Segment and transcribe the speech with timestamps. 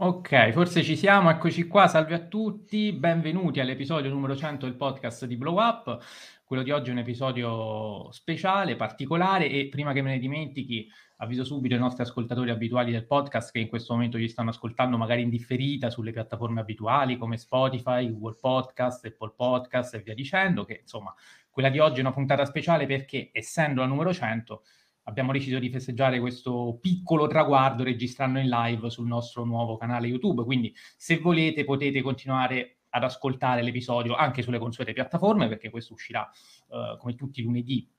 [0.00, 5.24] Ok, forse ci siamo, eccoci qua, salve a tutti, benvenuti all'episodio numero 100 del podcast
[5.24, 5.98] di Blow Up.
[6.44, 11.42] Quello di oggi è un episodio speciale, particolare e prima che me ne dimentichi avviso
[11.42, 15.22] subito i nostri ascoltatori abituali del podcast che in questo momento ci stanno ascoltando magari
[15.22, 20.78] in differita sulle piattaforme abituali come Spotify, Google Podcast, Apple Podcast e via dicendo, che
[20.82, 21.12] insomma
[21.50, 24.62] quella di oggi è una puntata speciale perché essendo la numero 100
[25.08, 30.44] abbiamo deciso di festeggiare questo piccolo traguardo registrando in live sul nostro nuovo canale YouTube.
[30.44, 36.30] Quindi, se volete, potete continuare ad ascoltare l'episodio anche sulle consuete piattaforme, perché questo uscirà
[36.68, 37.90] uh, come tutti i lunedì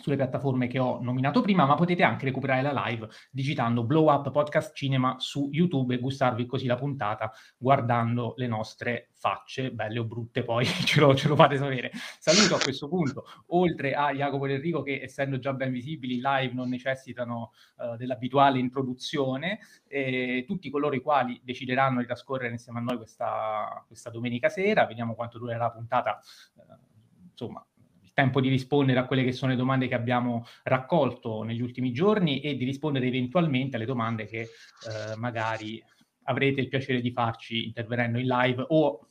[0.00, 4.30] sulle piattaforme che ho nominato prima, ma potete anche recuperare la live digitando Blow Up
[4.30, 10.04] Podcast Cinema su YouTube e gustarvi così la puntata guardando le nostre facce, belle o
[10.04, 11.90] brutte, poi ce lo, ce lo fate sapere.
[12.18, 16.52] Saluto a questo punto, oltre a Jacopo e Enrico che essendo già ben visibili live
[16.52, 22.82] non necessitano uh, dell'abituale introduzione, e tutti coloro i quali decideranno di trascorrere insieme a
[22.82, 26.20] noi questa, questa domenica sera, vediamo quanto durerà la puntata,
[26.56, 26.62] uh,
[27.30, 27.64] insomma
[28.14, 32.40] tempo di rispondere a quelle che sono le domande che abbiamo raccolto negli ultimi giorni
[32.40, 35.82] e di rispondere eventualmente alle domande che eh, magari
[36.24, 39.08] avrete il piacere di farci intervenendo in live o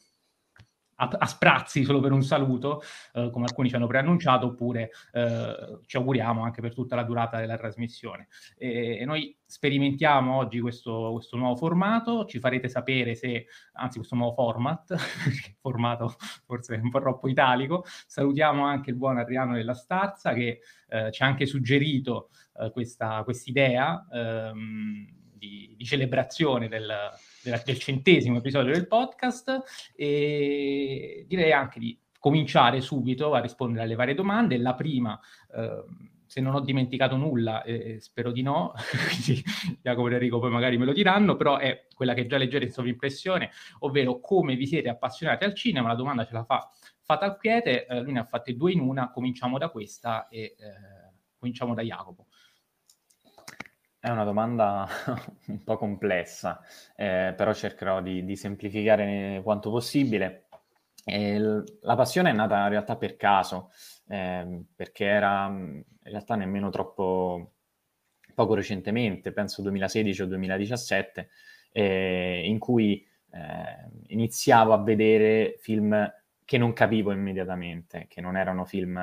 [0.95, 2.81] a, sprazzi solo per un saluto,
[3.13, 7.39] eh, come alcuni ci hanno preannunciato, oppure eh, ci auguriamo anche per tutta la durata
[7.39, 8.27] della trasmissione.
[8.57, 14.15] E, e noi sperimentiamo oggi questo, questo, nuovo formato, ci farete sapere se, anzi questo
[14.15, 14.95] nuovo format,
[15.61, 21.11] formato forse un po' troppo italico, salutiamo anche il buon Adriano della Starza che eh,
[21.11, 26.91] ci ha anche suggerito eh, questa idea ehm, di, di celebrazione del
[27.43, 33.95] della, del centesimo episodio del podcast e direi anche di cominciare subito a rispondere alle
[33.95, 34.57] varie domande.
[34.57, 35.19] La prima,
[35.53, 35.83] eh,
[36.25, 38.73] se non ho dimenticato nulla, eh, spero di no,
[39.09, 39.43] quindi
[39.81, 42.71] Jacopo e Enrico poi magari me lo diranno, però è quella che già leggete in
[42.71, 46.69] sovrimpressione, ovvero come vi siete appassionati al cinema, la domanda ce la fa
[47.01, 50.57] Fatal Quiete, eh, lui ne ha fatte due in una, cominciamo da questa e eh,
[51.37, 52.27] cominciamo da Jacopo.
[54.03, 54.85] È una domanda
[55.47, 56.59] un po' complessa,
[56.93, 60.47] eh, però cercherò di, di, semplificare quanto possibile.
[61.05, 63.71] L- la passione è nata in realtà per caso,
[64.09, 67.53] eh, perché era in realtà nemmeno troppo
[68.33, 71.29] poco recentemente, penso 2016 o 2017,
[71.71, 76.11] eh, in cui eh, iniziavo a vedere film
[76.43, 78.97] che non capivo immediatamente, che non erano film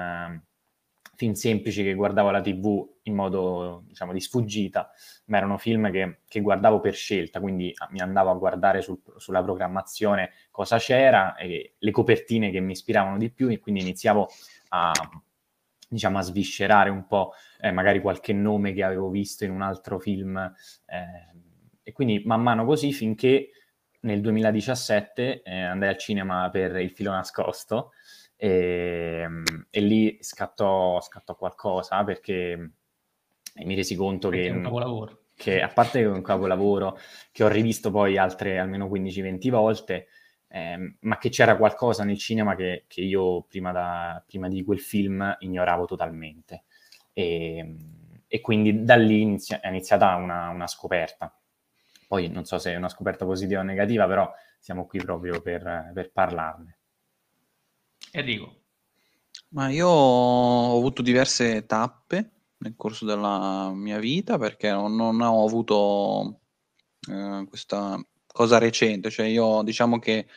[1.20, 4.90] film semplici che guardavo alla tv in modo, diciamo, di sfuggita,
[5.26, 9.02] ma erano film che, che guardavo per scelta, quindi ah, mi andavo a guardare sul,
[9.18, 14.28] sulla programmazione cosa c'era, e le copertine che mi ispiravano di più, e quindi iniziavo
[14.68, 14.92] a,
[15.86, 19.98] diciamo, a sviscerare un po' eh, magari qualche nome che avevo visto in un altro
[19.98, 20.38] film,
[20.86, 21.38] eh,
[21.82, 23.50] e quindi man mano così finché
[24.00, 27.92] nel 2017 eh, andai al cinema per Il filo nascosto,
[28.42, 32.70] e, ehm, e lì scattò, scattò, qualcosa perché
[33.56, 34.50] mi resi conto perché che...
[34.50, 35.18] È un capolavoro.
[35.36, 36.98] Che a parte che è un capolavoro
[37.32, 40.06] che ho rivisto poi altre almeno 15-20 volte,
[40.48, 44.80] eh, ma che c'era qualcosa nel cinema che, che io prima, da, prima, di quel
[44.80, 46.64] film ignoravo totalmente.
[47.12, 47.76] E,
[48.26, 51.34] e quindi da lì inizia, è iniziata una, una, scoperta.
[52.06, 55.90] Poi non so se è una scoperta positiva o negativa, però siamo qui proprio per,
[55.94, 56.79] per parlarne.
[58.12, 58.56] Enrico.
[59.50, 66.40] Ma io ho avuto diverse tappe nel corso della mia vita perché non, ho avuto
[67.08, 70.28] eh, questa cosa recente, cioè io diciamo che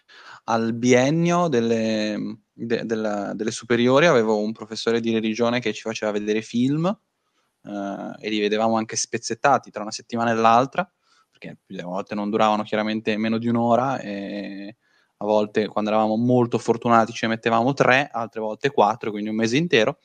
[0.46, 6.12] al biennio delle, de, della, delle superiori avevo un professore di religione che ci faceva
[6.12, 10.92] vedere film eh, e li vedevamo anche spezzettati tra una settimana e l'altra,
[11.30, 14.78] perché delle volte non duravano chiaramente meno di un'ora e
[15.24, 19.58] a volte quando eravamo molto fortunati ci mettevamo tre, altre volte quattro, quindi un mese
[19.58, 20.00] intero.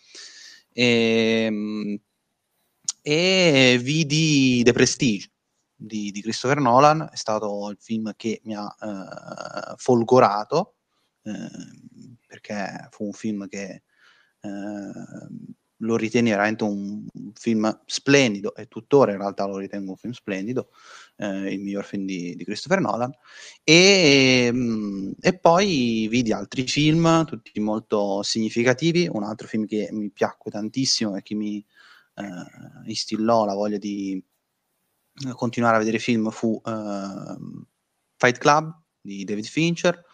[0.73, 2.01] E, ehm,
[3.03, 5.31] e vidi The Prestige
[5.75, 10.77] di, di, Christopher Nolan, è stato il film che mi ha eh, folgorato,
[11.23, 11.49] eh,
[12.27, 13.83] perché fu un film che
[14.41, 14.93] eh,
[15.79, 20.71] lo ritieni veramente un, film splendido, e tuttora in realtà lo ritengo un film splendido,
[21.17, 23.13] eh, il miglior film di, di Christopher Nolan,
[23.63, 30.11] e, mm, e, poi vidi altri film, tutti molto significativi, un altro film che mi
[30.11, 31.65] piacque tantissimo e che mi
[32.15, 32.25] eh,
[32.87, 34.23] instillò la voglia di
[35.35, 37.37] continuare a vedere film fu eh,
[38.17, 40.05] Fight Club di David Fincher,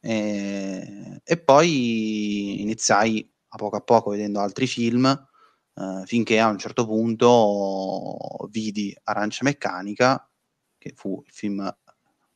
[0.00, 6.58] e, e poi iniziai a poco a poco vedendo altri film, eh, finché a un
[6.58, 10.28] certo punto vidi Arancia Meccanica,
[10.76, 11.76] che fu il film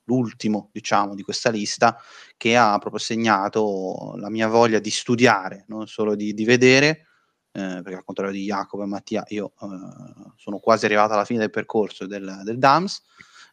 [0.04, 1.96] l'ultimo, diciamo, di questa lista,
[2.36, 7.06] che ha proprio segnato la mia voglia di studiare, non solo di, di vedere,
[7.52, 11.40] eh, perché al contrario di Jacopo e Mattia, io eh, sono quasi arrivato alla fine
[11.40, 13.02] del percorso del, del DAMS,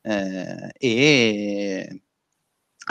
[0.01, 2.01] eh, e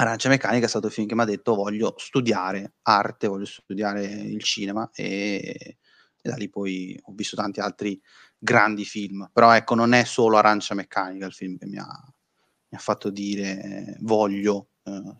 [0.00, 4.04] Arancia Meccanica è stato il film che mi ha detto voglio studiare arte, voglio studiare
[4.04, 5.76] il cinema e,
[6.22, 8.00] e da lì poi ho visto tanti altri
[8.38, 12.78] grandi film, però ecco non è solo Arancia Meccanica il film che mi ha, mi
[12.78, 15.16] ha fatto dire voglio, eh,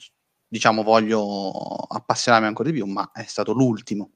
[0.47, 1.51] diciamo voglio
[1.89, 4.13] appassionarmi ancora di più, ma è stato l'ultimo.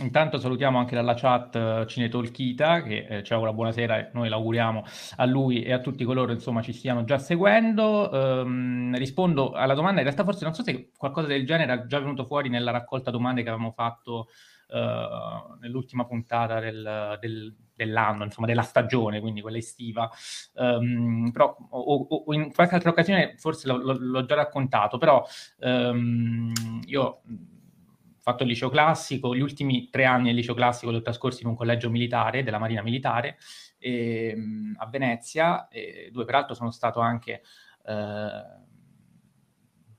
[0.00, 4.82] Intanto salutiamo anche dalla chat uh, Cinetolchita che eh, ci augura buonasera e noi l'auguriamo
[5.18, 8.10] a lui e a tutti coloro insomma ci stiano già seguendo.
[8.10, 12.00] Um, rispondo alla domanda, in realtà forse non so se qualcosa del genere è già
[12.00, 14.30] venuto fuori nella raccolta domande che avevamo fatto
[14.70, 20.10] uh, nell'ultima puntata del, del, dell'anno, insomma della stagione, quindi quella estiva.
[20.54, 25.24] Um, però o, o, in qualche altra occasione forse lo, l'ho già raccontato, però
[25.60, 26.52] um,
[26.86, 27.20] io
[28.24, 31.50] fatto il liceo classico, gli ultimi tre anni del liceo classico li ho trascorsi in
[31.50, 33.36] un collegio militare della Marina Militare
[33.78, 37.42] e, ehm, a Venezia, e, dove peraltro sono stato anche
[37.84, 38.64] eh, un,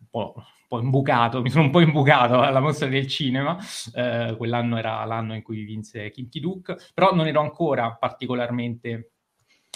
[0.10, 3.60] po', un, po', imbucato, mi sono un po' imbucato alla mostra del cinema,
[3.94, 9.15] eh, quell'anno era l'anno in cui vinse Kinky Duke, però non ero ancora particolarmente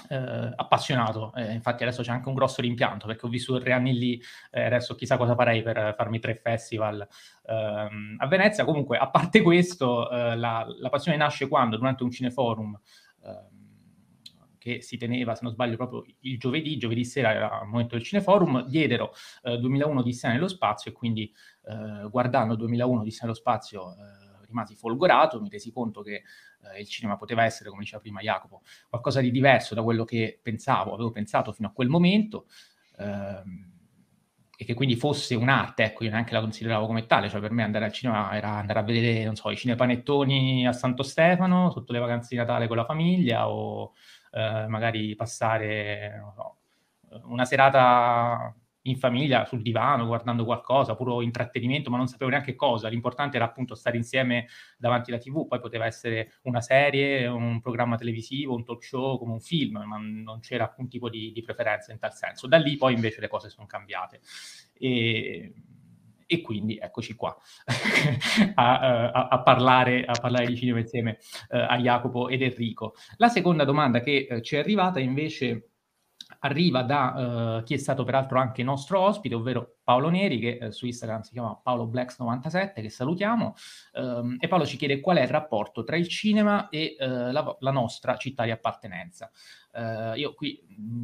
[0.08, 3.98] eh, appassionato, eh, infatti adesso c'è anche un grosso rimpianto perché ho vissuto tre anni
[3.98, 7.06] lì, eh, adesso chissà cosa farei per farmi tre festival
[7.46, 8.66] ehm, a Venezia.
[8.66, 12.80] Comunque, a parte questo, eh, la, la, passione nasce quando durante un cineforum
[13.26, 13.48] ehm,
[14.58, 18.04] che si teneva, se non sbaglio, proprio il giovedì, giovedì sera era il momento del
[18.04, 21.34] cineforum, diedero 2001 di Odissea nello spazio e quindi
[21.66, 23.96] eh, guardando 2001 di nello spazio
[24.50, 26.24] rimasi folgorato, mi resi conto che
[26.74, 30.40] eh, il cinema poteva essere, come diceva prima Jacopo, qualcosa di diverso da quello che
[30.42, 32.48] pensavo, avevo pensato fino a quel momento,
[32.98, 33.78] ehm,
[34.62, 37.64] e che quindi fosse un'arte, ecco, io neanche la consideravo come tale, cioè per me
[37.64, 41.94] andare al cinema era andare a vedere, non so, i cinepanettoni a Santo Stefano, sotto
[41.94, 43.94] le vacanze di Natale con la famiglia, o
[44.32, 46.58] eh, magari passare, so,
[47.28, 48.54] una serata
[48.90, 52.88] in famiglia sul divano guardando qualcosa, puro intrattenimento, ma non sapevo neanche cosa.
[52.88, 54.48] L'importante era appunto stare insieme
[54.78, 59.34] davanti alla TV, poi poteva essere una serie, un programma televisivo, un talk show, come
[59.34, 62.48] un film, ma non c'era alcun tipo di, di preferenza in tal senso.
[62.48, 64.22] Da lì poi invece le cose sono cambiate.
[64.74, 65.54] E,
[66.32, 67.36] e quindi eccoci qua
[68.54, 71.18] a, a, a, parlare, a, parlare, di cinema insieme
[71.50, 72.94] uh, a Jacopo ed Enrico.
[73.18, 75.70] La seconda domanda che uh, ci è arrivata invece
[76.40, 80.70] arriva da uh, chi è stato peraltro anche nostro ospite, ovvero Paolo Neri, che uh,
[80.70, 83.56] su Instagram si chiama Paolo Blacks97, che salutiamo.
[83.94, 87.56] Um, e Paolo ci chiede qual è il rapporto tra il cinema e uh, la,
[87.60, 89.30] la, nostra città di appartenenza.
[90.16, 91.04] io qui mh,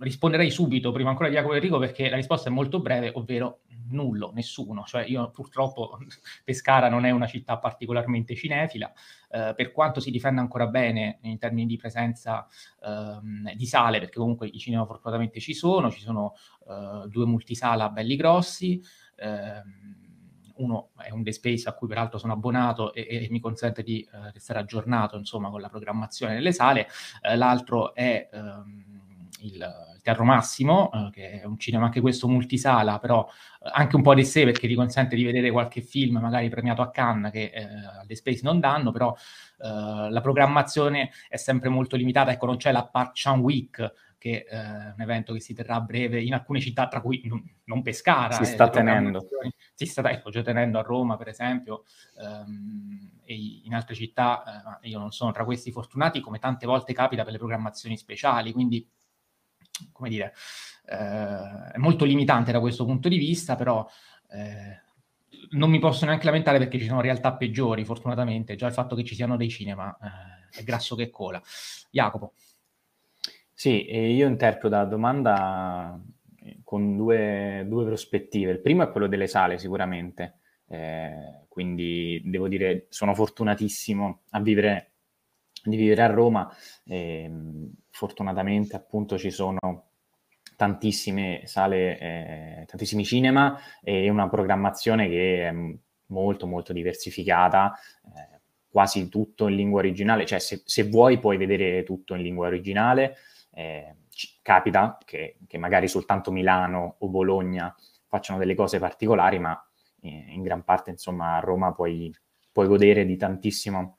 [0.00, 3.60] risponderei subito, prima ancora di Jacopo Enrico, perché la risposta è molto breve, ovvero
[3.90, 4.84] nullo, nessuno.
[4.84, 5.98] Cioè io purtroppo
[6.44, 8.92] Pescara non è una città particolarmente cinefila,
[9.30, 12.46] eh, per quanto si difenda ancora bene in termini di presenza
[12.82, 16.34] ehm, di sale, perché comunque i cinema fortunatamente ci sono, ci sono
[16.68, 18.82] eh, due multisala belli grossi.
[19.16, 20.08] Ehm,
[20.60, 24.02] uno è un The Space a cui peraltro sono abbonato e, e mi consente di
[24.02, 26.86] eh, restare aggiornato insomma con la programmazione nelle sale,
[27.22, 32.26] eh, l'altro è ehm, il, il Teatro Massimo, eh, che è un cinema anche questo
[32.26, 33.28] multisala, però
[33.62, 36.82] eh, anche un po' di sé perché ti consente di vedere qualche film magari premiato
[36.82, 37.64] a Cannes che eh,
[38.00, 42.72] alle Space non danno, però eh, la programmazione è sempre molto limitata, ecco non c'è
[42.72, 46.60] la Parchan Week che è eh, un evento che si terrà a breve in alcune
[46.60, 48.34] città, tra cui non, non Pescara.
[48.34, 49.26] Si eh, sta tenendo.
[49.72, 51.84] Si sta ecco, già tenendo a Roma, per esempio,
[52.20, 56.92] ehm, e in altre città, eh, io non sono tra questi fortunati, come tante volte
[56.92, 58.86] capita per le programmazioni speciali, quindi
[59.92, 60.34] come dire,
[60.86, 63.86] eh, è molto limitante da questo punto di vista, però
[64.30, 64.80] eh,
[65.50, 68.56] non mi posso neanche lamentare perché ci sono realtà peggiori, fortunatamente.
[68.56, 71.40] Già il fatto che ci siano dei cinema eh, è grasso che cola.
[71.90, 72.34] Jacopo.
[73.52, 76.00] Sì, io interpreto la domanda
[76.64, 78.52] con due, due, prospettive.
[78.52, 80.38] Il primo è quello delle sale, sicuramente.
[80.66, 84.92] Eh, quindi devo dire, sono fortunatissimo a vivere,
[85.62, 86.50] di vivere a Roma.
[86.84, 87.30] Eh,
[88.00, 89.58] fortunatamente appunto ci sono
[90.56, 95.52] tantissime sale, eh, tantissimi cinema e una programmazione che è
[96.06, 97.74] molto molto diversificata,
[98.06, 98.40] eh,
[98.70, 103.16] quasi tutto in lingua originale, cioè se, se, vuoi puoi vedere tutto in lingua originale,
[103.52, 103.96] eh,
[104.40, 107.74] capita che, che, magari soltanto Milano o Bologna
[108.06, 109.62] facciano delle cose particolari, ma
[110.00, 112.10] in gran parte insomma a Roma puoi,
[112.50, 113.96] puoi godere di tantissimo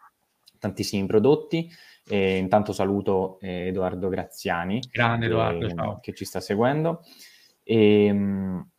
[0.62, 1.70] tantissimi prodotti.
[2.08, 7.04] E intanto saluto eh, Edoardo Graziani, Grande che, Edoardo, che ci sta seguendo.
[7.64, 8.70] E, ehm,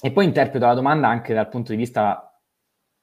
[0.00, 2.38] e, poi interpreto la domanda anche dal punto di vista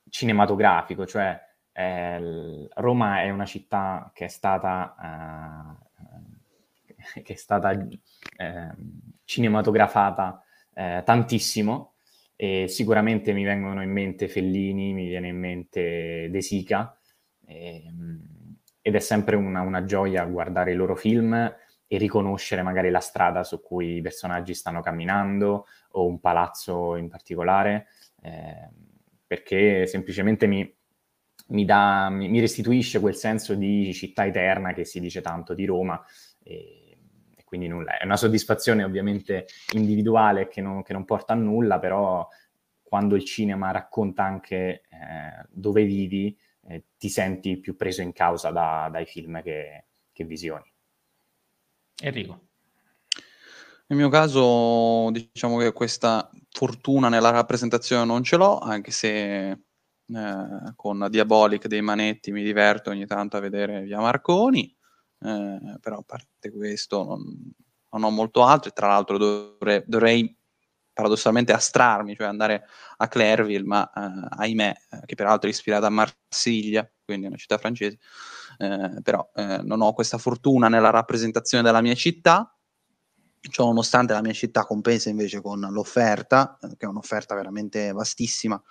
[0.10, 1.40] cinematografico, cioè
[1.72, 5.78] eh, Roma è una città che è stata,
[7.16, 8.76] eh, che è stata eh,
[9.24, 11.94] cinematografata eh, tantissimo
[12.36, 16.96] e sicuramente mi vengono in mente Fellini, mi viene in mente De Sica
[17.52, 18.22] e, ehm,
[18.82, 23.44] ed è sempre una, una gioia guardare i loro film e riconoscere magari la strada
[23.44, 27.88] su cui i personaggi stanno camminando o un palazzo in particolare,
[28.22, 28.70] eh,
[29.28, 30.74] perché semplicemente mi,
[31.50, 36.02] mi, dà, mi, restituisce quel senso di città eterna che si dice tanto di Roma.
[36.42, 36.98] E,
[37.36, 41.78] e quindi nulla, è una soddisfazione ovviamente individuale che non, che non, porta a nulla,
[41.78, 42.26] però
[42.82, 46.36] quando il cinema racconta anche eh, dove vivi,
[46.68, 50.72] eh, ti senti più preso in causa da, dai film che, che visioni.
[52.02, 52.48] Enrico.
[53.88, 60.74] Nel mio caso, diciamo che questa fortuna nella rappresentazione non ce l'ho, anche se eh,
[60.76, 64.64] con Diabolic dei manetti mi diverto ogni tanto a vedere via Marconi,
[65.20, 67.54] eh, però a parte questo non,
[67.90, 70.38] non, ho molto altro e tra l'altro dovrei, dovrei
[71.02, 72.66] paradossalmente astrarmi, cioè andare
[72.98, 77.38] a Clairville, ma eh, ahimè, eh, che peraltro è ispirata a Marsiglia, quindi è una
[77.38, 77.98] città francese,
[78.60, 82.56] eh, però eh, non ho questa fortuna nella rappresentazione della mia città,
[83.40, 88.62] ciò nonostante la mia città compensa invece con l'offerta, eh, che è un'offerta veramente vastissima,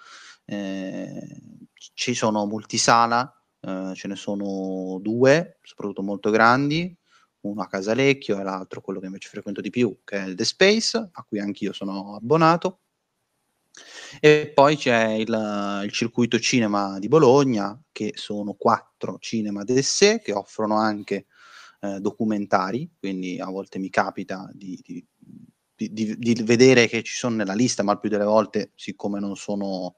[0.44, 1.40] eh,
[1.74, 6.96] ci sono multisala, ce ne sono due, soprattutto molto grandi,
[7.42, 11.08] uno a Casalecchio e l'altro quello che invece frequento di più, che è The Space,
[11.12, 12.80] a cui anch'io sono abbonato.
[14.20, 20.32] E poi c'è il, il circuito cinema di Bologna, che sono quattro cinema d'essè che
[20.32, 21.26] offrono anche
[21.80, 25.06] eh, documentari, quindi a volte mi capita di, di,
[25.74, 29.36] di, di, vedere che ci sono nella lista, ma il più delle volte, siccome non
[29.36, 29.96] sono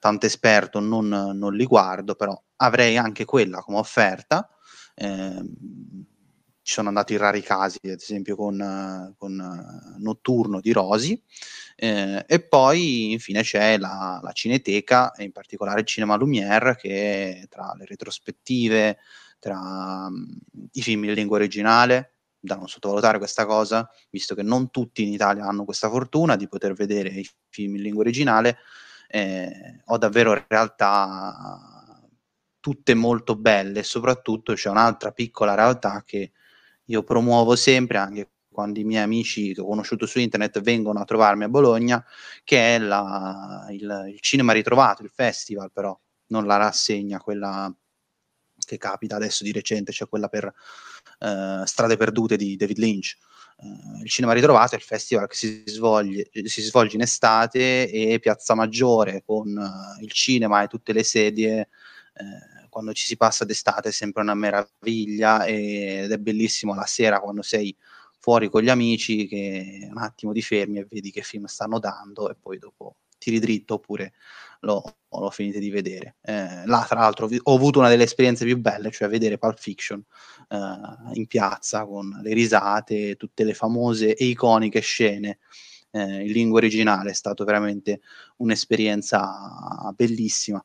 [0.00, 4.48] tanto esperto, non, non li guardo, però avrei anche quella come offerta.
[4.94, 5.42] Eh,
[6.64, 11.22] ci sono andato in rari casi, ad esempio con, con Notturno di Rosi,
[11.76, 17.46] eh, e poi infine c'è la, la, Cineteca, e in particolare il Cinema Lumière, che
[17.50, 18.96] tra le retrospettive,
[19.38, 20.26] tra um,
[20.72, 25.12] i film in lingua originale, da non sottovalutare questa cosa, visto che non tutti in
[25.12, 28.56] Italia hanno questa fortuna di poter vedere i film in lingua originale,
[29.08, 32.00] eh, ho davvero realtà
[32.58, 36.32] tutte molto belle, soprattutto c'è un'altra piccola realtà che
[36.86, 41.04] io promuovo sempre anche quando i miei amici che ho conosciuto su internet vengono a
[41.04, 42.04] trovarmi a Bologna,
[42.44, 47.74] che è la, il, il, cinema ritrovato, il festival però, non la rassegna, quella
[48.64, 53.16] che capita adesso di recente, cioè quella per uh, Strade Perdute di David Lynch.
[53.56, 58.18] Uh, il cinema ritrovato è il festival che si svolge, si svolge in estate e
[58.20, 61.68] Piazza Maggiore con uh, il cinema e tutte le sedie
[62.74, 67.42] quando ci si passa d'estate è sempre una meraviglia ed è bellissimo la sera quando
[67.42, 67.74] sei
[68.18, 72.28] fuori con gli amici che un attimo ti fermi e vedi che film stanno dando
[72.30, 74.14] e poi dopo tiri dritto oppure
[74.60, 76.16] lo, lo finite di vedere.
[76.22, 80.02] Eh, là, tra l'altro, ho avuto una delle esperienze più belle, cioè vedere Pulp Fiction
[80.48, 80.56] eh,
[81.12, 85.38] in piazza con le risate, tutte le famose e iconiche scene
[85.92, 87.10] eh, in lingua originale.
[87.10, 88.00] È stata veramente
[88.38, 90.64] un'esperienza bellissima.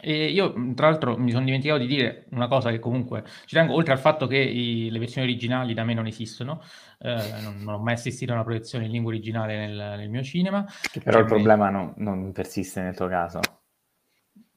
[0.00, 3.74] E io, tra l'altro, mi sono dimenticato di dire una cosa che comunque ci tengo,
[3.74, 6.62] oltre al fatto che i, le versioni originali da me non esistono,
[6.98, 10.22] eh, non, non, ho mai assistito a una proiezione in lingua originale nel, nel mio
[10.22, 10.64] cinema.
[10.90, 11.30] Che però il me...
[11.30, 13.40] problema no, non persiste nel tuo caso.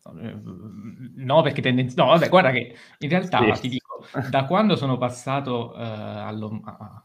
[0.06, 2.02] No, perché tendenzialmente...
[2.02, 3.62] No, vabbè, guarda che in realtà sì.
[3.62, 7.04] ti dico, da quando sono passato allo, a,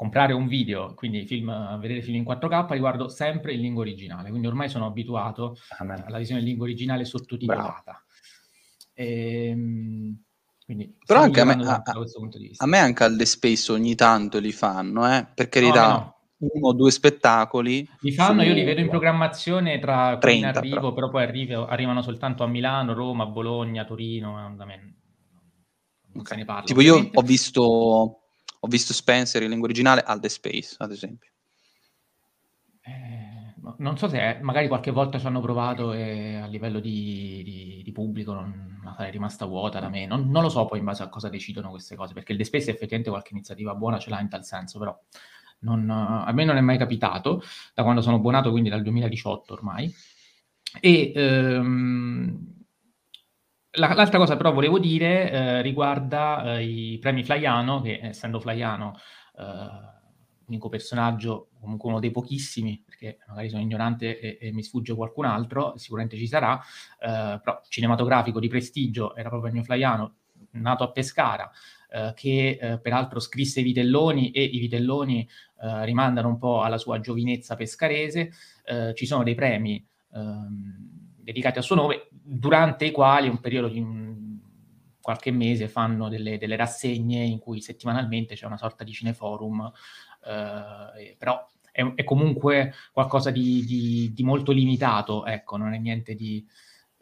[0.00, 4.30] comprare un video, quindi film, vedere film in 4K, li guardo sempre in lingua originale,
[4.30, 6.02] quindi ormai sono abituato Amen.
[6.06, 8.02] alla visione in lingua originale sottotitolata.
[8.94, 10.22] E, ehm,
[10.64, 15.06] quindi, Però anche a me, a, a me, anche alle Space ogni tanto li fanno,
[15.14, 15.26] eh?
[15.34, 15.88] per carità.
[15.88, 16.18] No, no.
[16.50, 17.86] Uno o due spettacoli.
[18.00, 18.48] Li fanno, su...
[18.48, 22.42] io li vedo in programmazione tra 30, in arrivo, però, però poi arrivo, arrivano soltanto
[22.42, 24.94] a Milano, Roma, Bologna, Torino, da me
[26.12, 26.24] non okay.
[26.24, 26.62] se ne parla.
[26.62, 27.10] Tipo ovviamente.
[27.12, 28.19] io ho visto
[28.60, 31.30] ho visto Spencer in lingua originale al The Space, ad esempio.
[32.82, 37.82] Eh, non so se magari qualche volta ci hanno provato e a livello di, di,
[37.82, 40.06] di pubblico non, non è rimasta vuota da me.
[40.06, 42.44] Non, non, lo so poi in base a cosa decidono queste cose, perché il The
[42.44, 44.98] Space effettivamente qualche iniziativa buona ce l'ha in tal senso, però
[45.60, 47.42] non, a me non è mai capitato
[47.74, 49.92] da quando sono abbonato, quindi dal 2018 ormai.
[50.80, 52.59] E ehm,
[53.72, 58.96] la, l'altra cosa però volevo dire eh, riguarda eh, i premi Flaiano, che essendo Flaiano
[59.38, 59.98] eh,
[60.46, 65.24] unico personaggio, comunque uno dei pochissimi, perché magari sono ignorante e, e mi sfugge qualcun
[65.24, 70.14] altro, sicuramente ci sarà, eh, però cinematografico di prestigio era proprio Ennio Flaiano,
[70.52, 71.48] nato a Pescara,
[71.90, 75.28] eh, che eh, peraltro scrisse i Vitelloni e i Vitelloni
[75.62, 78.32] eh, rimandano un po' alla sua giovinezza pescarese,
[78.64, 83.68] eh, ci sono dei premi ehm, dedicati al suo nome, durante i quali un periodo
[83.68, 84.38] di un,
[85.00, 89.72] qualche mese fanno delle, delle, rassegne in cui settimanalmente c'è una sorta di cineforum,
[90.24, 96.14] eh, però è, è, comunque qualcosa di, di, di, molto limitato, ecco, non è niente
[96.14, 96.44] di...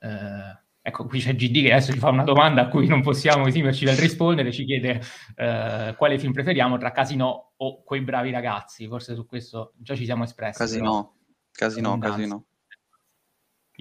[0.01, 3.47] Eh, ecco, qui c'è GD che adesso ci fa una domanda a cui non possiamo
[3.47, 5.03] esimerci dal rispondere, ci chiede
[5.37, 10.05] eh, quale film preferiamo tra Casino o Quei bravi ragazzi, forse su questo già ci
[10.05, 10.59] siamo espressi.
[10.59, 11.17] Casino,
[11.53, 12.45] Casino, Casino.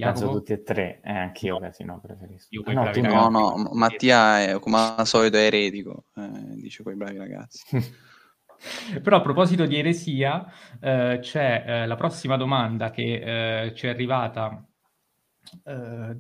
[0.05, 1.59] Penso tutti e tre, eh, anch'io no.
[1.59, 2.47] Casino preferisco.
[2.51, 6.83] Io ah, no, tu no, no, Mattia è come al solito è eretico, eh, dice
[6.83, 7.65] quei bravi ragazzi.
[9.01, 10.45] Però a proposito di eresia,
[10.79, 14.63] eh, c'è eh, la prossima domanda che eh, ci è arrivata.
[15.63, 16.17] Eh,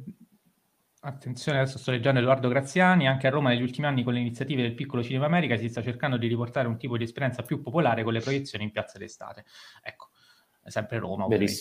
[1.01, 3.07] attenzione, adesso sto leggendo Edoardo Graziani.
[3.07, 5.81] Anche a Roma negli ultimi anni con le iniziative del piccolo Cinema America si sta
[5.81, 9.45] cercando di riportare un tipo di esperienza più popolare con le proiezioni in piazza d'estate.
[9.81, 10.09] Ecco,
[10.63, 11.53] sempre Roma, ovviamente.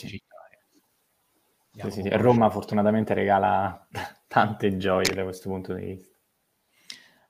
[1.76, 2.08] Sì, sì, sì.
[2.12, 3.86] Roma fortunatamente regala
[4.26, 6.14] tante gioie da questo punto di vista.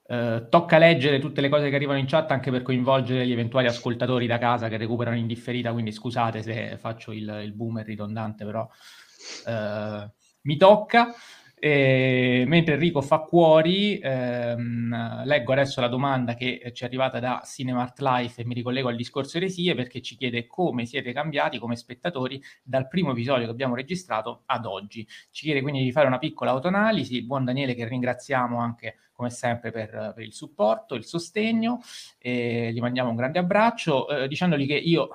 [0.07, 3.67] Uh, tocca leggere tutte le cose che arrivano in chat anche per coinvolgere gli eventuali
[3.67, 8.45] ascoltatori da casa che recuperano in differita, quindi scusate se faccio il, il boomer ridondante,
[8.45, 10.09] però uh,
[10.43, 11.13] mi tocca.
[11.59, 17.41] E, mentre Enrico fa cuori, ehm, leggo adesso la domanda che ci è arrivata da
[17.43, 21.75] Cinemart Life e mi ricollego al discorso eresie perché ci chiede come siete cambiati come
[21.75, 25.07] spettatori dal primo episodio che abbiamo registrato ad oggi.
[25.31, 27.23] Ci chiede quindi di fare una piccola autoanalisi.
[27.23, 31.81] Buon Daniele che ringraziamo anche come sempre per, per il supporto, il sostegno
[32.19, 35.09] gli mandiamo un grande abbraccio eh, dicendogli che io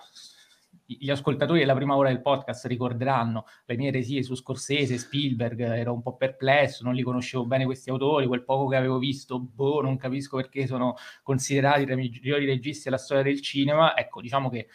[0.84, 5.92] gli ascoltatori della prima ora del podcast ricorderanno le mie eresie su Scorsese, Spielberg, ero
[5.92, 9.80] un po' perplesso, non li conoscevo bene questi autori, quel poco che avevo visto, boh,
[9.80, 13.96] non capisco perché sono considerati tra i migliori registi della storia del cinema.
[13.96, 14.68] Ecco, diciamo che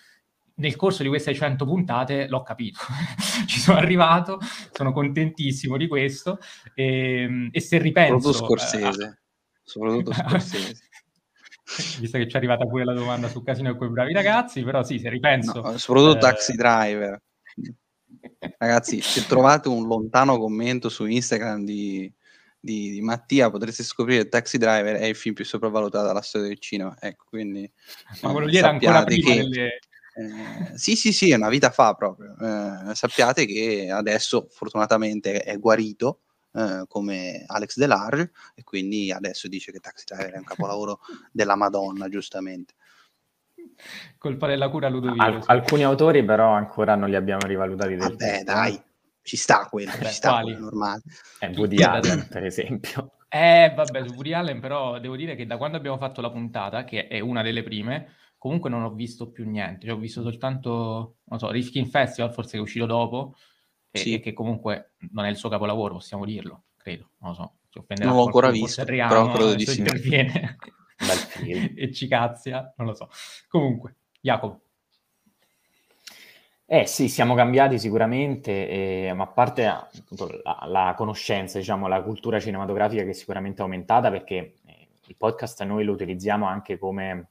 [0.56, 2.80] nel corso di queste 100 puntate l'ho capito,
[3.46, 4.40] ci sono arrivato,
[4.72, 6.40] sono contentissimo di questo
[6.74, 8.32] e, e se ripenso...
[8.32, 9.18] Soprattutto Scorsese, eh,
[9.64, 10.82] soprattutto Scorsese.
[12.00, 14.84] visto che ci è arrivata pure la domanda su Casino e quei bravi ragazzi, però
[14.84, 15.62] sì, se ripenso...
[15.62, 16.20] No, soprattutto eh...
[16.20, 17.22] Taxi Driver.
[18.58, 22.12] Ragazzi, se trovate un lontano commento su Instagram di,
[22.60, 26.48] di, di, Mattia, potreste scoprire che Taxi Driver è il film più sopravvalutato della storia
[26.48, 26.96] del cinema.
[27.00, 27.70] Ecco, quindi...
[28.22, 29.38] Ma quello lì era ancora prima che...
[29.38, 29.80] delle...
[30.18, 32.36] Eh, sì, sì, sì, è una vita fa proprio.
[32.40, 36.22] Eh, sappiate che adesso fortunatamente è guarito
[36.54, 41.00] eh, come Alex Delarge e quindi adesso dice che Taxi Driver è un capolavoro
[41.32, 42.74] della Madonna, giustamente.
[44.18, 45.24] Colpa della cura Ludovico.
[45.24, 48.52] Al- alcuni autori però ancora non li abbiamo rivalutati del Vabbè, tutto.
[48.52, 48.82] dai,
[49.22, 51.02] ci sta quello, Vabbè, ci sta quello normale.
[51.38, 53.12] È Woody Allen, per esempio.
[53.30, 56.86] Eh, vabbè, su Woody Allen però devo dire che da quando abbiamo fatto la puntata,
[56.86, 59.86] che è una delle prime, comunque non ho visto più niente.
[59.86, 63.36] Cioè, ho visto soltanto, non so, Rifkin Festival, forse che è uscito dopo,
[63.92, 64.14] e, sì.
[64.14, 67.54] e, che comunque non è il suo capolavoro, possiamo dirlo, credo, non lo so.
[68.00, 69.80] non l'ho ancora visto, Adriano, però credo di sì.
[69.80, 70.58] interviene
[71.76, 73.10] e ci cazzia, non lo so.
[73.48, 74.62] Comunque, Jacopo.
[76.70, 82.02] Eh sì, siamo cambiati sicuramente, eh, ma a parte appunto, la, la, conoscenza, diciamo, la
[82.02, 87.30] cultura cinematografica che sicuramente è aumentata perché eh, il podcast noi lo utilizziamo anche come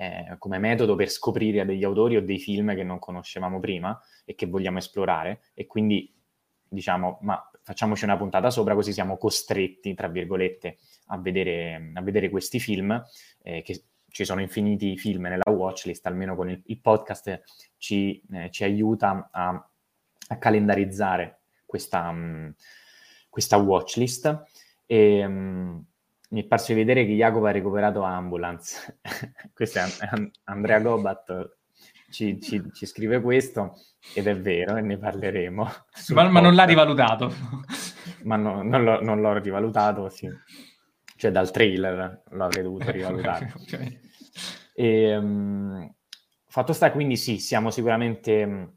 [0.00, 4.34] eh, come metodo per scoprire degli autori o dei film che non conoscevamo prima e
[4.34, 5.42] che vogliamo esplorare.
[5.52, 6.10] E quindi
[6.66, 12.30] diciamo ma facciamoci una puntata sopra così siamo costretti tra virgolette a vedere, a vedere
[12.30, 13.02] questi film
[13.42, 17.42] eh, che ci sono infiniti film nella watchlist almeno con il, il podcast
[17.76, 19.48] ci, eh, ci, aiuta a,
[20.28, 22.54] a calendarizzare questa, um,
[23.28, 24.44] questa watchlist.
[24.86, 25.84] E, um,
[26.30, 29.00] mi è parso di vedere che Jacopo ha recuperato Ambulance.
[29.54, 29.84] questo è
[30.44, 31.58] Andrea Gobat
[32.10, 33.76] ci, ci, ci, scrive questo
[34.14, 35.68] ed è vero e ne parleremo.
[36.08, 37.32] Ma, ma non l'ha rivalutato.
[38.24, 40.28] ma no, non, l'ho, non, l'ho, rivalutato, sì.
[41.16, 43.52] Cioè dal trailer lo avrei dovuto rivalutare.
[43.60, 44.00] okay.
[44.74, 45.94] e, um,
[46.46, 48.72] fatto sta, quindi sì, siamo sicuramente um,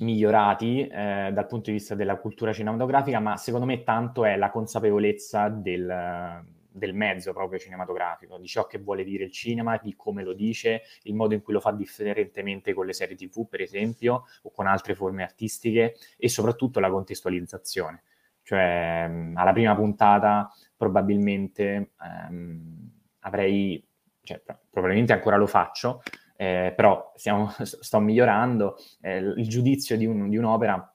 [0.00, 4.50] migliorati eh, dal punto di vista della cultura cinematografica, ma secondo me tanto è la
[4.50, 10.24] consapevolezza del del mezzo proprio cinematografico, di ciò che vuole dire il cinema, di come
[10.24, 14.24] lo dice, il modo in cui lo fa differentemente con le serie TV, per esempio,
[14.42, 18.02] o con altre forme artistiche, e soprattutto la contestualizzazione,
[18.42, 23.82] Cioè, alla prima puntata probabilmente ehm, avrei,
[24.22, 26.02] cioè, probabilmente ancora lo faccio,
[26.36, 28.76] eh, però stiamo, sto migliorando.
[29.00, 30.94] Eh, il giudizio di, un, di un'opera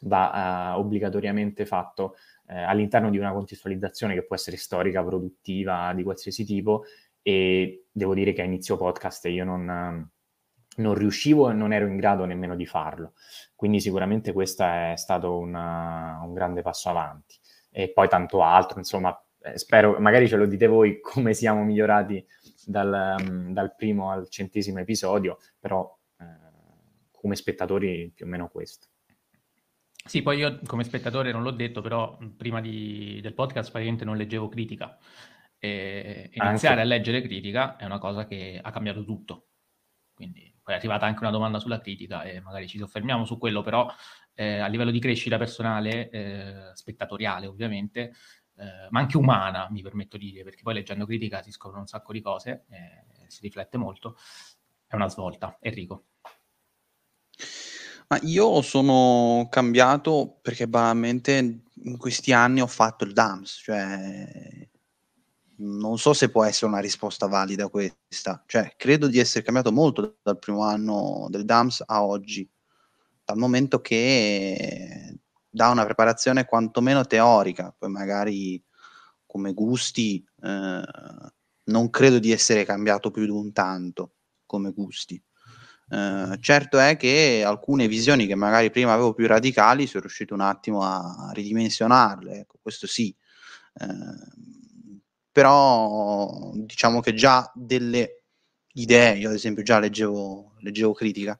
[0.00, 2.16] va uh, obbligatoriamente fatto
[2.48, 6.84] eh, all'interno di una contestualizzazione che può essere storica, produttiva, di qualsiasi tipo,
[7.22, 10.10] e devo dire che a inizio podcast io non,
[10.76, 13.14] non riuscivo e non ero in grado nemmeno di farlo.
[13.54, 17.36] Quindi sicuramente questo è stato una, un grande passo avanti.
[17.70, 22.24] E poi tanto altro, insomma, eh, spero, magari ce lo dite voi come siamo migliorati
[22.64, 26.24] dal, dal primo al centesimo episodio, però eh,
[27.10, 28.88] come spettatori più o meno questo.
[30.06, 34.16] Sì, poi io come spettatore non l'ho detto, però prima di, del podcast praticamente non
[34.16, 34.96] leggevo critica.
[35.58, 36.80] E iniziare anche.
[36.80, 39.48] a leggere critica è una cosa che ha cambiato tutto.
[40.14, 43.62] Quindi poi è arrivata anche una domanda sulla critica e magari ci soffermiamo su quello,
[43.62, 43.92] però
[44.34, 48.12] eh, a livello di crescita personale, eh, spettatoriale ovviamente,
[48.56, 51.88] eh, ma anche umana, mi permetto di dire, perché poi leggendo critica si scoprono un
[51.88, 52.64] sacco di cose,
[53.26, 54.16] si riflette molto,
[54.86, 55.58] è una svolta.
[55.60, 56.04] Enrico.
[58.08, 64.68] Ma io sono cambiato perché banalmente in questi anni ho fatto il DAMS, cioè
[65.58, 70.18] non so se può essere una risposta valida questa, cioè credo di essere cambiato molto
[70.22, 72.48] dal primo anno del DAMS a oggi,
[73.24, 75.18] dal momento che
[75.50, 78.62] dà una preparazione quantomeno teorica, poi magari
[79.26, 80.82] come gusti eh,
[81.64, 84.12] non credo di essere cambiato più di un tanto
[84.46, 85.20] come gusti.
[85.88, 90.40] Eh, certo è che alcune visioni che magari prima avevo più radicali sono riuscito un
[90.40, 93.14] attimo a ridimensionarle, ecco, questo sì.
[93.74, 93.86] Eh,
[95.30, 98.22] però diciamo che già delle
[98.74, 101.38] idee, io ad esempio già leggevo, leggevo critica,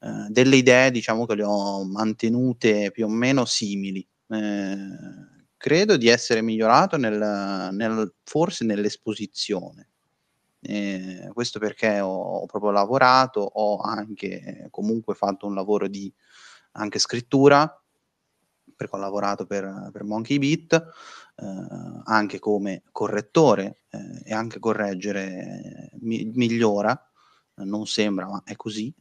[0.00, 4.06] eh, delle idee diciamo che le ho mantenute più o meno simili.
[4.28, 4.76] Eh,
[5.56, 9.90] credo di essere migliorato nel, nel, forse nell'esposizione
[10.68, 16.12] eh, questo perché ho, ho, proprio lavorato, ho anche comunque fatto un lavoro di
[16.72, 17.82] anche scrittura,
[18.76, 20.72] perché ho lavorato per, per Monkey Beat,
[21.36, 27.00] eh, anche come correttore eh, e anche correggere mi, migliora,
[27.56, 28.94] non sembra, ma è così.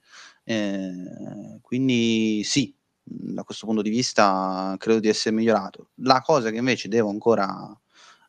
[0.43, 2.73] Eh, quindi sì,
[3.03, 5.89] da questo punto di vista credo di essere migliorato.
[5.95, 7.84] La cosa che invece devo ancora eh,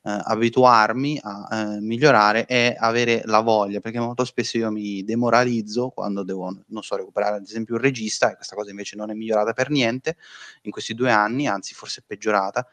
[0.08, 6.22] abituarmi a eh, migliorare è avere la voglia, perché molto spesso io mi demoralizzo quando
[6.22, 9.52] devo, non so, recuperare ad esempio un regista, e questa cosa invece non è migliorata
[9.52, 10.16] per niente
[10.62, 12.66] in questi due anni, anzi forse è peggiorata.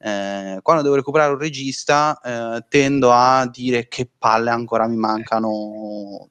[0.00, 6.30] Eh, quando devo recuperare un regista eh, tendo a dire che palle ancora mi mancano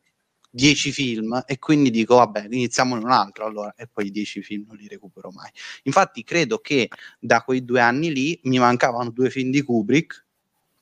[0.50, 4.42] 10 film e quindi dico vabbè iniziamo in un altro allora e poi i 10
[4.42, 5.52] film non li recupero mai
[5.84, 10.26] infatti credo che da quei due anni lì mi mancavano due film di Kubrick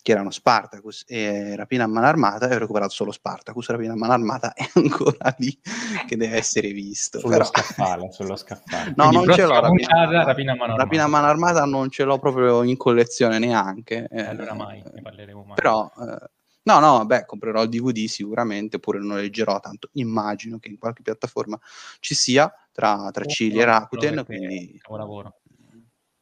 [0.08, 3.98] che erano Spartacus e Rapina a mano armata e ho recuperato solo Spartacus, Rapina a
[3.98, 5.60] mano armata è ancora lì
[6.08, 7.20] che deve essere visto.
[7.20, 7.44] Sullo però...
[7.44, 8.94] scaffale, sullo scaffale.
[8.96, 10.84] No, Quindi non ce l'ho Rapina, rapina, a mano armata.
[10.84, 14.08] Rapina a mano armata non ce l'ho proprio in collezione neanche.
[14.10, 15.56] Eh, allora mai, ne parleremo mai.
[15.56, 15.92] Però...
[16.00, 16.30] Eh,
[16.68, 20.78] No, no, vabbè, comprerò il DVD sicuramente, oppure non lo leggerò, tanto immagino che in
[20.78, 21.58] qualche piattaforma
[22.02, 24.26] ci sia tra, tra Cili e Rakuten.
[24.26, 24.78] Quindi...
[24.78, 25.40] Capolavoro.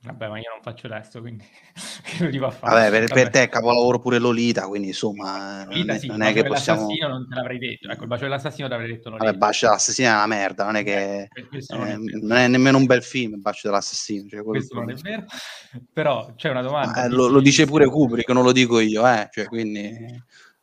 [0.05, 1.43] Vabbè, ma io non faccio adesso, quindi
[2.29, 2.73] che lo a fare.
[2.73, 6.31] Vabbè, per, per te è capolavoro pure Lolita, quindi insomma, Lolita, non, sì, non è
[6.31, 6.81] che possiamo...
[6.81, 9.25] L'assassino non te l'avrei detto, ecco, il bacio dell'assassino ti avrei detto Lolita.
[9.25, 11.21] Vabbè, il bacio dell'assassino è una merda, non è che...
[11.21, 11.29] Eh,
[11.69, 14.29] non, è, non, è, nemmeno un bel film il bacio dell'assassino.
[14.29, 15.25] Cioè, questo non è vero,
[15.91, 17.05] però c'è una domanda.
[17.05, 19.79] Eh, lo, lo, dice pure Kubrick, non lo dico io, eh, cioè, quindi...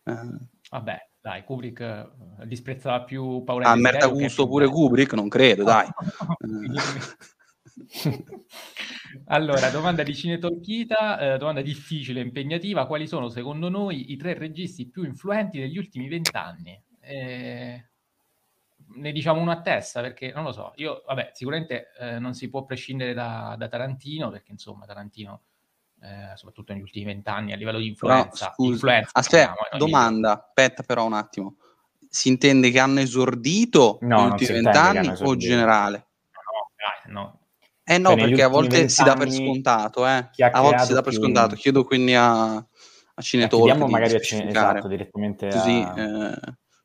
[0.05, 0.51] Eh.
[0.71, 2.09] Vabbè, dai, Kubrick eh,
[2.47, 5.15] disprezzava più paura Ah, merda gusto pure Kubrick?
[5.15, 5.87] Non credo, dai.
[9.27, 12.87] allora, domanda di Cine Tolchita, eh, domanda difficile, impegnativa.
[12.87, 16.81] Quali sono secondo noi i tre registi più influenti degli ultimi vent'anni?
[17.01, 17.87] Eh,
[18.95, 20.73] ne diciamo uno a testa perché non lo so.
[20.77, 25.43] Io, vabbè, sicuramente eh, non si può prescindere da, da Tarantino perché insomma Tarantino.
[26.03, 28.51] Eh, soprattutto negli ultimi vent'anni a livello di influenza.
[28.55, 31.59] Scusa, influenza aspetta, domanda, aspetta però un attimo.
[32.09, 36.07] Si intende che hanno esordito no, negli ultimi vent'anni o generale?
[37.07, 37.42] No, no,
[37.85, 40.31] eh no, cioè, perché a volte si dà per scontato, eh.
[40.51, 41.55] A volte si dà per scontato.
[41.55, 46.01] Chiedo quindi a, a Cinetalk Chiediamo magari a Cine, esatto, direttamente Così, a...
[46.01, 46.35] eh,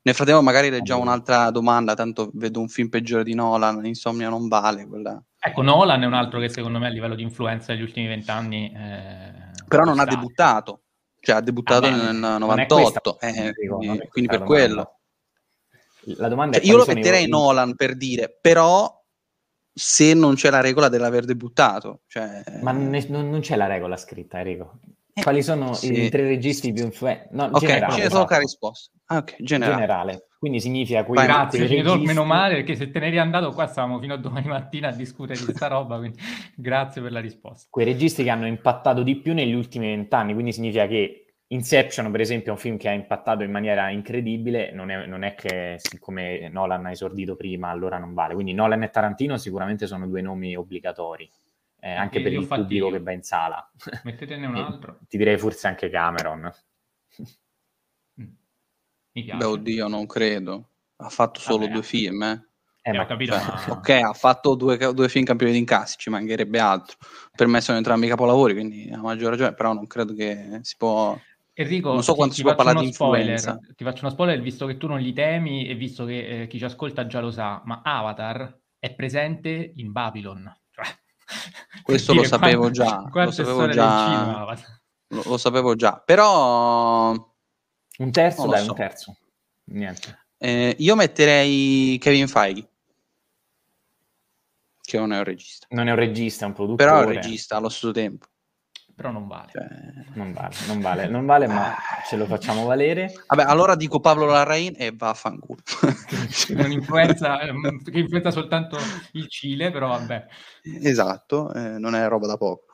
[0.07, 4.47] nel frattempo magari leggiamo un'altra domanda, tanto vedo un film peggiore di Nolan, Insomnia non
[4.47, 4.87] vale.
[4.87, 5.21] Quella...
[5.37, 8.71] Ecco, Nolan è un altro che secondo me a livello di influenza negli ultimi vent'anni...
[8.73, 10.83] Eh, Però non ha debuttato,
[11.19, 14.99] cioè ha debuttato ah, nel 98, eh, quindi, quindi per quello.
[16.15, 18.96] La domanda cioè, io lo metterei Nolan per dire, però
[19.77, 22.01] se non c'è la regola dell'aver debuttato.
[22.07, 22.41] Cioè...
[22.61, 24.79] Ma ne, non, non, c'è la regola scritta, Enrico.
[25.13, 26.05] Eh, Quali sono sì.
[26.05, 27.27] i tre registi più influenti?
[27.31, 28.33] No, ok, generale, c'è esatto.
[28.33, 28.91] la risposta.
[29.05, 29.75] Ah, ok, generale.
[29.75, 30.27] generale.
[30.39, 32.05] Quindi significa quei, Grazie, registi...
[32.05, 34.91] meno male, perché se te ne eri andato qua stavamo fino a domani mattina a
[34.91, 36.19] discutere di questa roba, quindi
[36.55, 37.67] grazie per la risposta.
[37.69, 42.19] Quei registi che hanno impattato di più negli ultimi vent'anni, quindi significa che Inception, per
[42.19, 45.75] esempio, è un film che ha impattato in maniera incredibile, non è, non è, che
[45.77, 48.33] siccome Nolan ha esordito prima, allora non vale.
[48.33, 51.29] Quindi Nolan e Tarantino sicuramente sono due nomi obbligatori,
[51.79, 52.91] eh, anche per il pubblico io.
[52.91, 53.71] che va in sala.
[54.03, 54.99] Mettetene un altro.
[55.07, 56.51] Ti direi forse anche Cameron.
[58.21, 58.27] Mm.
[59.13, 59.37] Mi piace.
[59.37, 60.69] Beh, oddio, non credo.
[60.97, 61.71] Ha fatto solo Vabbè.
[61.71, 62.47] due film, eh.
[62.81, 63.71] Eh, ma, capito, cioè, ma...
[63.71, 66.97] Ok, ha fatto due, due, film campioni di incassi, ci mancherebbe altro.
[67.35, 71.17] Per me sono entrambi capolavori, quindi ha maggior ragione, però non credo che si può
[71.59, 73.59] Enrico, non so quanto ti, si può parlare di influenza.
[73.75, 76.59] Ti faccio uno spoiler, visto che tu non li temi e visto che eh, chi
[76.59, 80.55] ci ascolta già lo sa, ma Avatar è presente in Babylon.
[80.69, 80.85] Cioè,
[81.81, 83.09] Questo lo sapevo quanto, già.
[83.11, 84.59] Lo sapevo già.
[85.07, 85.99] Lo, lo, sapevo già.
[86.05, 87.09] Però...
[87.09, 88.69] Un terzo, dai, so.
[88.69, 89.17] un terzo.
[89.63, 90.27] Niente.
[90.37, 92.69] Eh, io metterei Kevin Feige.
[94.79, 95.65] Che non è un regista.
[95.71, 96.87] Non è un regista, è un produttore.
[96.87, 98.27] Però è un regista allo stesso tempo
[98.97, 99.51] però non vale.
[99.51, 99.67] Cioè...
[100.13, 101.75] Non vale, non vale, non vale, ma
[102.07, 103.13] ce lo facciamo valere.
[103.27, 105.61] Vabbè, allora dico Pablo Larrain e vaffanculo.
[106.57, 108.75] non influenza, ehm, che influenza soltanto
[109.11, 110.25] il Cile, però vabbè.
[110.81, 112.73] Esatto, eh, non è roba da poco.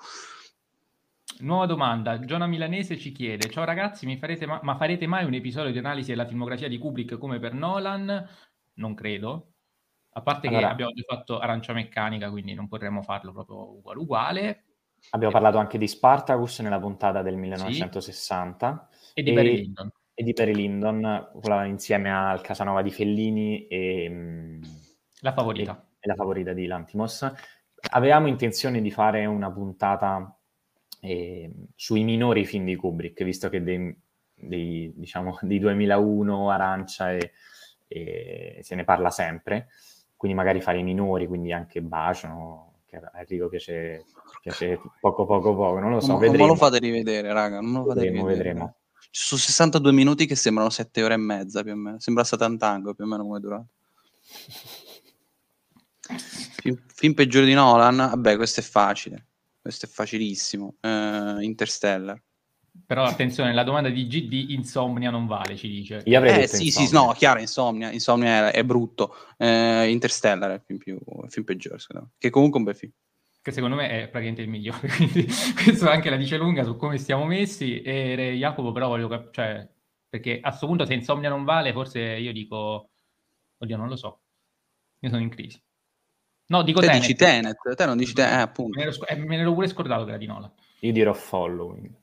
[1.39, 5.33] Nuova domanda, Giona Milanese ci chiede, ciao ragazzi, mi farete ma-, ma farete mai un
[5.33, 8.29] episodio di analisi della filmografia di Kubrick come per Nolan?
[8.75, 9.55] Non credo,
[10.13, 13.99] a parte allora, che abbiamo già fatto Arancia Meccanica, quindi non potremmo farlo proprio uguale
[13.99, 14.63] uguale.
[15.11, 18.89] Abbiamo parlato anche di Spartacus nella puntata del 1960.
[18.91, 19.19] Sì.
[19.19, 19.91] E di Barry Lyndon.
[20.13, 21.29] E di Barry Lyndon,
[21.65, 24.07] insieme al Casanova di Fellini e...
[24.09, 24.63] Mm,
[25.21, 25.85] la favorita.
[25.91, 27.31] E, e la favorita di Lantimos.
[27.91, 30.37] Avevamo intenzione di fare una puntata
[30.99, 33.95] eh, sui minori film di Kubrick, visto che dei,
[34.33, 37.33] dei, diciamo, di 2001, Arancia e,
[37.87, 39.67] e se ne parla sempre,
[40.15, 44.05] quindi magari fare i minori, quindi anche Bacio, che a Enrico piace,
[44.41, 46.45] piace poco poco poco, non lo so, non, vedremo.
[46.45, 48.49] Non lo fate rivedere, raga, non lo fate vedremo, rivedere.
[48.49, 48.75] vedremo.
[49.09, 52.93] Ci sono 62 minuti che sembrano 7 ore e mezza più o meno, sembra Satantango
[52.93, 53.67] più o meno come è durato.
[56.63, 57.97] Film, film peggiore di Nolan?
[57.97, 59.27] Vabbè, questo è facile,
[59.61, 60.75] questo è facilissimo.
[60.81, 62.21] Uh, Interstellar.
[62.85, 66.01] Però attenzione, la domanda di GD Insomnia non vale, ci dice.
[66.05, 66.87] Io avrei eh sì, insomnia.
[66.87, 69.15] sì, no, chiaro, Insomnia, Insomnia è, è brutto.
[69.37, 72.11] Eh, Interstellar è il film, più, il film peggiore, secondo me.
[72.17, 72.91] Che comunque è un bel film.
[73.41, 75.27] Che secondo me è praticamente il migliore, quindi
[75.61, 77.81] questo anche la dice lunga su come stiamo messi.
[77.81, 79.69] E Jacopo però voglio capire, cioè,
[80.09, 82.89] perché a questo punto se Insomnia non vale, forse io dico,
[83.57, 84.21] oddio non lo so,
[84.99, 85.61] io sono in crisi.
[86.47, 87.01] No, dico te Tenet.
[87.01, 88.79] dici Tenet, te non dici Tenet, eh, appunto.
[88.79, 90.51] Me ne, ero, eh, me ne ero pure scordato che era di Nola.
[90.79, 92.01] Io dirò Following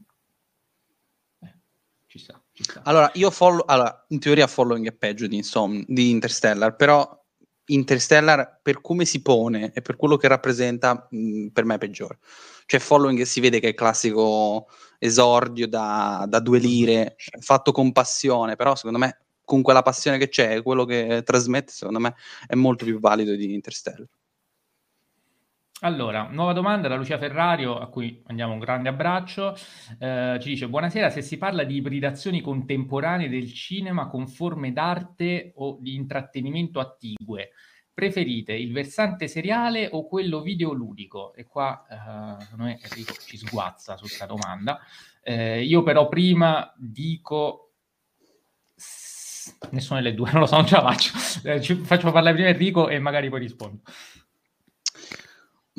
[2.10, 2.42] ci sta.
[2.82, 7.18] Allora, io follow, allora, in teoria following è peggio di, Insom- di Interstellar, però
[7.66, 12.18] Interstellar per come si pone e per quello che rappresenta, mh, per me è peggiore.
[12.66, 14.68] Cioè, following si vede che è il classico
[14.98, 20.28] esordio da, da due lire, fatto con passione, però secondo me con quella passione che
[20.28, 22.14] c'è, quello che trasmette, secondo me
[22.46, 24.06] è molto più valido di Interstellar.
[25.82, 29.56] Allora, nuova domanda da Lucia Ferrario, a cui mandiamo un grande abbraccio.
[29.98, 35.52] Eh, ci dice: Buonasera, se si parla di ibridazioni contemporanee del cinema con forme d'arte
[35.56, 37.52] o di intrattenimento attigue,
[37.94, 41.32] preferite il versante seriale o quello videoludico?
[41.32, 44.80] E qua eh, noi Enrico ci sguazza su questa domanda.
[45.22, 47.72] Eh, io però prima dico
[49.70, 51.12] nessuna delle due, non lo so, non ce la faccio.
[51.44, 53.80] Eh, ci faccio parlare prima Enrico e magari poi rispondo.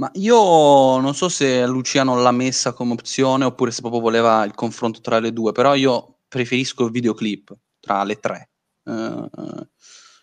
[0.01, 4.55] Ma io non so se Luciano l'ha messa come opzione oppure se proprio voleva il
[4.55, 8.49] confronto tra le due, però io preferisco il videoclip tra le tre.
[8.81, 9.29] Uh,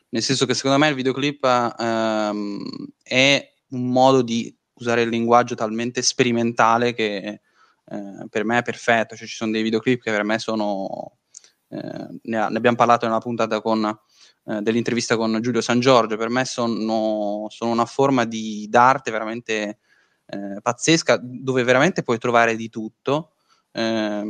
[0.08, 5.54] nel senso che secondo me il videoclip uh, è un modo di usare il linguaggio
[5.54, 7.42] talmente sperimentale che
[7.84, 9.14] uh, per me è perfetto.
[9.14, 11.18] Cioè, ci sono dei videoclip che per me sono.
[11.68, 13.96] Ne, ne, abbiamo parlato nella puntata con
[14.48, 19.78] eh, dell'intervista con Giulio San Giorgio, per me sono, sono una forma di, d'arte veramente
[20.24, 23.32] eh, pazzesca, dove veramente puoi trovare di tutto.
[23.70, 24.22] Eh,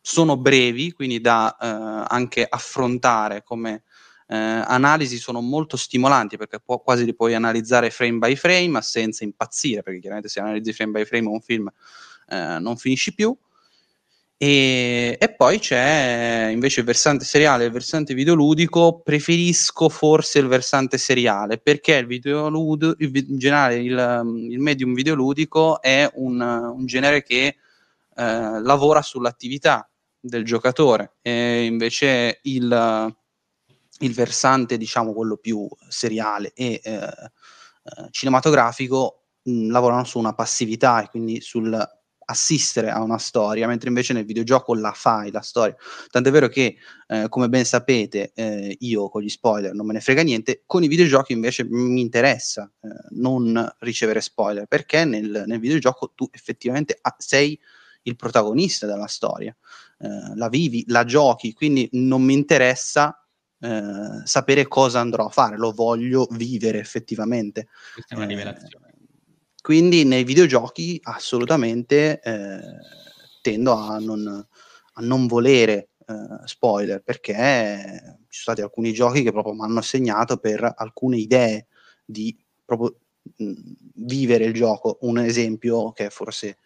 [0.00, 3.82] sono brevi, quindi da eh, anche affrontare come
[4.28, 8.82] eh, analisi sono molto stimolanti perché può, quasi li puoi analizzare frame by frame ma
[8.82, 11.68] senza impazzire, perché chiaramente se analizzi frame by frame un film
[12.30, 13.34] non finisci più
[14.40, 19.00] E, e, poi c'è invece il versante seriale e il versante videoludico.
[19.00, 26.08] Preferisco forse il versante seriale perché il videoludo, in generale il, il medium videoludico è
[26.14, 27.56] un, un genere che
[28.14, 33.16] eh, lavora sull'attività del giocatore e invece il,
[33.98, 41.02] il versante, diciamo quello più seriale e eh, eh cinematografico, mh, lavorano su una passività
[41.02, 41.97] e quindi sul
[42.30, 45.74] assistere a una storia, mentre invece nel videogioco la fai la storia.
[46.10, 50.00] Tant'è vero che, eh, come ben sapete, eh, io con gli spoiler non me ne
[50.00, 55.58] frega niente, con i videogiochi invece mi interessa eh, non ricevere spoiler, perché nel, nel
[55.58, 57.58] videogioco tu effettivamente ha, sei
[58.02, 59.56] il protagonista della storia,
[59.98, 63.26] eh, la vivi, la giochi, quindi non mi interessa
[63.60, 67.68] eh, sapere cosa andrò a fare, lo voglio vivere effettivamente.
[67.94, 68.88] Questa è una rivelazione
[69.68, 72.60] quindi nei videogiochi assolutamente eh,
[73.42, 76.14] tendo a non, a non volere eh,
[76.46, 81.66] spoiler perché ci sono stati alcuni giochi che proprio mi hanno segnato per alcune idee
[82.02, 82.96] di proprio
[83.36, 83.52] mh,
[83.96, 84.96] vivere il gioco.
[85.02, 86.56] Un esempio che forse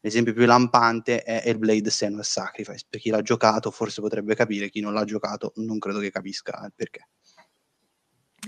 [0.00, 2.84] l'esempio più lampante è il Blade Senua's Sacrifice.
[2.90, 6.60] Per chi l'ha giocato forse potrebbe capire, chi non l'ha giocato non credo che capisca
[6.64, 7.10] il perché.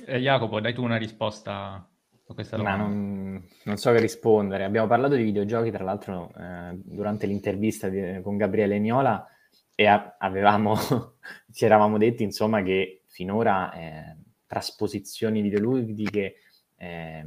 [0.06, 1.86] Eh, Jacopo, dai tu una risposta
[2.34, 2.84] questa domanda.
[2.84, 4.64] Non, non, so che rispondere.
[4.64, 9.26] Abbiamo parlato di videogiochi, tra l'altro, eh, durante l'intervista di, con Gabriele Niola
[9.74, 10.74] e a, avevamo,
[11.52, 14.16] ci eravamo detti, insomma, che finora eh,
[14.46, 16.34] trasposizioni videoludiche
[16.76, 17.24] eh,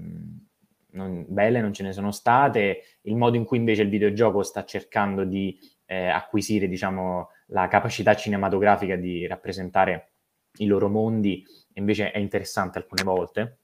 [0.91, 2.81] non, belle non ce ne sono state.
[3.01, 8.15] Il modo in cui invece il videogioco sta cercando di eh, acquisire, diciamo, la capacità
[8.15, 10.11] cinematografica di rappresentare
[10.57, 13.59] i loro mondi invece è interessante alcune volte.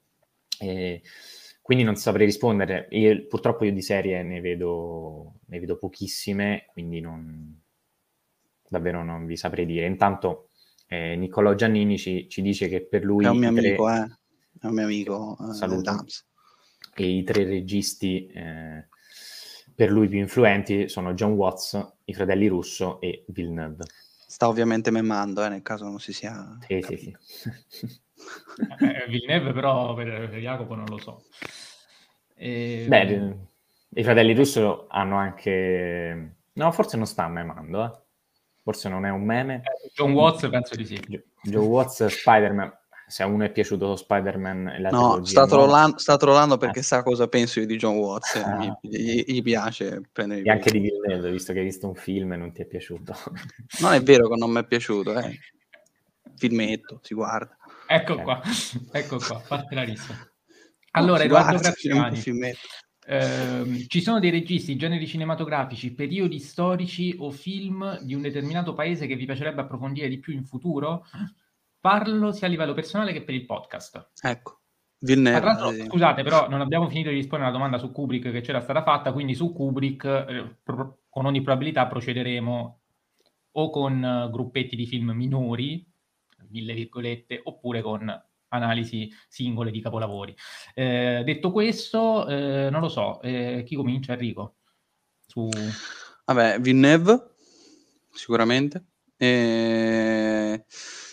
[0.62, 1.02] E
[1.60, 2.88] quindi non saprei rispondere.
[2.90, 7.60] Io, purtroppo io di serie ne vedo, ne vedo pochissime, quindi non,
[8.68, 9.86] davvero non vi saprei dire.
[9.86, 10.48] Intanto
[10.86, 13.24] eh, Niccolò Giannini ci, ci, dice che per lui...
[13.24, 13.68] È un mio tre...
[13.68, 14.18] amico, eh.
[14.60, 15.36] È un mio amico.
[15.40, 18.88] Eh, e i tre registi eh,
[19.74, 23.84] per lui più influenti sono John Watts, i fratelli Russo e Villeneuve.
[24.26, 26.58] Sta ovviamente memando, eh, nel caso non si sia...
[26.66, 27.18] Sì, capito.
[27.20, 28.00] sì, sì.
[28.80, 31.22] Eh, Villeneuve però per, per, Jacopo non lo so.
[32.34, 32.84] E...
[32.88, 33.36] Beh,
[33.94, 36.36] i fratelli Russo hanno anche...
[36.54, 37.90] No, forse non sta memando, eh.
[38.62, 39.62] Forse non è un meme.
[39.64, 41.00] Eh, John Watts penso di sì.
[41.42, 42.80] John Watts, Spider-Man.
[43.06, 44.76] Se a uno è piaciuto Spider-Man...
[44.78, 46.82] La no, sta trollando, sta trollando, perché eh.
[46.82, 48.36] sa cosa penso io di John Watts.
[48.36, 48.78] Ah.
[48.80, 50.42] Gli, gli, gli, piace prendere...
[50.42, 53.14] E anche di Villeneuve, visto che hai visto un film e non ti è piaciuto.
[53.80, 55.38] non è vero che non mi è piaciuto, eh.
[56.36, 57.56] Filmetto, si guarda.
[57.94, 58.40] Ecco qua,
[58.92, 60.14] ecco qua, parte la rissa.
[60.92, 62.22] Allora, Edoardo Graziani,
[63.04, 69.06] eh, ci sono dei registi, generi cinematografici, periodi storici o film di un determinato paese
[69.06, 71.04] che vi piacerebbe approfondire di più in futuro?
[71.80, 74.10] Parlo sia a livello personale che per il podcast.
[74.22, 74.60] Ecco.
[75.00, 78.84] Villeneuve, scusate, però non abbiamo finito di rispondere alla domanda su Kubrick che c'era stata
[78.84, 82.80] fatta, quindi su Kubrick eh, pro- con ogni probabilità procederemo
[83.54, 85.91] o con uh, gruppetti di film minori
[86.52, 90.36] mille virgolette, oppure con analisi singole di capolavori.
[90.74, 94.56] Eh, detto questo, eh, non lo so, eh, chi comincia Enrico?
[95.26, 95.48] Su...
[96.24, 97.30] Vabbè, Villeneuve,
[98.12, 98.84] sicuramente.
[99.16, 100.64] Eh,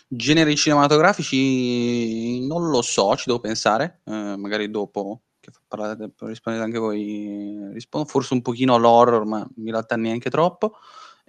[0.07, 6.77] generi cinematografici non lo so, ci devo pensare, eh, magari dopo che parlate, rispondete anche
[6.77, 10.75] voi, rispondo forse un pochino all'horror, ma in realtà neanche troppo.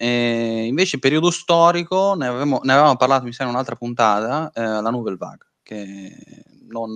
[0.03, 4.63] E invece, periodo storico, ne avevamo, ne avevamo, parlato, mi sa, in un'altra puntata, eh,
[4.63, 6.95] la Nouvelle Vague, che non,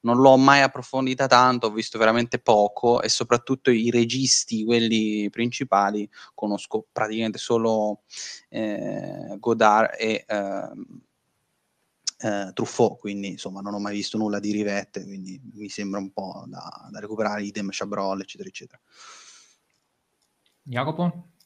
[0.00, 6.10] non, l'ho mai approfondita tanto, ho visto veramente poco e soprattutto i registi, quelli principali,
[6.34, 8.00] conosco praticamente solo
[8.48, 10.70] eh, Godard e eh,
[12.18, 16.10] eh, Truffaut, quindi insomma non ho mai visto nulla di Rivette, quindi mi sembra un
[16.10, 18.80] po' da, da recuperare idem, Chabrol, eccetera, eccetera.
[20.64, 21.36] Jacopo?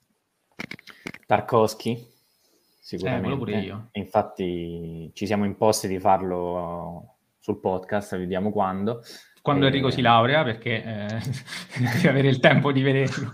[1.27, 2.07] Tarkovsky,
[2.79, 3.33] sicuramente.
[3.33, 3.89] Eh, pure io.
[3.93, 9.03] Infatti ci siamo imposti di farlo sul podcast, vediamo quando.
[9.41, 9.69] Quando e...
[9.69, 11.21] Enrico si laurea, perché eh,
[11.81, 13.33] deve avere il tempo di vederlo.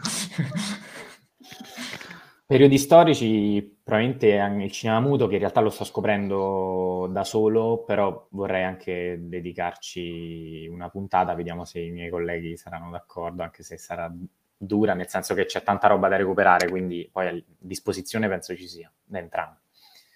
[2.47, 4.29] Periodi storici, probabilmente
[4.64, 10.66] il cinema muto, che in realtà lo sto scoprendo da solo, però vorrei anche dedicarci
[10.66, 14.11] una puntata, vediamo se i miei colleghi saranno d'accordo, anche se sarà
[14.59, 18.69] dura, nel senso che c'è tanta roba da recuperare, quindi poi a disposizione penso ci
[18.69, 19.59] sia da entrambi.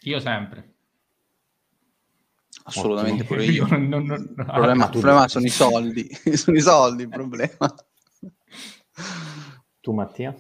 [0.03, 0.75] Io sempre.
[2.65, 3.67] Assolutamente pure io.
[3.67, 7.75] non, non, non, il problema, il problema sono i soldi, sono i soldi il problema.
[9.81, 10.35] Tu Mattia?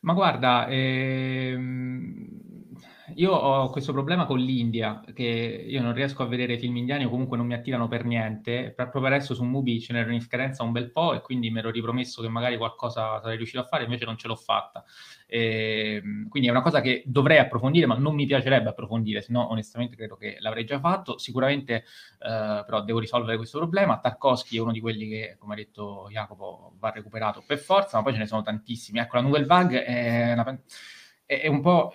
[0.00, 2.28] Ma guarda, ehm,
[3.14, 7.08] io ho questo problema con l'India, che io non riesco a vedere film indiani o
[7.08, 8.72] comunque non mi attirano per niente.
[8.74, 11.70] Proprio adesso su Mubi ce n'era in scadenza un bel po' e quindi mi ero
[11.70, 14.84] ripromesso che magari qualcosa sarei riuscito a fare, invece non ce l'ho fatta.
[15.26, 19.32] E, ehm, quindi è una cosa che dovrei approfondire, ma non mi piacerebbe approfondire, se
[19.32, 21.16] no onestamente credo che l'avrei già fatto.
[21.18, 21.84] Sicuramente
[22.18, 23.98] eh, però devo risolvere questo problema.
[23.98, 28.02] Tarkovsky è uno di quelli che, come ha detto Jacopo, va recuperato per forza, ma
[28.02, 28.98] poi ce ne sono tantissimi.
[28.98, 30.60] Ecco, la Nouvelle Vague è, una,
[31.24, 31.94] è un po'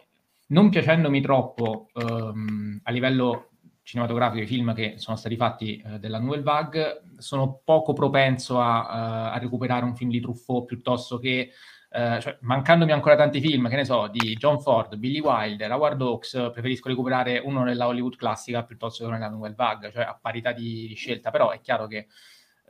[0.52, 3.48] non piacendomi troppo um, a livello
[3.84, 8.80] cinematografico i film che sono stati fatti uh, della Nouvelle Vague, sono poco propenso a,
[8.80, 11.50] uh, a, recuperare un film di Truffaut piuttosto che,
[11.92, 16.02] uh, cioè, mancandomi ancora tanti film, che ne so, di John Ford, Billy Wilder, Howard
[16.02, 20.52] Hawks, preferisco recuperare uno nella Hollywood classica piuttosto che nella Nouvelle Vague, cioè a parità
[20.52, 22.08] di scelta, però è chiaro che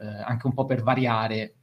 [0.01, 1.61] anche un po' per variare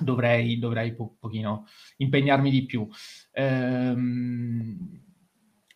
[0.00, 1.66] dovrei, dovrei un pochino
[1.96, 2.88] impegnarmi di più.
[3.32, 5.02] Ehm,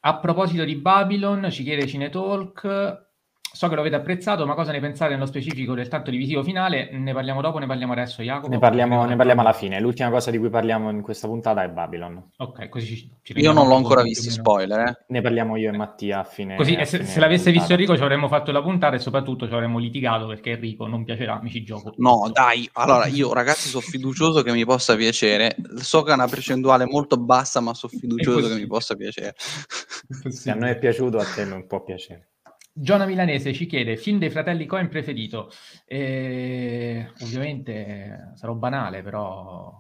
[0.01, 3.11] a proposito di Babylon, ci chiede Cinetalk,
[3.55, 6.91] So che lo avete apprezzato, ma cosa ne pensate nello specifico del tanto divisivo finale?
[6.93, 8.49] Ne parliamo dopo, ne parliamo adesso, Jacopo?
[8.49, 9.79] Ne parliamo, ne parliamo alla fine.
[9.79, 12.31] L'ultima cosa di cui parliamo in questa puntata è Babylon.
[12.39, 15.05] Ok, così ci, ci Io non l'ho ancora visto, spoiler, eh?
[15.09, 16.57] Ne parliamo io e Mattia a fine...
[16.57, 19.47] Così, a se, fine se l'avesse visto Enrico ci avremmo fatto la puntata e soprattutto
[19.47, 21.93] ci avremmo litigato perché Enrico non piacerà, mi ci gioco.
[21.99, 25.57] No, dai, allora io ragazzi sono fiducioso che mi possa piacere.
[25.77, 29.35] So che è una percentuale molto bassa, ma sono fiducioso che mi possa piacere.
[29.37, 32.29] Se a noi è piaciuto, a te non può piacere.
[32.75, 35.51] Giona Milanese ci chiede film dei fratelli Coen preferito.
[35.85, 39.71] E, ovviamente sarò banale, però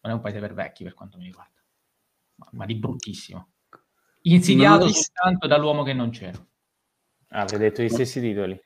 [0.00, 1.62] non è un paese per vecchi per quanto mi riguarda,
[2.36, 3.48] ma, ma di bruttissimo.
[4.22, 6.44] Insidiato soltanto dall'uomo che non c'era.
[7.28, 8.60] Ah, avrei detto gli stessi titoli.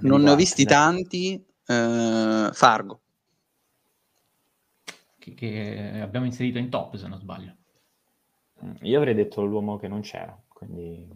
[0.00, 0.74] Non ne ho visti dai.
[0.74, 1.44] tanti.
[1.66, 3.00] Uh, Fargo.
[5.18, 7.56] Che, che, abbiamo inserito in top, se non sbaglio.
[8.82, 11.08] Io avrei detto l'uomo che non c'era, quindi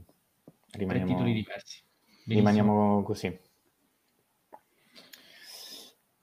[0.72, 1.07] rimaniamo...
[1.07, 1.84] Tre titoli diversi.
[2.25, 2.51] Benissimo.
[2.51, 3.39] Rimaniamo così.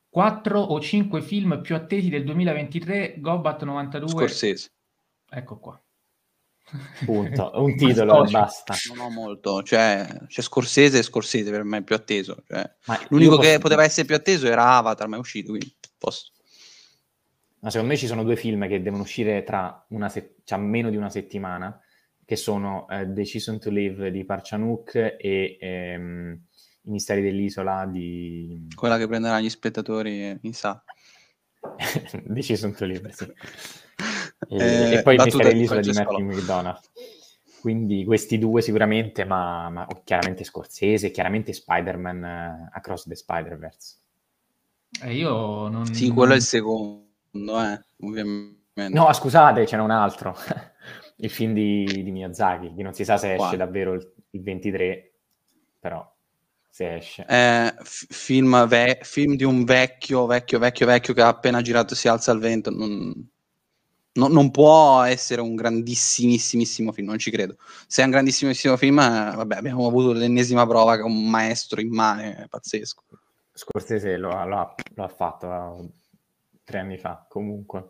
[0.09, 4.09] Quattro o cinque film più attesi del 2023, Gobat 92.
[4.09, 4.71] Scorsese.
[5.29, 5.81] Ecco qua.
[7.05, 7.51] Punto.
[7.61, 8.73] Un titolo e basta.
[8.93, 12.43] Non ho molto, cioè c'è Scorsese e Scorsese per me più atteso.
[12.47, 12.75] Cioè,
[13.09, 13.59] l'unico che posso...
[13.59, 16.31] poteva essere più atteso era Avatar, ma è uscito, quindi posso.
[17.59, 20.37] Ma secondo me ci sono due film che devono uscire tra una se...
[20.43, 21.79] cioè, meno di una settimana
[22.31, 26.39] che sono eh, Decision to Live di Parcianuk e ehm,
[26.83, 28.67] I misteri dell'isola di...
[28.73, 30.81] Quella che prenderà gli spettatori in sa.
[32.23, 33.25] Decision to Live, sì.
[34.47, 36.79] E, eh, e poi I misteri dell'isola di Matthew McDonald.
[37.59, 43.97] Quindi questi due sicuramente, ma, ma chiaramente Scorsese, chiaramente Spider-Man uh, Across the Spider-Verse.
[45.03, 45.93] Eh, io non...
[45.93, 48.87] Sì, quello è il secondo, eh, ovviamente.
[48.89, 50.33] No, scusate, c'era un altro
[51.21, 53.57] il film di, di Miyazaki, che non si sa se esce Quale?
[53.57, 55.11] davvero il, il, 23,
[55.79, 56.15] però
[56.67, 57.25] se esce.
[57.27, 61.93] Eh, f- film, ve- film, di un vecchio, vecchio, vecchio, vecchio che ha appena girato
[61.93, 63.13] Si alza al vento, non,
[64.13, 67.55] no, non può essere un grandissimissimo film, non ci credo.
[67.87, 71.93] Se è un grandissimissimo film, eh, vabbè, abbiamo avuto l'ennesima prova che un maestro in
[71.93, 73.03] mano, è pazzesco.
[73.53, 75.91] Scorsese lo, lo, ha, lo ha fatto uh,
[76.63, 77.89] tre anni fa, comunque.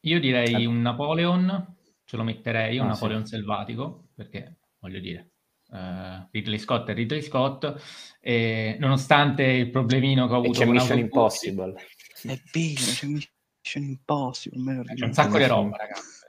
[0.00, 0.66] Io direi eh.
[0.66, 1.74] un Napoleon
[2.04, 3.34] ce lo metterei, un ah, Napoleon sì.
[3.34, 5.30] selvatico, perché voglio dire,
[5.68, 7.74] uh, Ridley Scott è Ridley Scott,
[8.20, 11.74] e nonostante il problemino che ho avuto e c'è con Mission Impossible.
[12.22, 14.84] È vero, c'è Mission Impossible.
[14.94, 16.22] C'è un sacco di roba, ragazzi.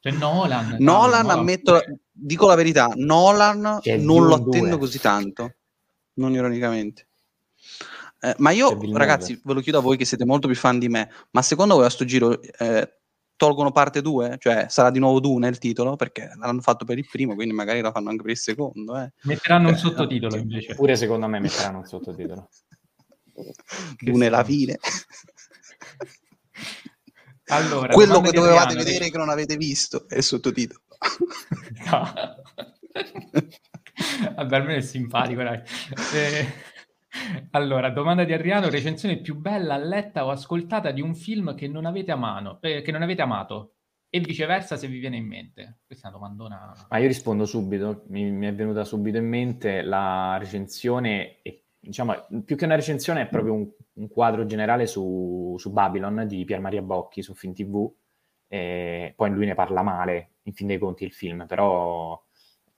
[0.00, 0.76] C'è Nolan.
[0.78, 1.80] Nolan, Nolan ammetto,
[2.12, 4.78] dico la verità, Nolan c'è non lo attendo 2.
[4.78, 5.56] così tanto,
[6.14, 7.08] non ironicamente.
[8.20, 10.88] Eh, ma io, ragazzi, ve lo chiedo a voi che siete molto più fan di
[10.88, 12.97] me, ma secondo voi a sto giro eh,
[13.38, 17.06] tolgono parte 2, cioè sarà di nuovo Dune il titolo, perché l'hanno fatto per il
[17.10, 19.00] primo, quindi magari lo fanno anche per il secondo.
[19.00, 19.12] Eh.
[19.22, 20.74] Metteranno eh, un sottotitolo no, invece.
[20.74, 22.48] Pure secondo me metteranno un sottotitolo.
[24.00, 24.76] Dune la fine.
[27.46, 29.12] allora, Quello che dovevate vedere che...
[29.12, 30.80] che non avete visto è il sottotitolo.
[31.90, 32.12] no.
[34.34, 35.60] Vabbè, almeno è simpatico, dai.
[36.12, 36.76] Eh...
[37.52, 41.84] Allora, domanda di Adriano, recensione più bella letta o ascoltata di un film che non
[41.86, 43.74] avete, amano, eh, che non avete amato
[44.10, 45.80] e viceversa se vi viene in mente?
[45.86, 46.86] Questa è una domandona.
[46.88, 52.14] Ma io rispondo subito, mi, mi è venuta subito in mente la recensione, e, diciamo,
[52.44, 56.60] più che una recensione è proprio un, un quadro generale su, su, Babylon di Pier
[56.60, 57.92] Maria Bocchi su FinTV,
[58.48, 62.18] e poi lui ne parla male, in fin dei conti, il film, però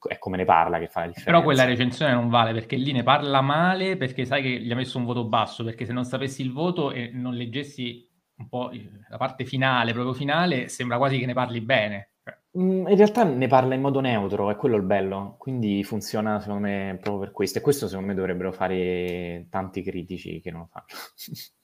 [0.08, 1.30] è come ne parla che fa la differenza.
[1.30, 4.76] Però quella recensione non vale perché lì ne parla male perché sai che gli ha
[4.76, 8.70] messo un voto basso, perché se non sapessi il voto e non leggessi un po'
[9.08, 12.12] la parte finale, proprio finale, sembra quasi che ne parli bene.
[12.22, 16.40] Cioè mm, in realtà ne parla in modo neutro, è quello il bello, quindi funziona
[16.40, 20.60] secondo me proprio per questo e questo secondo me dovrebbero fare tanti critici che non
[20.60, 20.86] lo fanno.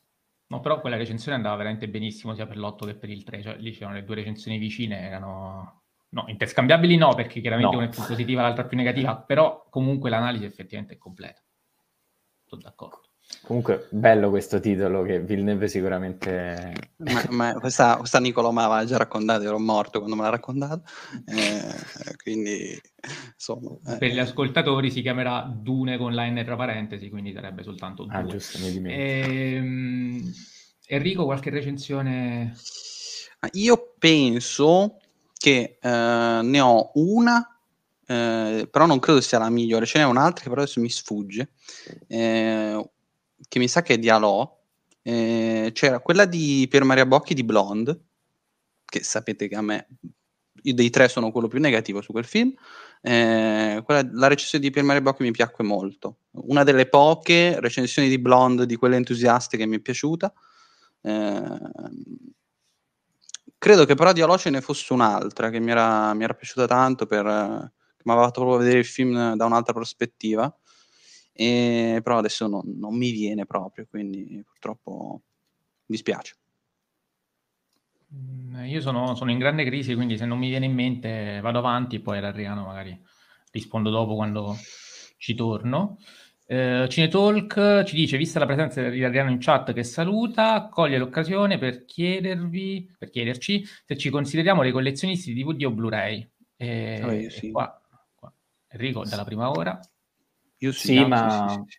[0.48, 3.56] No, però quella recensione andava veramente benissimo sia per l'8 che per il 3, cioè
[3.56, 5.85] lì c'erano le due recensioni vicine, erano...
[6.08, 7.82] No, interscambiabili no, perché chiaramente no.
[7.82, 11.42] una è più positiva, l'altra più negativa, però comunque l'analisi effettivamente è completa.
[12.44, 13.02] Sono d'accordo.
[13.42, 16.72] Comunque, bello questo titolo che Villeneuve sicuramente...
[16.98, 20.84] Ma, ma questa, questa Nicolò me l'aveva già raccontato, ero morto quando me l'ha raccontato,
[21.26, 22.80] eh, quindi
[23.34, 23.76] insomma...
[23.84, 23.98] Eh.
[23.98, 28.16] Per gli ascoltatori si chiamerà Dune con la N tra parentesi, quindi sarebbe soltanto Dune.
[28.16, 29.02] Ah, giusto, mi dimentico.
[29.02, 30.32] Ehm,
[30.86, 32.54] Enrico, qualche recensione?
[33.54, 35.00] Io penso
[35.46, 37.56] che eh, ne ho una
[38.08, 41.52] eh, però non credo sia la migliore, ce n'è un'altra che però adesso mi sfugge,
[42.08, 42.90] eh,
[43.48, 44.60] che mi sa che è di Alò,
[45.02, 48.00] eh, c'era quella di Pier Maria Bocchi di Blonde,
[48.84, 49.88] che sapete che a me,
[50.62, 52.52] io dei tre sono quello più negativo su quel film,
[53.02, 58.08] eh, quella, la recensione di Pier Maria Bocchi mi piacque molto, una delle poche recensioni
[58.08, 60.32] di Blonde, di quelle entusiaste che mi è piaciuta,
[61.02, 61.58] eh,
[63.58, 66.66] credo che però di Alò ce ne fosse un'altra che mi era, mi era piaciuta
[66.66, 70.54] tanto per, che mi aveva fatto proprio vedere il film da un'altra prospettiva
[71.32, 75.22] e, però adesso non, non, mi viene proprio, quindi purtroppo
[75.86, 76.34] mi dispiace.
[78.14, 81.58] Mm, io sono, sono, in grande crisi, quindi se non mi viene in mente vado
[81.58, 82.98] avanti, poi ad Adriano magari
[83.50, 84.56] rispondo dopo quando
[85.18, 85.98] ci torno.
[86.48, 91.58] Eh, Cinetalk ci dice, vista la presenza di Adriano in chat che saluta, coglie l'occasione
[91.58, 96.30] per chiedervi, per chiederci se ci consideriamo dei collezionisti di DVD o Blu-ray.
[96.56, 97.50] E, oh, sì.
[97.50, 97.80] qua,
[98.14, 98.32] qua,
[98.68, 99.78] Enrico, dalla prima ora.
[100.58, 101.78] Io sì, sì ma sì,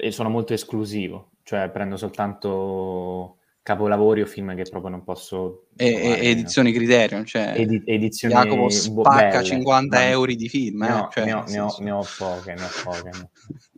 [0.00, 5.66] sì, sono molto esclusivo, cioè prendo soltanto capolavori o film che proprio non posso...
[5.76, 6.78] E, trovare, edizioni no?
[6.78, 10.08] Criterion, cioè Edi- edizioni Jacopo spacca belle, 50 ma...
[10.08, 10.84] euro di film.
[10.84, 10.88] Eh?
[10.88, 13.10] No, cioè, ne, ho, ne, ho, ne, ho, poche, ne ho poche.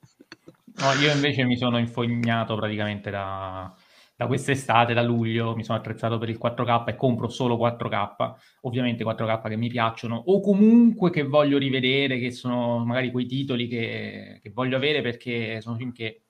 [0.80, 3.72] no, io invece mi sono infognato praticamente da,
[4.16, 9.04] da quest'estate, da luglio, mi sono attrezzato per il 4K e compro solo 4K, ovviamente
[9.04, 14.40] 4K che mi piacciono, o comunque che voglio rivedere, che sono magari quei titoli che,
[14.42, 16.22] che voglio avere perché sono film che,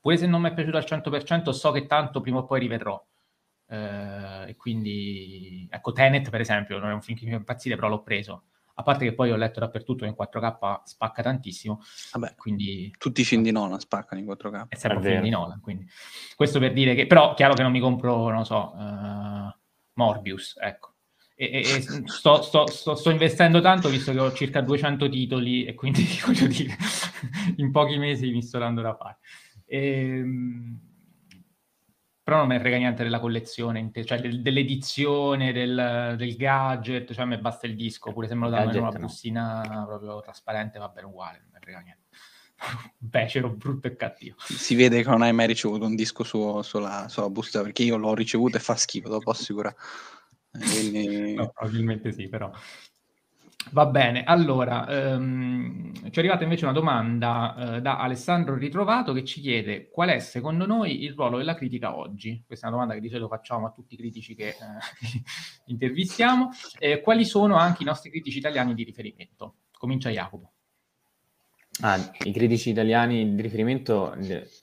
[0.00, 3.00] pure se non mi è piaciuto al 100%, so che tanto prima o poi rivedrò.
[3.68, 7.76] Eh, e quindi, ecco, Tenet per esempio, non è un film che mi fa impazzire,
[7.76, 8.44] però l'ho preso
[8.74, 11.80] a parte che poi ho letto dappertutto che in 4K spacca tantissimo.
[12.12, 12.94] Vabbè, quindi...
[12.98, 14.68] Tutti i film di Nolan spaccano in 4K.
[14.68, 15.86] È sempre un film di Nolan, quindi...
[16.34, 17.06] Questo per dire che...
[17.06, 19.52] Però chiaro che non mi compro, non so, uh,
[19.94, 20.94] Morbius, ecco.
[21.34, 25.64] E, e, e sto, sto, sto, sto, investendo tanto visto che ho circa 200 titoli
[25.64, 26.76] e quindi voglio dire,
[27.56, 29.18] in pochi mesi mi sto dando da fare.
[29.64, 30.89] Ehm,
[32.30, 37.24] però non me ne frega niente della collezione, cioè del, dell'edizione, del, del, gadget, cioè
[37.24, 39.84] a me basta il disco, pure se me lo danno in una bustina no.
[39.84, 42.02] proprio trasparente va bene uguale, non me ne frega niente.
[42.96, 44.36] Becero, brutto e cattivo.
[44.38, 47.96] Si vede che non hai mai ricevuto un disco su, sulla, sulla busta, perché io
[47.96, 49.74] l'ho ricevuto e fa schifo, te lo posso assicurare.
[50.54, 51.34] Quindi...
[51.34, 52.48] No, probabilmente sì, però
[53.72, 59.22] Va bene, allora, ehm, ci è arrivata invece una domanda eh, da Alessandro Ritrovato che
[59.22, 62.42] ci chiede qual è secondo noi il ruolo della critica oggi?
[62.44, 64.54] Questa è una domanda che di solito facciamo a tutti i critici che eh,
[65.66, 66.50] intervistiamo.
[66.78, 69.56] Eh, quali sono anche i nostri critici italiani di riferimento?
[69.78, 70.52] Comincia Jacopo.
[71.82, 74.14] Ah, I critici italiani di riferimento,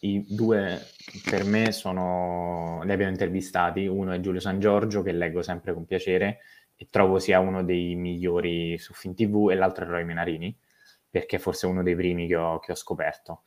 [0.01, 0.85] i due
[1.27, 5.85] per me sono, li abbiamo intervistati, uno è Giulio San Giorgio che leggo sempre con
[5.85, 6.39] piacere
[6.79, 10.55] e trovo sia uno dei migliori su FinTV e l'altro è Roy Menarini,
[11.09, 13.41] perché forse è uno dei primi che ho, che ho scoperto.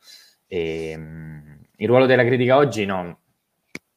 [0.47, 3.17] E, um, il ruolo della critica oggi non,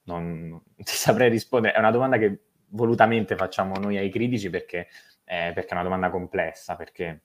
[0.05, 4.87] non, ti saprei rispondere, è una domanda che volutamente facciamo noi ai critici perché,
[5.25, 7.23] eh, perché è una domanda complessa, perché,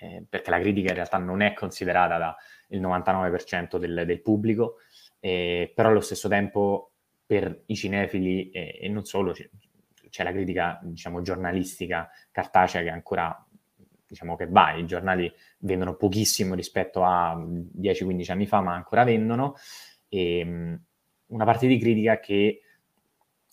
[0.00, 4.76] eh, perché, la critica in realtà non è considerata dal 99% del, del pubblico,
[5.20, 6.92] eh, però allo stesso tempo
[7.24, 9.34] per i cinefili e non solo,
[10.10, 13.46] c'è la critica, diciamo, giornalistica cartacea che ancora,
[14.06, 19.54] diciamo, che va, i giornali vendono pochissimo rispetto a 10-15 anni fa, ma ancora vendono,
[20.08, 20.80] e um,
[21.26, 22.62] una parte di critica che,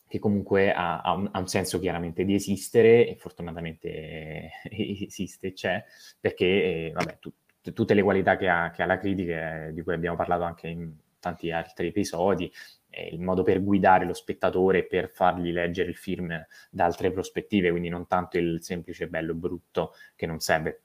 [0.08, 5.84] che comunque ha, ha, un, ha, un, senso chiaramente di esistere, e fortunatamente esiste, c'è,
[6.20, 7.32] perché, eh, vabbè, tu,
[7.74, 10.94] tutte le qualità che ha, che ha la critica, di cui abbiamo parlato anche in
[11.26, 12.52] tanti altri episodi,
[12.88, 17.72] è il modo per guidare lo spettatore, per fargli leggere il film da altre prospettive,
[17.72, 20.84] quindi non tanto il semplice bello brutto che non serve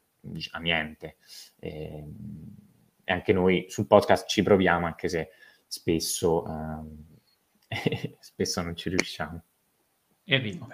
[0.53, 1.17] a niente.
[1.59, 2.05] E,
[3.05, 5.29] e anche noi sul podcast ci proviamo, anche se
[5.67, 7.09] spesso eh,
[7.69, 9.43] e spesso non ci riusciamo.
[10.25, 10.69] Enrico.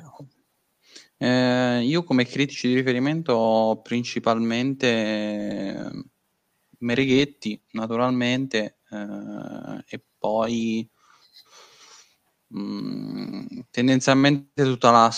[1.19, 6.05] Eh, io come critici di riferimento ho principalmente eh,
[6.79, 10.89] Mereghetti, naturalmente, eh, e poi
[12.49, 15.13] mh, mm, tendenzialmente tutta la,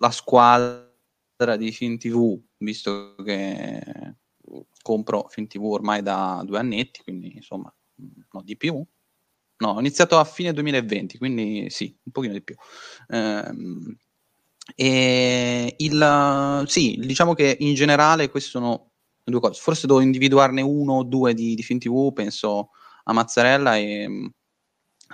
[0.00, 4.16] la squadra di FinTV, visto che
[4.82, 7.74] compro FinTV ormai da due annetti, quindi insomma,
[8.32, 8.84] no di più.
[9.56, 12.54] No, ho iniziato a fine 2020, quindi sì, un pochino di più.
[13.08, 13.96] Ehm,
[14.74, 18.93] e il, sì, diciamo che in generale queste sono
[19.24, 19.60] due cose.
[19.60, 22.70] Forse devo individuarne uno o due di, di film TV, penso
[23.04, 24.30] a Mazzarella e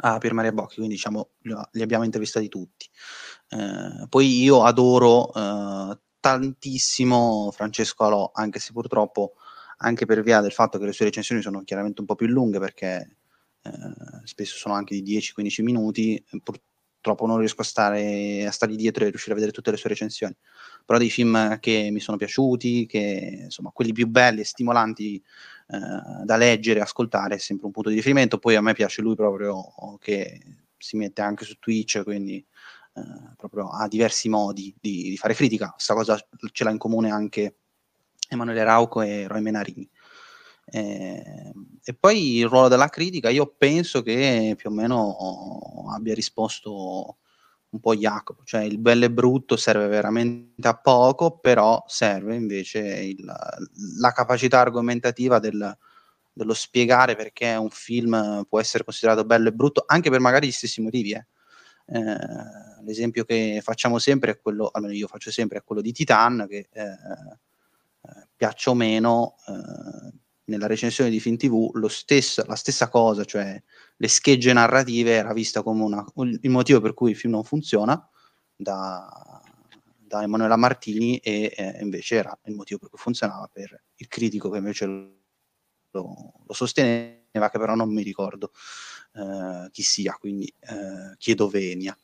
[0.03, 1.31] a Pier Maria Bocchi, quindi diciamo
[1.73, 2.89] li abbiamo intervistati tutti.
[3.49, 9.35] Eh, poi io adoro eh, tantissimo Francesco Alò, anche se purtroppo
[9.79, 12.59] anche per via del fatto che le sue recensioni sono chiaramente un po' più lunghe
[12.59, 13.17] perché
[13.63, 13.71] eh,
[14.25, 19.09] spesso sono anche di 10-15 minuti, purtroppo non riesco a stare a stargli dietro e
[19.09, 20.37] riuscire a vedere tutte le sue recensioni.
[20.91, 25.23] Però dei film che mi sono piaciuti, che insomma quelli più belli e stimolanti
[25.69, 28.39] eh, da leggere ascoltare, è sempre un punto di riferimento.
[28.39, 30.41] Poi a me piace lui proprio che
[30.77, 32.45] si mette anche su Twitch, quindi
[32.95, 33.03] eh,
[33.37, 35.71] proprio ha diversi modi di, di fare critica.
[35.71, 36.19] Questa cosa
[36.51, 37.59] ce l'ha in comune anche
[38.29, 39.89] Emanuele Rauco e Roy Menarini.
[40.65, 41.53] Eh,
[41.85, 47.19] e poi il ruolo della critica, io penso che più o meno abbia risposto
[47.71, 52.81] un po' Jacopo, cioè il bello e brutto serve veramente a poco, però serve invece
[52.81, 53.25] il,
[53.99, 55.77] la capacità argomentativa del,
[56.33, 60.53] dello spiegare perché un film può essere considerato bello e brutto, anche per magari gli
[60.53, 61.13] stessi motivi.
[61.13, 61.27] Eh.
[61.93, 66.47] Eh, l'esempio che facciamo sempre è quello, almeno io faccio sempre, è quello di Titan,
[66.49, 70.19] che eh, eh piaccia o meno, eh,
[70.51, 73.61] nella recensione di Film TV stesso, la stessa cosa, cioè
[73.97, 78.07] le schegge narrative era vista come una, il motivo per cui il film non funziona
[78.55, 79.41] da,
[79.97, 84.51] da Emanuela Martini e eh, invece era il motivo per cui funzionava per il critico
[84.51, 88.51] che invece lo, lo sosteneva, che però non mi ricordo
[89.15, 91.97] eh, chi sia, quindi eh, chiedo venia.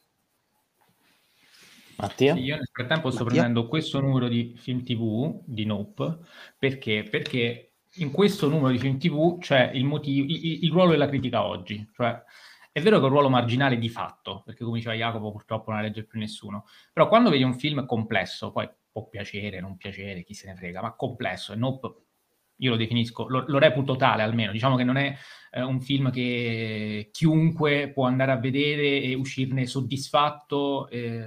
[1.97, 2.35] Mattia?
[2.35, 3.41] Sì, io nel frattempo sto Mattia?
[3.41, 6.19] prendendo questo numero di film TV di Nope
[6.59, 11.09] perché, perché in questo numero di film TV c'è il, motivo, il, il, ruolo della
[11.09, 11.89] critica oggi.
[11.95, 12.23] Cioè,
[12.73, 15.81] è vero che è un ruolo marginale di fatto, perché come diceva Jacopo purtroppo non
[15.81, 20.35] legge più nessuno, però quando vedi un film complesso, poi può piacere, non piacere, chi
[20.35, 21.95] se ne frega, ma complesso, e Nope
[22.59, 25.15] io lo definisco, lo, lo reputo tale almeno, diciamo che non è
[25.51, 31.27] eh, un film che chiunque può andare a vedere e uscirne soddisfatto eh,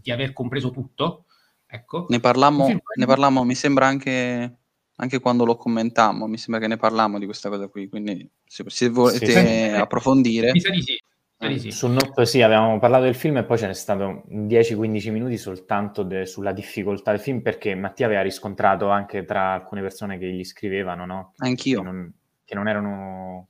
[0.00, 1.24] di aver compreso tutto.
[1.66, 2.06] Ecco.
[2.08, 4.58] Ne parlammo, ne parlammo, mi sembra anche
[4.96, 8.64] anche quando lo commentammo, mi sembra che ne parlammo di questa cosa qui, quindi se,
[8.66, 10.52] se volete sì, approfondire...
[10.52, 10.98] Mi sa di sì.
[11.38, 11.70] Eh, sì.
[11.70, 16.02] Su Nope sì, avevamo parlato del film e poi ce n'è stato 10-15 minuti soltanto
[16.02, 20.44] de- sulla difficoltà del film perché Mattia aveva riscontrato anche tra alcune persone che gli
[20.44, 21.32] scrivevano, no?
[21.36, 21.80] Anch'io.
[21.80, 23.48] Che non, che non erano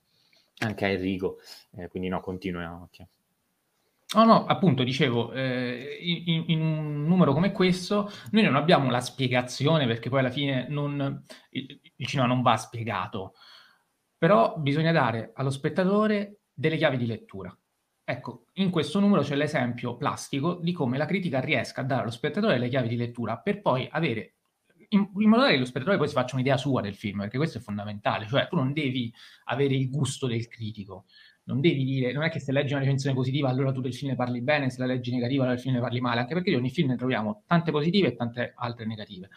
[0.59, 1.37] anche a Enrico,
[1.77, 3.07] eh, quindi no, continua Mattia.
[4.15, 9.01] No, no, appunto, dicevo, eh, in, in, un numero come questo noi non abbiamo la
[9.01, 13.33] spiegazione perché poi alla fine non, il, il, cinema non va spiegato,
[14.17, 17.53] però bisogna dare allo spettatore delle chiavi di lettura.
[18.05, 22.11] Ecco, in questo numero c'è l'esempio plastico di come la critica riesca a dare allo
[22.11, 24.35] spettatore le chiavi di lettura per poi avere,
[24.89, 27.35] in, in modo tale che lo spettatore poi si faccia un'idea sua del film, perché
[27.35, 29.13] questo è fondamentale, cioè tu non devi
[29.45, 31.07] avere il gusto del critico,
[31.47, 34.11] non devi dire, non è che se leggi una recensione positiva allora tu del film
[34.11, 36.49] ne parli bene, se la leggi negativa allora del film ne parli male, anche perché
[36.51, 39.29] di ogni film ne troviamo tante positive e tante altre negative.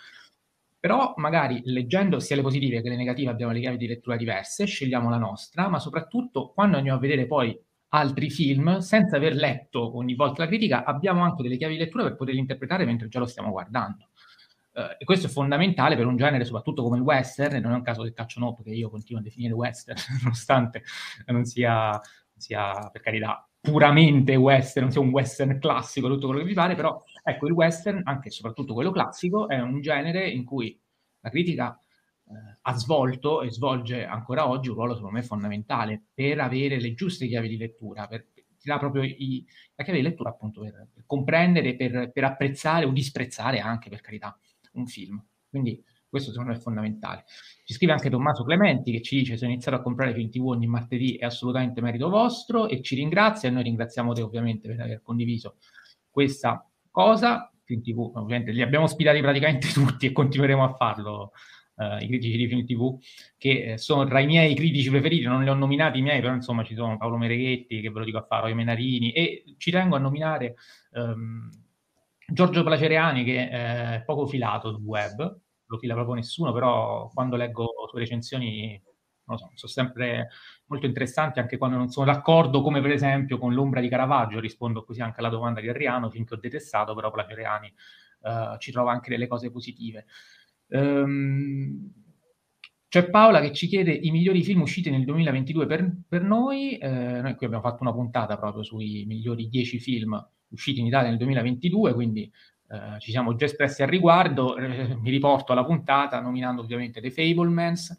[0.79, 4.65] Però magari leggendo sia le positive che le negative abbiamo le chiavi di lettura diverse,
[4.65, 7.57] scegliamo la nostra, ma soprattutto quando andiamo a vedere poi
[7.91, 12.05] altri film, senza aver letto ogni volta la critica, abbiamo anche delle chiavi di lettura
[12.05, 14.10] per poterli interpretare mentre già lo stiamo guardando.
[14.73, 17.83] Uh, e questo è fondamentale per un genere, soprattutto come il western, non è un
[17.83, 20.83] caso del caccio no, che io continuo a definire western, nonostante
[21.27, 22.01] non sia,
[22.37, 26.75] sia, per carità, puramente western, non sia un western classico, tutto quello che vi pare,
[26.75, 30.81] però ecco, il western, anche e soprattutto quello classico, è un genere in cui
[31.21, 31.79] la critica
[32.27, 36.95] eh, ha svolto e svolge ancora oggi un ruolo, secondo me, fondamentale per avere le
[36.95, 39.45] giuste chiavi di lettura, per, ti dà proprio i,
[39.75, 44.01] la chiave di lettura appunto per, per comprendere, per, per apprezzare o disprezzare anche, per
[44.01, 44.39] carità
[44.73, 45.23] un film.
[45.49, 47.25] Quindi questo secondo me è fondamentale.
[47.65, 50.47] Ci scrive anche Tommaso Clementi che ci dice se ho iniziato a comprare film TV
[50.47, 54.81] ogni martedì è assolutamente merito vostro e ci ringrazia e noi ringraziamo te ovviamente per
[54.81, 55.57] aver condiviso
[56.11, 57.53] questa cosa.
[57.63, 61.33] Film TV ovviamente li abbiamo ospitati praticamente tutti e continueremo a farlo
[61.77, 62.99] uh, i critici di film TV,
[63.39, 66.35] che eh, sono tra i miei critici preferiti, non li ho nominati i miei, però
[66.35, 69.71] insomma ci sono Paolo Mereghetti, che ve lo dico a fare, Roy Menarini, e ci
[69.71, 70.57] tengo a nominare
[70.93, 71.49] um,
[72.31, 77.69] Giorgio Placereani, che è poco filato sul web, lo fila proprio nessuno, però quando leggo
[77.89, 78.81] sue recensioni
[79.31, 80.29] non so, sono sempre
[80.67, 84.85] molto interessanti anche quando non sono d'accordo, come per esempio con l'ombra di Caravaggio, rispondo
[84.85, 87.73] così anche alla domanda di Arriano, finché ho detestato, però Placereani
[88.23, 90.07] uh, ci trova anche delle cose positive.
[90.69, 91.93] Um,
[92.91, 96.77] c'è Paola che ci chiede i migliori film usciti nel 2022 per, per noi.
[96.77, 101.09] Eh, noi qui abbiamo fatto una puntata proprio sui migliori 10 film usciti in Italia
[101.09, 102.29] nel 2022, quindi
[102.69, 104.57] eh, ci siamo già espressi al riguardo.
[104.57, 107.97] Eh, mi riporto alla puntata nominando ovviamente The Fablemans,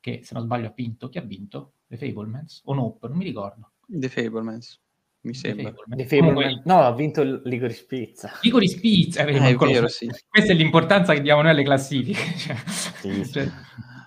[0.00, 1.10] che se non sbaglio ha vinto.
[1.10, 1.74] Chi ha vinto?
[1.86, 2.62] The Fablemans?
[2.64, 3.08] O Nope?
[3.08, 3.72] Non mi ricordo.
[3.86, 4.80] The Fablemans.
[5.20, 5.70] Mi sembra.
[5.86, 6.34] The Fablemans.
[6.34, 8.32] Comunque, no, ha vinto il Licorice Pizza.
[8.40, 10.10] Licorice Pizza, eh, è vero, sì.
[10.26, 12.22] Questa è l'importanza che diamo noi alle classifiche.
[12.40, 13.50] cioè, sì, cioè,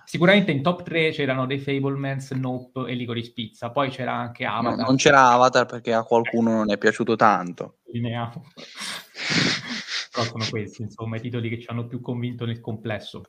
[0.08, 3.70] sicuramente in top 3 c'erano The Fablemans, Nope e Licorice Pizza.
[3.70, 4.78] Poi c'era anche Avatar.
[4.78, 7.80] No, non c'era Avatar perché a qualcuno non è piaciuto tanto.
[7.92, 8.42] Lineamo.
[10.10, 13.22] Però sono questi, insomma, i titoli che ci hanno più convinto nel complesso.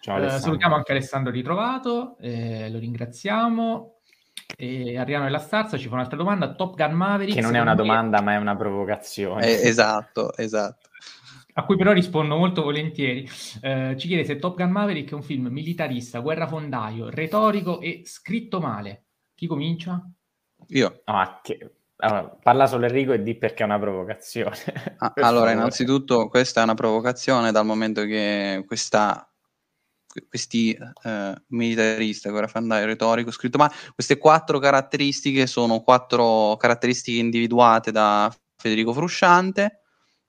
[0.00, 3.98] Ciao, eh, salutiamo anche Alessandro Ritrovato, eh, lo ringraziamo.
[4.56, 6.54] E Ariano della Starza ci fa un'altra domanda.
[6.54, 7.34] Top Gun Maverick.
[7.34, 9.46] Che non è una domanda, ma è una provocazione.
[9.46, 10.90] Eh, esatto, esatto.
[11.56, 13.28] A cui però rispondo molto volentieri.
[13.60, 18.60] Eh, ci chiede se Top Gun Maverick è un film militarista, guerrafondaio, retorico e scritto
[18.60, 19.04] male.
[19.34, 20.04] Chi comincia?
[20.68, 21.02] Io.
[21.04, 21.76] Ah, che...
[21.98, 24.56] allora, parla solo Enrico e di perché è una provocazione.
[25.04, 29.28] Ah, allora, innanzitutto, questa è una provocazione dal momento che questa
[30.28, 38.32] questi eh, militarista, guerrafandaio, retorico, scritto ma queste quattro caratteristiche sono quattro caratteristiche individuate da
[38.56, 39.83] Federico Frusciante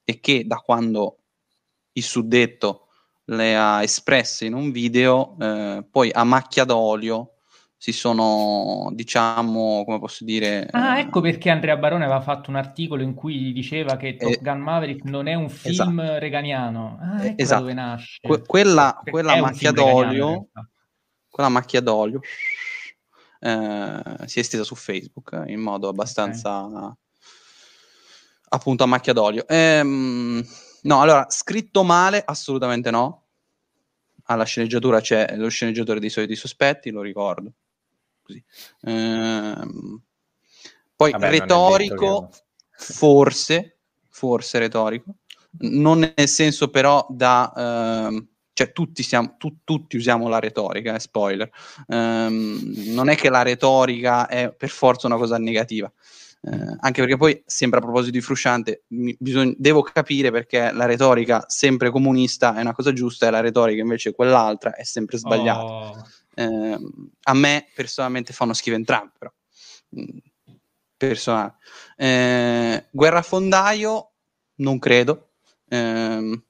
[0.06, 1.18] e che da quando
[1.94, 2.88] il suddetto
[3.26, 7.32] le ha espresse in un video, eh, poi a macchia d'olio
[7.76, 10.68] si sono, diciamo, come posso dire...
[10.72, 14.40] Ah, ecco perché Andrea Barone aveva fatto un articolo in cui diceva che Top eh,
[14.42, 16.20] Gun Maverick non è un film esatto.
[16.20, 16.98] reganiano.
[17.02, 17.62] Ah, ecco esatto.
[17.62, 18.20] dove nasce.
[18.22, 20.48] Que- quella, quella macchia d'olio,
[21.30, 22.22] quella macchia d'olio
[23.40, 26.64] eh, si è estesa su Facebook in modo abbastanza...
[26.66, 26.94] Okay.
[28.50, 29.46] Appunto a macchia d'olio.
[29.48, 30.46] Ehm,
[30.84, 33.24] no, allora, scritto male, assolutamente no.
[34.26, 37.54] Alla sceneggiatura c'è lo sceneggiatore dei soliti sospetti, lo ricordo
[38.26, 38.44] così.
[38.82, 40.02] Ehm,
[40.96, 42.30] poi Vabbè, retorico,
[42.72, 43.78] forse,
[44.10, 45.16] forse retorico,
[45.60, 47.54] non nel senso però da...
[47.56, 51.52] Ehm, cioè tutti, siamo, tu, tutti usiamo la retorica, eh, spoiler.
[51.88, 52.58] Um,
[52.94, 55.92] non è che la retorica è per forza una cosa negativa,
[56.46, 60.86] uh, anche perché poi, sempre a proposito di Frusciante, mi, bisogna, devo capire perché la
[60.86, 65.64] retorica sempre comunista è una cosa giusta e la retorica invece quell'altra è sempre sbagliata.
[65.64, 66.08] Oh.
[66.36, 66.78] Eh,
[67.24, 69.32] a me personalmente fanno schifo entrambi, però.
[70.00, 70.18] Mm,
[70.98, 71.56] personale.
[71.96, 74.12] Eh, Guerrafondaio,
[74.56, 75.30] non credo.
[75.68, 76.42] Eh,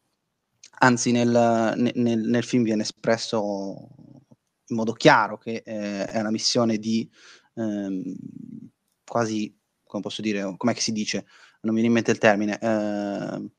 [0.80, 3.88] anzi, nel, nel, nel, film viene espresso
[4.68, 7.10] in modo chiaro che eh, è una missione di
[7.56, 8.16] ehm,
[9.06, 9.55] quasi,
[9.96, 11.26] come posso dire, com'è che si dice?
[11.62, 12.60] Non mi viene in mente il termine.
[12.60, 13.50] Eh,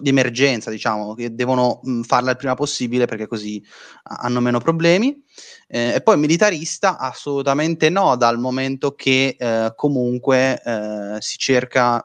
[0.00, 3.62] di emergenza, diciamo, che devono mh, farla il prima possibile perché così
[4.02, 5.22] hanno meno problemi.
[5.66, 12.04] Eh, e poi militarista assolutamente no, dal momento che eh, comunque eh, si cerca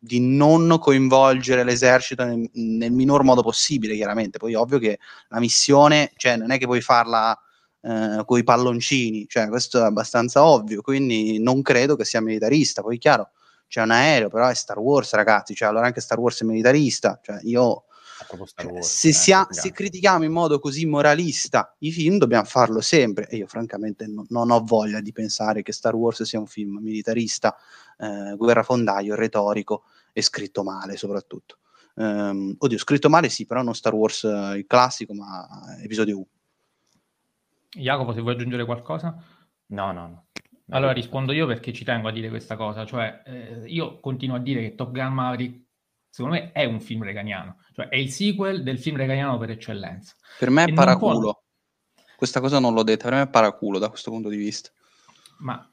[0.00, 4.38] di non coinvolgere l'esercito nel, nel, minor modo possibile, chiaramente.
[4.38, 4.98] Poi ovvio che
[5.28, 7.38] la missione, cioè non è che puoi farla
[7.80, 12.82] eh, con i palloncini, cioè questo è abbastanza ovvio, quindi non credo che sia militarista.
[12.82, 13.30] Poi chiaro,
[13.68, 17.18] c'è un aereo, però è Star Wars, ragazzi, cioè allora anche Star Wars è militarista,
[17.22, 17.84] cioè io
[18.54, 22.80] cioè, Wars, se, eh, sia, se, critichiamo in modo così moralista i film, dobbiamo farlo
[22.80, 23.28] sempre.
[23.28, 26.78] E io, francamente, no, non ho voglia di pensare che Star Wars sia un film
[26.80, 27.56] militarista,
[27.98, 31.58] eh, guerrafondaio, retorico e scritto male, soprattutto.
[31.94, 35.46] Um, oddio, scritto male sì, però non Star Wars eh, il classico, ma
[35.82, 36.26] episodio 1.
[37.70, 39.16] Jacopo, se vuoi aggiungere qualcosa?
[39.66, 40.26] No, no, no.
[40.70, 44.40] Allora rispondo io perché ci tengo a dire questa cosa, cioè eh, io continuo a
[44.40, 45.66] dire che Top Gun Maverick
[46.10, 50.14] secondo me è un film reganiano, cioè è il sequel del film reganiano per eccellenza.
[50.38, 51.20] Per me è e paraculo.
[51.20, 51.42] Può...
[52.16, 54.70] Questa cosa non l'ho detta, per me è paraculo da questo punto di vista.
[55.38, 55.72] Ma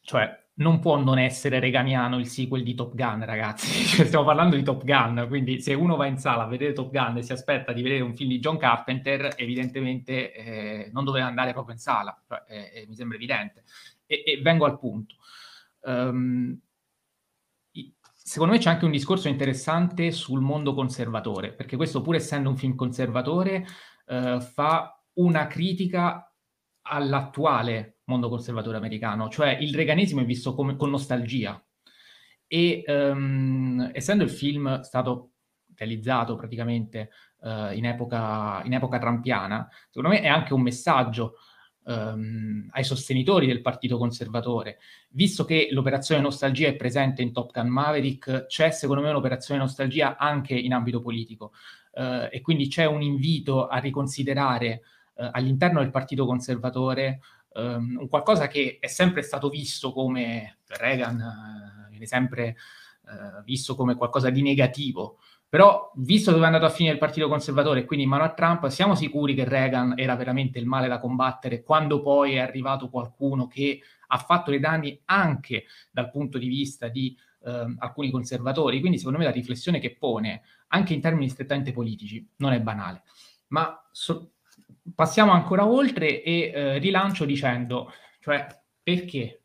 [0.00, 3.84] cioè non può non essere reganiano il sequel di Top Gun, ragazzi.
[3.92, 6.90] Cioè, stiamo parlando di Top Gun, quindi se uno va in sala a vedere Top
[6.90, 11.26] Gun e si aspetta di vedere un film di John Carpenter, evidentemente eh, non doveva
[11.26, 13.64] andare proprio in sala, cioè, eh, eh, mi sembra evidente
[14.06, 15.16] e, e vengo al punto.
[15.80, 16.58] Um,
[18.32, 22.56] secondo me c'è anche un discorso interessante sul mondo conservatore, perché questo pur essendo un
[22.56, 23.66] film conservatore
[24.06, 26.32] eh, fa una critica
[26.82, 31.62] all'attuale mondo conservatore americano, cioè il reganismo è visto come, con nostalgia.
[32.46, 35.30] E um, essendo il film stato
[35.74, 41.36] realizzato praticamente uh, in, epoca, in epoca trampiana, secondo me è anche un messaggio
[41.84, 44.78] um, ai sostenitori del partito conservatore.
[45.10, 50.16] Visto che l'operazione nostalgia è presente in Top Gun Maverick, c'è secondo me un'operazione nostalgia
[50.16, 51.52] anche in ambito politico.
[51.92, 54.82] Uh, e quindi c'è un invito a riconsiderare
[55.14, 57.20] uh, all'interno del partito conservatore
[57.54, 62.56] um, un qualcosa che è sempre stato visto come Reagan uh, viene sempre
[63.02, 65.18] uh, visto come qualcosa di negativo.
[65.52, 68.32] Però, visto dove è andato a finire il Partito Conservatore e quindi in mano a
[68.32, 72.88] Trump, siamo sicuri che Reagan era veramente il male da combattere quando poi è arrivato
[72.88, 78.80] qualcuno che ha fatto dei danni anche dal punto di vista di eh, alcuni conservatori.
[78.80, 83.02] Quindi, secondo me, la riflessione che pone, anche in termini strettamente politici, non è banale.
[83.48, 84.31] Ma so-
[84.94, 88.46] passiamo ancora oltre e eh, rilancio dicendo, cioè,
[88.82, 89.42] perché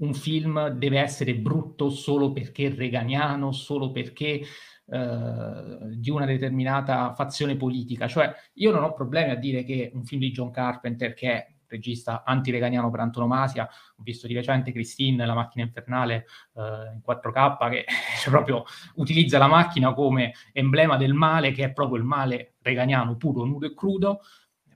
[0.00, 4.40] un film deve essere brutto solo perché reganiano, solo perché
[4.86, 8.08] eh, di una determinata fazione politica.
[8.08, 11.46] Cioè, io non ho problemi a dire che un film di John Carpenter, che è
[11.70, 16.60] regista anti-reganiano per antonomasia, ho visto di recente Christine, la macchina infernale eh,
[16.92, 17.84] in 4K, che
[18.20, 18.64] cioè, proprio
[18.96, 23.66] utilizza la macchina come emblema del male, che è proprio il male reganiano puro, nudo
[23.66, 24.20] e crudo,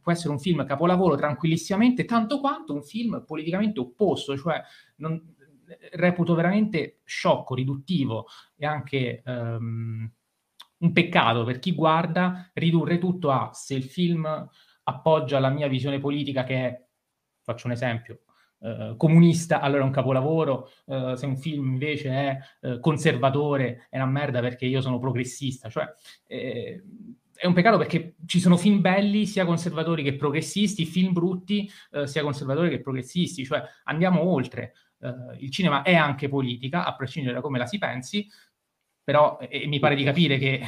[0.00, 4.62] può essere un film capolavoro tranquillissimamente, tanto quanto un film politicamente opposto, cioè
[4.96, 5.34] non,
[5.92, 8.26] reputo veramente sciocco, riduttivo
[8.56, 10.10] e anche um,
[10.78, 14.48] un peccato per chi guarda ridurre tutto a se il film
[14.86, 16.83] appoggia la mia visione politica che è,
[17.44, 18.20] faccio un esempio,
[18.64, 23.96] Uh, comunista, allora è un capolavoro, uh, se un film invece è uh, conservatore è
[23.96, 25.86] una merda perché io sono progressista, cioè
[26.26, 26.82] eh,
[27.34, 31.70] è un peccato perché ci sono film belli sia conservatori che progressisti, film brutti
[32.04, 34.72] sia conservatori che progressisti, cioè andiamo oltre,
[35.40, 38.26] il cinema è anche politica, a prescindere da come la si pensi,
[39.02, 39.36] però
[39.66, 40.62] mi pare di capire che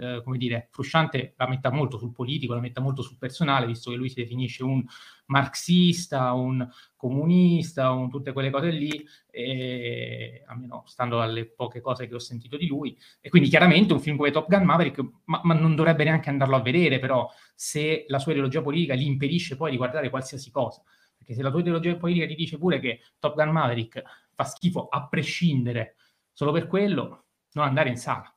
[0.00, 3.90] eh, come dire, Frusciante la metta molto sul politico, la metta molto sul personale, visto
[3.90, 4.82] che lui si definisce un
[5.26, 12.14] marxista, un comunista, un, tutte quelle cose lì, e, almeno stando alle poche cose che
[12.14, 12.96] ho sentito di lui.
[13.20, 16.56] E quindi chiaramente un film come Top Gun Maverick, ma, ma non dovrebbe neanche andarlo
[16.56, 20.82] a vedere, però, se la sua ideologia politica gli impedisce poi di guardare qualsiasi cosa.
[21.16, 24.02] Perché se la tua ideologia politica ti dice pure che Top Gun Maverick
[24.34, 25.96] fa schifo a prescindere
[26.32, 28.34] solo per quello, non andare in sala.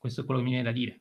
[0.00, 1.00] Questo è quello che mi viene da dire.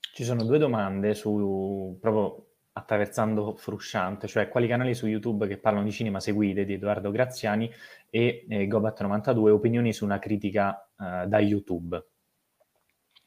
[0.00, 5.84] Ci sono due domande su proprio attraversando Frusciante, cioè quali canali su YouTube che parlano
[5.84, 7.70] di cinema seguite di Edoardo Graziani
[8.10, 12.04] e eh, Gobat92, opinioni su una critica eh, da YouTube.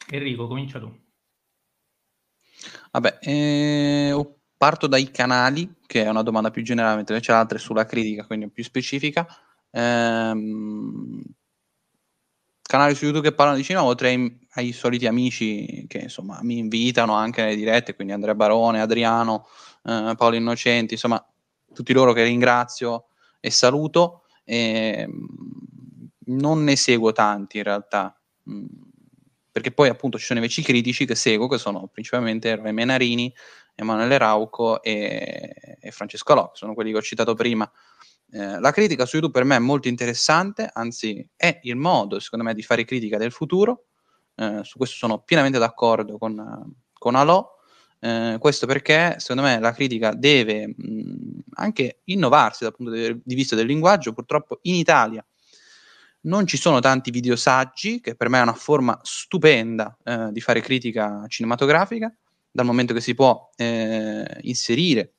[0.10, 0.94] Enrico, comincia tu.
[2.92, 7.86] Vabbè, eh, parto dai canali, che è una domanda più generale, mentre c'è altre sulla
[7.86, 9.26] critica, quindi più specifica.
[9.72, 11.24] Ehm,
[12.68, 17.14] canali su YouTube che parlano di cinema, oltre ai, soliti amici che insomma mi invitano
[17.14, 19.48] anche nelle dirette, quindi Andrea Barone, Adriano,
[19.84, 21.26] eh, Paolo Innocenti, insomma
[21.74, 23.08] tutti loro che ringrazio
[23.40, 24.24] e saluto.
[24.44, 25.08] E,
[26.28, 28.66] non ne seguo tanti in realtà, mm,
[29.52, 33.34] perché poi appunto ci sono invece i critici che seguo, che sono principalmente Roy Menarini,
[33.76, 37.70] Emanuele Rauco e, e Francesco Lò, sono quelli che ho citato prima.
[38.30, 42.46] Eh, la critica su YouTube per me è molto interessante, anzi è il modo, secondo
[42.46, 43.86] me, di fare critica del futuro.
[44.36, 47.56] Eh, su questo sono pienamente d'accordo con, con Alò.
[48.00, 53.56] Eh, questo perché, secondo me, la critica deve mh, anche innovarsi dal punto di vista
[53.56, 54.14] del linguaggio.
[54.14, 55.26] Purtroppo in Italia
[56.22, 60.62] non ci sono tanti videosaggi, che per me è una forma stupenda eh, di fare
[60.62, 62.14] critica cinematografica,
[62.52, 65.14] dal momento che si può eh, inserire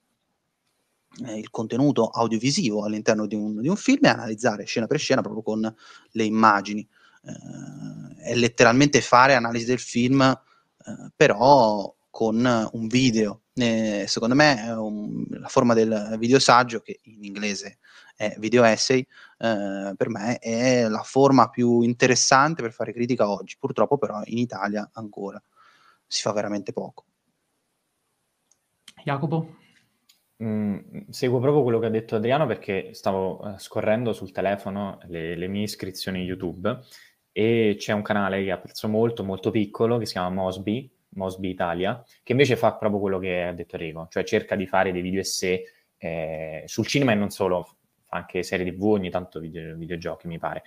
[1.27, 5.23] eh, il contenuto audiovisivo all'interno di un, di un, film e analizzare scena per scena
[5.23, 5.75] proprio con
[6.13, 6.87] le immagini.
[7.25, 13.43] Eh, è letteralmente fare analisi del film, eh, però con un video.
[13.55, 17.79] Eh, secondo me un, la forma del videosaggio, che in inglese
[18.17, 19.01] è video essay,
[19.39, 23.57] eh, per me è la forma più interessante per fare critica oggi.
[23.59, 25.43] Purtroppo però in Italia ancora
[26.07, 27.05] si fa veramente poco.
[29.05, 29.58] Jacopo?
[30.41, 35.35] Mm, seguo proprio quello che ha detto Adriano perché stavo uh, scorrendo sul telefono le,
[35.35, 36.79] le, mie iscrizioni YouTube
[37.33, 42.01] e c'è un canale che apprezzo molto, molto piccolo, che si chiama Mosby, Mosby Italia,
[42.23, 45.21] che invece fa proprio quello che ha detto Enrico, cioè cerca di fare dei video
[45.21, 45.61] essay
[45.97, 47.65] eh, sul cinema e non solo,
[48.05, 50.63] fa anche serie tv, ogni tanto video, videogiochi mi pare.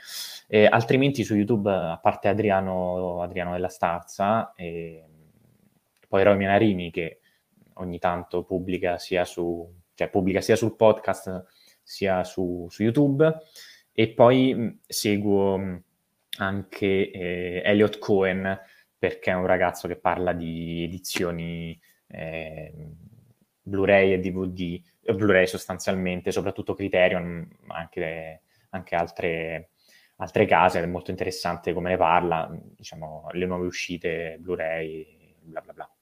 [0.47, 5.05] Eh, altrimenti su YouTube, a parte Adriano, Adriano della Starza, eh,
[6.09, 7.20] poi Roy Menarini che
[7.75, 11.45] ogni tanto pubblica sia, su, cioè pubblica sia sul podcast
[11.83, 13.39] sia su, su YouTube
[13.91, 15.83] e poi mh, seguo mh,
[16.37, 18.59] anche eh, Elliot Cohen
[18.97, 22.73] perché è un ragazzo che parla di edizioni eh,
[23.63, 29.71] Blu-ray e DVD, eh, Blu-ray sostanzialmente, soprattutto Criterion, ma anche, anche altre,
[30.17, 35.73] altre case, è molto interessante come ne parla, diciamo, le nuove uscite Blu-ray, bla bla
[35.73, 35.95] bla.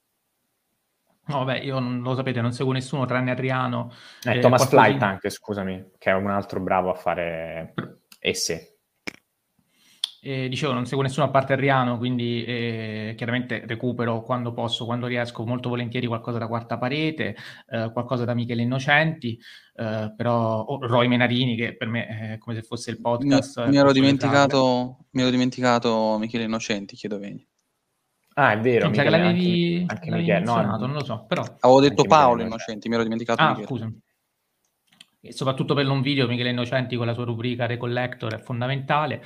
[1.30, 3.92] No, vabbè, io non lo sapete, non seguo nessuno tranne Adriano.
[4.24, 4.82] Eh, eh, Thomas qualcosina...
[4.84, 7.74] Flight anche, scusami, che è un altro bravo a fare
[8.20, 8.80] esse.
[10.22, 15.06] Eh, dicevo, non seguo nessuno a parte Adriano, quindi eh, chiaramente recupero quando posso, quando
[15.06, 17.36] riesco, molto volentieri qualcosa da Quarta Parete,
[17.70, 19.40] eh, qualcosa da Michele Innocenti,
[19.76, 23.64] eh, però oh, Roy Menarini, che per me è come se fosse il podcast.
[23.66, 27.48] Mi, mi ero, dimenticato, mi ero dimenticato Michele Innocenti, chiedo veni.
[28.36, 28.90] Ah, è vero.
[28.90, 31.44] Michele, l'avevi, anche, anche Michele, no, non lo so, però...
[31.60, 33.92] Avevo detto Paolo Innocenti, mi ero dimenticato ah, scusa.
[35.22, 39.24] E soprattutto per non video, Michele Innocenti con la sua rubrica Recollector è fondamentale.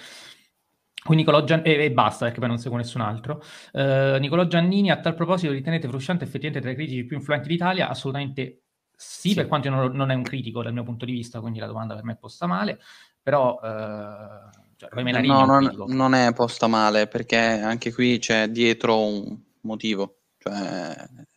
[1.03, 1.61] Qui Nicolò Gian...
[1.65, 3.43] e, e, basta perché poi non seguo nessun altro.
[3.73, 7.89] Uh, Nicolò Giannini, a tal proposito, ritenete Frusciante effettivamente tra i critici più influenti d'Italia?
[7.89, 8.61] Assolutamente
[8.95, 9.35] sì, sì.
[9.35, 11.93] per quanto non, non, è un critico dal mio punto di vista, quindi la domanda
[11.93, 12.79] per me è posta male,
[13.21, 19.37] però uh, cioè, no, non, non, è posta male perché anche qui c'è dietro un
[19.61, 20.95] motivo, cioè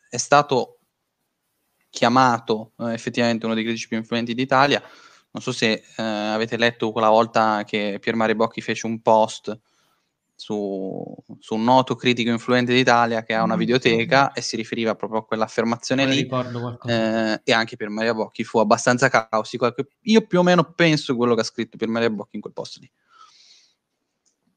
[0.09, 0.79] è stato
[1.91, 4.83] chiamato eh, effettivamente uno dei critici più influenti d'Italia
[5.37, 9.57] non so se eh, avete letto quella volta che Pier Mare Bocchi fece un post
[10.35, 14.95] su, su, un noto critico influente d'Italia che ha una mm, videoteca e si riferiva
[14.95, 16.27] proprio a quell'affermazione lì.
[16.87, 19.75] Eh, e anche Pier Maria Bocchi fu abbastanza caustico.
[20.03, 22.79] Io più o meno penso quello che ha scritto Pier Maria Bocchi in quel post
[22.79, 22.91] lì.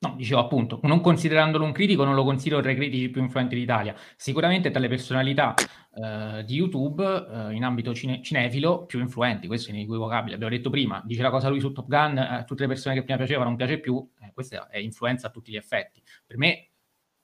[0.02, 3.54] No, dicevo appunto, non considerandolo un critico, non lo considero tra i critici più influenti
[3.56, 3.94] d'Italia.
[4.16, 5.54] Sicuramente tra le personalità
[5.94, 10.36] eh, di YouTube eh, in ambito cine- cinefilo più influenti, questo è inequivocabile.
[10.36, 13.04] Abbiamo detto prima, dice la cosa lui su Top Gun, eh, tutte le persone che
[13.04, 16.02] prima piacevano non piace più, eh, questa è influenza a tutti gli effetti.
[16.26, 16.70] Per me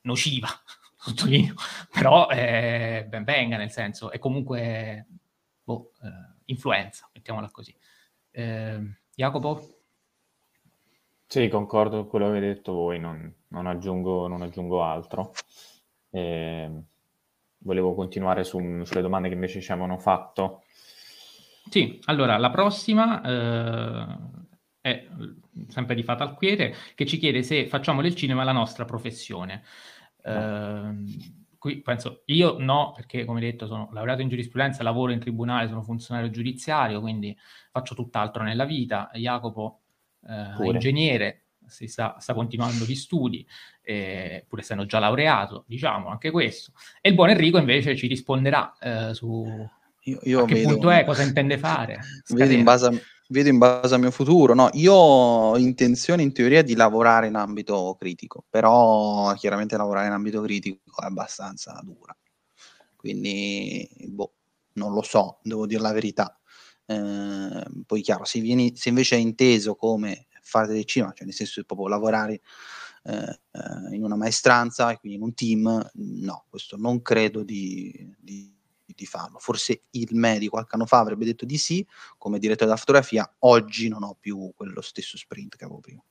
[0.02, 0.50] nociva,
[1.00, 1.54] sottolineo,
[1.94, 5.08] però eh, ben venga nel senso, è comunque
[5.64, 7.74] boh, eh, influenza, mettiamola così.
[9.16, 9.76] Jacopo?
[11.28, 15.32] Sì, concordo con quello che avete detto voi, non, non aggiungo, non aggiungo altro.
[16.10, 16.72] E
[17.58, 20.64] volevo continuare su, sulle domande che invece ci avevano fatto.
[21.68, 24.18] Sì, allora la prossima eh,
[24.82, 25.08] è
[25.68, 29.64] sempre di Fatal Quiete che ci chiede se facciamo del cinema la nostra professione.
[30.24, 30.32] No.
[30.32, 35.68] Eh, qui penso io no, perché come detto sono laureato in giurisprudenza, lavoro in tribunale,
[35.68, 37.36] sono funzionario giudiziario, quindi
[37.72, 39.10] faccio tutt'altro nella vita.
[39.14, 39.85] Jacopo
[40.28, 43.46] eh, ingegnere, si sta, sta, continuando gli studi,
[43.82, 46.72] eh, pur essendo già laureato, diciamo anche questo.
[47.02, 49.46] E il buon Enrico invece ci risponderà eh, su
[50.06, 52.00] io, io che vedo, punto è, cosa intende fare.
[52.30, 52.92] Vedo in, base a,
[53.30, 54.70] vedo in base al mio futuro, no?
[54.74, 60.42] Io ho intenzione in teoria di lavorare in ambito critico, però chiaramente lavorare in ambito
[60.42, 62.16] critico è abbastanza dura.
[62.96, 64.34] Quindi, boh,
[64.74, 66.40] non lo so, devo dire la verità.
[66.86, 71.34] Eh, poi chiaro, se, vieni, se invece è inteso come fare del cinema, cioè nel
[71.34, 72.42] senso di proprio lavorare
[73.04, 73.40] eh,
[73.92, 78.54] in una maestranza e quindi in un team, no, questo non credo di, di,
[78.86, 79.40] di, farlo.
[79.40, 81.86] Forse il medico qualche anno fa avrebbe detto di sì,
[82.18, 86.04] come direttore della fotografia, oggi non ho più quello stesso sprint che avevo prima.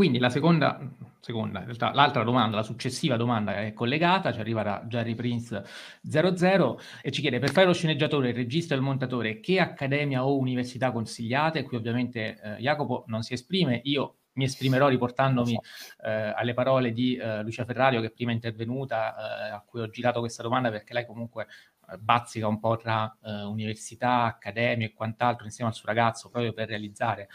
[0.00, 0.80] Quindi la seconda,
[1.20, 5.62] seconda, in realtà l'altra domanda, la successiva domanda è collegata, ci arriva da Jerry Prince
[6.00, 10.24] 00 e ci chiede per fare lo sceneggiatore, il regista e il montatore che accademia
[10.24, 11.64] o università consigliate?
[11.64, 15.60] Qui ovviamente eh, Jacopo non si esprime, io mi esprimerò riportandomi
[16.06, 19.90] eh, alle parole di eh, Lucia Ferrario che prima è intervenuta, eh, a cui ho
[19.90, 21.46] girato questa domanda perché lei comunque
[21.90, 26.54] eh, bazzica un po' tra eh, università, accademia e quant'altro insieme al suo ragazzo proprio
[26.54, 27.28] per realizzare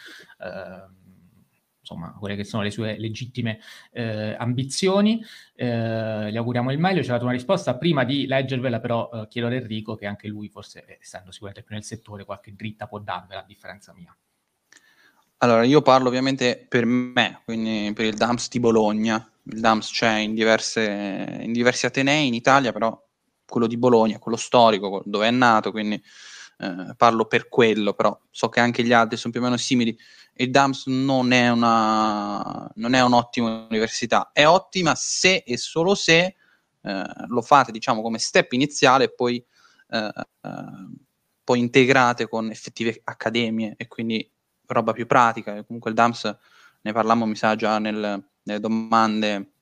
[1.86, 3.60] insomma, quelle che sono le sue legittime
[3.92, 5.24] eh, ambizioni.
[5.54, 7.04] Eh, gli auguriamo il meglio.
[7.04, 7.78] Ci ha dato una risposta.
[7.78, 11.76] Prima di leggervela, però, eh, chiedo ad Enrico, che anche lui, forse essendo sicuramente più
[11.76, 14.16] nel settore, qualche dritta può darvela, a differenza mia.
[15.38, 19.30] Allora, io parlo ovviamente per me, quindi per il DAMS di Bologna.
[19.44, 23.00] Il DAMS c'è in, diverse, in diversi atenei in Italia, però
[23.46, 26.02] quello di Bologna, quello storico, dove è nato, quindi
[26.58, 29.98] eh, parlo per quello, però so che anche gli altri sono più o meno simili
[30.38, 36.36] il DAMS non è, una, non è un'ottima università, è ottima se e solo se
[36.82, 39.44] eh, lo fate diciamo come step iniziale e poi,
[39.90, 40.52] eh, eh,
[41.44, 44.30] poi integrate con effettive accademie e quindi
[44.66, 45.64] roba più pratica.
[45.64, 46.38] Comunque il DAMS
[46.82, 49.54] ne parlammo, mi sa, già nel, nelle domande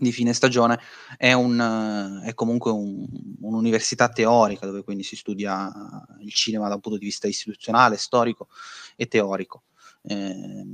[0.00, 0.80] di fine stagione
[1.16, 3.06] è, un, è comunque un,
[3.40, 5.70] un'università teorica dove quindi si studia
[6.20, 8.48] il cinema da un punto di vista istituzionale, storico
[8.96, 9.64] e teorico.
[10.02, 10.64] Eh,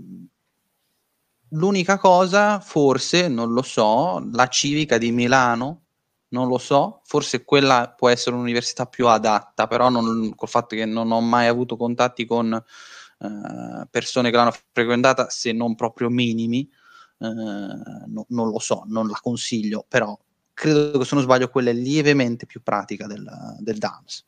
[1.50, 5.82] l'unica cosa, forse, non lo so, la civica di Milano,
[6.28, 10.84] non lo so, forse quella può essere un'università più adatta, però non, col fatto che
[10.84, 16.60] non ho mai avuto contatti con eh, persone che l'hanno frequentata, se non proprio minimi,
[16.62, 16.76] eh,
[17.18, 20.18] no, non lo so, non la consiglio, però
[20.52, 23.26] credo che se non sbaglio quella è lievemente più pratica del,
[23.60, 24.24] del DAMS.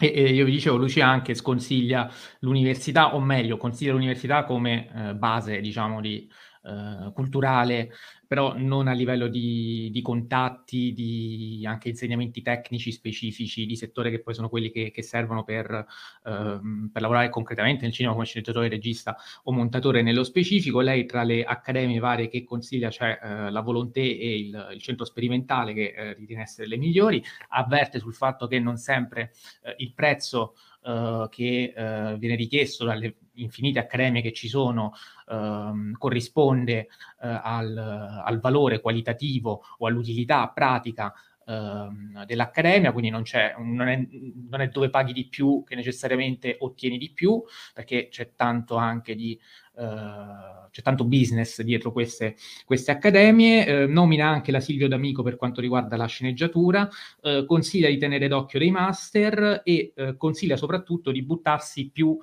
[0.00, 5.14] E, e, io vi dicevo, Lucia anche sconsiglia l'università, o meglio, consiglia l'università come eh,
[5.14, 6.28] base, diciamo, di,
[6.64, 7.90] eh, culturale
[8.32, 14.22] però non a livello di, di, contatti, di anche insegnamenti tecnici specifici di settore che
[14.22, 15.84] poi sono quelli che, che servono per,
[16.24, 20.80] ehm, per, lavorare concretamente nel cinema come sceneggiatore, regista o montatore nello specifico.
[20.80, 25.04] Lei tra le accademie varie che consiglia c'è eh, la Volonté e il, il centro
[25.04, 29.92] sperimentale che eh, ritiene essere le migliori, avverte sul fatto che non sempre eh, il
[29.92, 30.54] prezzo
[30.84, 34.92] Uh, che uh, viene richiesto dalle infinite accademie che ci sono
[35.26, 37.76] uh, corrisponde al,
[38.24, 41.12] al, valore qualitativo o all'utilità pratica
[41.46, 43.22] ehm, dell'accademia, quindi non,
[43.58, 44.06] non, è,
[44.48, 47.42] non, è, dove paghi di più che necessariamente ottieni di più,
[47.74, 49.38] perché c'è tanto anche di
[49.74, 55.36] Uh, c'è tanto business dietro queste, queste accademie, uh, nomina anche la Silvio D'Amico per
[55.36, 56.86] quanto riguarda la sceneggiatura,
[57.22, 62.18] uh, consiglia di tenere d'occhio dei master e consiglia soprattutto di buttarsi più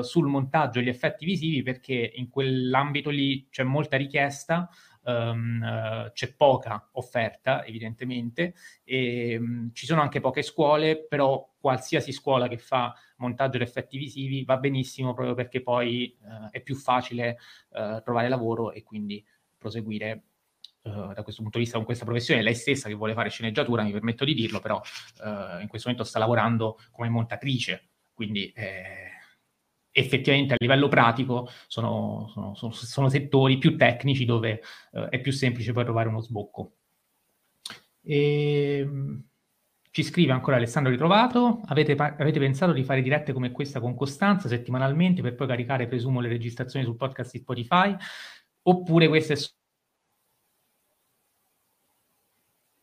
[0.00, 4.68] sul montaggio e gli effetti visivi perché in quell'ambito lì c'è molta richiesta,
[5.06, 12.48] um, c'è poca offerta evidentemente e um, ci sono anche poche scuole, però qualsiasi scuola
[12.48, 17.38] che fa montaggio ed effetti visivi va benissimo proprio perché poi uh, è più facile
[17.70, 19.24] uh, trovare lavoro e quindi
[19.56, 20.22] proseguire
[20.86, 23.82] Uh, da questo punto di vista con questa professione, lei stessa che vuole fare sceneggiatura,
[23.82, 29.15] mi permetto di dirlo, però uh, in questo momento sta lavorando come montatrice, quindi eh,
[29.98, 34.60] effettivamente a livello pratico sono, sono, sono, sono settori più tecnici dove
[34.92, 36.72] uh, è più semplice poi trovare uno sbocco.
[38.02, 39.24] E, ehm,
[39.90, 44.46] ci scrive ancora Alessandro Ritrovato, avete, avete, pensato di fare dirette come questa con costanza
[44.46, 47.96] settimanalmente per poi caricare, presumo, le registrazioni sul podcast di Spotify?
[48.62, 49.36] Oppure questa è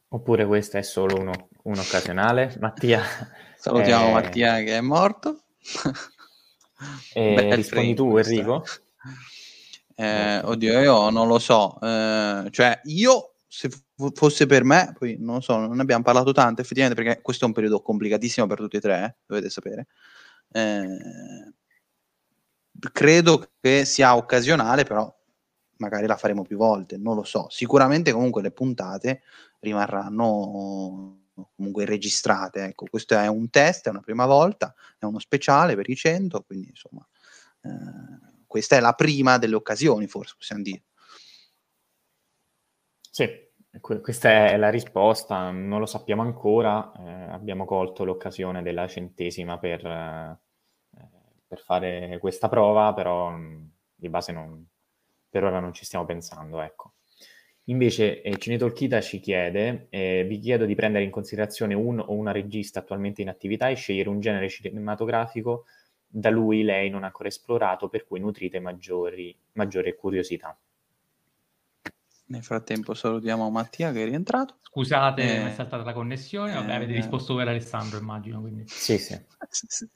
[0.08, 2.56] Oppure questa è solo uno, un occasionale?
[2.60, 3.02] Mattia.
[3.58, 4.14] Salutiamo eh...
[4.14, 5.44] Mattia che è morto.
[7.14, 8.66] Eh, rispondi tu, Enrico?
[9.96, 11.80] Eh, oddio, io non lo so.
[11.82, 13.70] Eh, cioè, io se
[14.16, 17.48] fosse per me, poi non lo so, non abbiamo parlato tanto effettivamente perché questo è
[17.48, 19.88] un periodo complicatissimo per tutti e tre, eh, dovete sapere.
[20.52, 21.54] Eh,
[22.92, 25.16] credo che sia occasionale, però
[25.78, 27.48] magari la faremo più volte, non lo so.
[27.50, 29.22] Sicuramente comunque le puntate
[29.60, 31.23] rimarranno
[31.56, 32.64] comunque registrate.
[32.64, 36.42] Ecco, questo è un test, è una prima volta, è uno speciale per i 100,
[36.44, 37.08] quindi insomma,
[37.62, 40.84] eh, questa è la prima delle occasioni, forse possiamo dire.
[43.10, 43.30] Sì,
[43.80, 49.86] questa è la risposta, non lo sappiamo ancora, eh, abbiamo colto l'occasione della centesima per,
[49.86, 50.40] eh,
[51.48, 54.66] per fare questa prova, però mh, di base non,
[55.30, 56.94] per ora non ci stiamo pensando, ecco.
[57.68, 62.32] Invece eh, Cinetolchita ci chiede, eh, vi chiedo di prendere in considerazione un o una
[62.32, 65.66] regista attualmente in attività e scegliere un genere cinematografico
[66.16, 70.56] da lui lei non ha ancora esplorato, per cui nutrite maggiori, maggiore curiosità.
[72.26, 74.58] Nel frattempo salutiamo Mattia che è rientrato.
[74.62, 76.54] Scusate, eh, è saltata la connessione.
[76.54, 78.42] Vabbè, avete eh, risposto per Alessandro, immagino.
[78.42, 78.64] Quindi.
[78.68, 79.20] Sì, sì.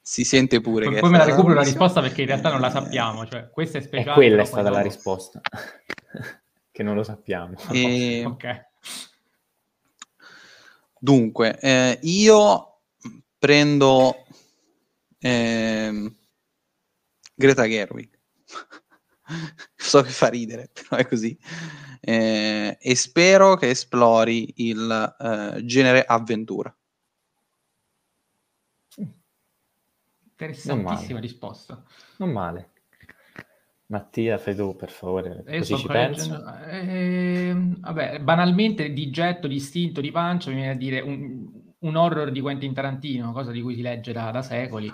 [0.00, 0.86] si sente pure.
[0.86, 3.26] Poi, poi me la recupero la risposta perché in realtà non la sappiamo.
[3.26, 4.10] Cioè, questa è speciale.
[4.10, 5.40] E quella è stata la risposta
[6.82, 7.56] che non lo sappiamo.
[7.70, 8.24] E...
[8.26, 8.70] ok.
[10.98, 12.80] Dunque, eh, io
[13.38, 14.24] prendo
[15.18, 16.14] eh,
[17.34, 18.10] Greta Gerwig.
[19.74, 21.36] so che fa ridere, però è così.
[22.00, 26.74] Eh, e spero che esplori il eh, genere avventura.
[30.32, 31.84] Interessantissima risposta.
[32.16, 32.71] Non male.
[33.92, 36.42] Mattia, fai tu per favore, eh, così ci penso.
[36.66, 41.46] Eh, vabbè, banalmente di getto, di istinto, di pancia, mi viene a dire un,
[41.78, 44.90] un, horror di Quentin Tarantino, cosa di cui si legge da, da secoli.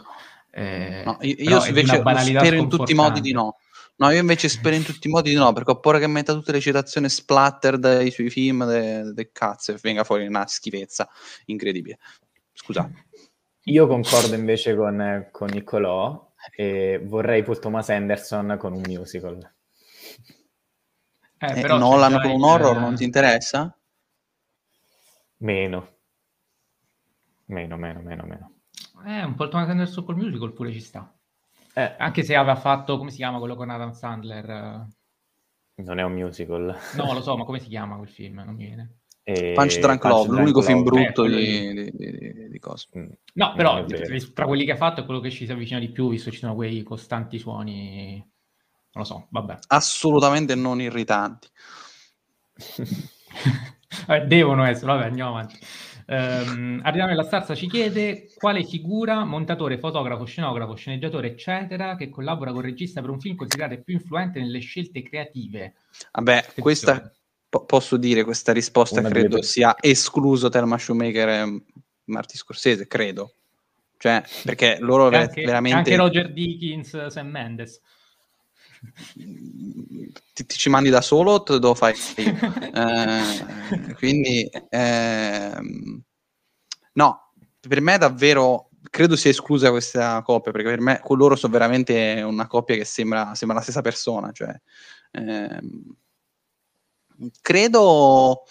[0.50, 3.58] Eh, no, io, io invece spero in tutti i modi di no.
[3.98, 6.32] No, io invece spero in tutti i modi di no, perché ho paura che metta
[6.32, 11.08] tutte le citazioni splatter dei suoi film, del de cazzo, e venga fuori una schifezza
[11.46, 11.98] incredibile.
[12.52, 12.90] Scusa.
[13.62, 19.54] Io concordo invece con, con Niccolò e vorrei Paul Thomas Anderson con un musical.
[21.38, 23.76] Eh, però Nolan con un horror non ti interessa?
[25.38, 25.88] Meno.
[27.46, 28.52] Meno, meno, meno, meno.
[29.06, 31.12] Eh, un po' Thomas Anderson col musical pure ci sta.
[31.74, 31.94] Eh.
[31.96, 34.86] Anche se aveva fatto, come si chiama quello con Adam Sandler?
[35.76, 36.76] Non è un musical.
[36.94, 38.42] No, lo so, ma come si chiama quel film?
[38.44, 38.98] Non mi viene.
[39.28, 39.52] E...
[39.52, 40.72] Punch Drunk Punch Love, Drunk l'unico Love.
[40.72, 42.86] film brutto eh, di, di, di, di cose.
[42.96, 43.08] Mm.
[43.34, 43.84] No, però
[44.32, 46.36] tra quelli che ha fatto è quello che ci si avvicina di più, visto che
[46.36, 48.24] ci sono quei costanti suoni, non
[48.92, 49.58] lo so, vabbè.
[49.66, 51.46] Assolutamente non irritanti.
[54.06, 55.58] vabbè, devono essere, vabbè, andiamo avanti.
[56.06, 62.50] Um, Arriviamo nella Starza ci chiede quale figura, montatore, fotografo, scenografo, sceneggiatore, eccetera, che collabora
[62.50, 65.74] con il regista per un film considerato più influente nelle scelte creative.
[66.12, 66.62] Vabbè, Attenzione.
[66.62, 67.12] questa
[67.48, 71.62] po- posso dire questa risposta Una credo sia escluso Thelma Shoemaker e
[72.04, 73.34] Marty Scorsese, credo.
[73.96, 75.78] Cioè, perché loro anche, veramente...
[75.78, 77.80] Anche Roger Dickens, Sam Mendes.
[80.34, 85.58] Ti, ti, ci mandi da solo o te lo fare eh, quindi eh,
[86.92, 91.52] no per me davvero credo sia esclusa questa coppia perché per me con loro sono
[91.52, 94.54] veramente una coppia che sembra, sembra la stessa persona cioè,
[95.10, 95.60] eh,
[97.40, 98.44] credo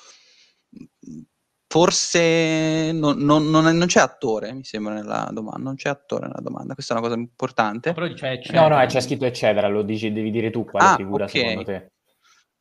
[1.69, 6.41] forse non, non, non, non, c'è attore, mi sembra nella domanda, non c'è attore nella
[6.41, 7.93] domanda, questa è una cosa importante.
[7.93, 11.25] Però c'è no, no, c'è scritto eccetera, lo dici, devi dire tu quale ah, figura
[11.25, 11.41] okay.
[11.41, 11.91] secondo te.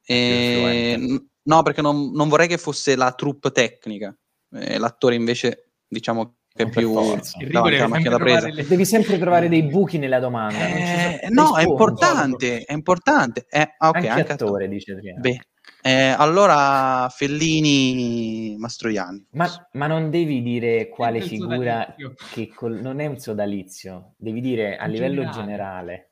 [0.04, 1.26] E...
[1.42, 4.14] No, perché non, vorrei che fosse la troupe tecnica,
[4.52, 8.48] eh, l'attore invece diciamo che è più la presa.
[8.48, 8.66] Le...
[8.66, 10.66] Devi sempre trovare dei buchi nella domanda.
[10.66, 13.46] Eh, no, è importante, è importante.
[13.48, 15.20] Eh, okay, anche, anche attore, attore, dice Adriano.
[15.20, 15.38] Beh,
[15.86, 19.28] eh, allora, Fellini, Mastroianni.
[19.30, 21.94] Ma, ma, non devi dire quale figura
[22.32, 22.80] che col...
[22.80, 26.10] non è un sodalizio, devi dire a livello generale.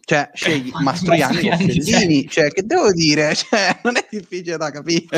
[0.00, 3.34] Cioè, scegli Mastroianni o Fellini, cioè, che devo dire?
[3.38, 5.16] Cioè, non è difficile da capire.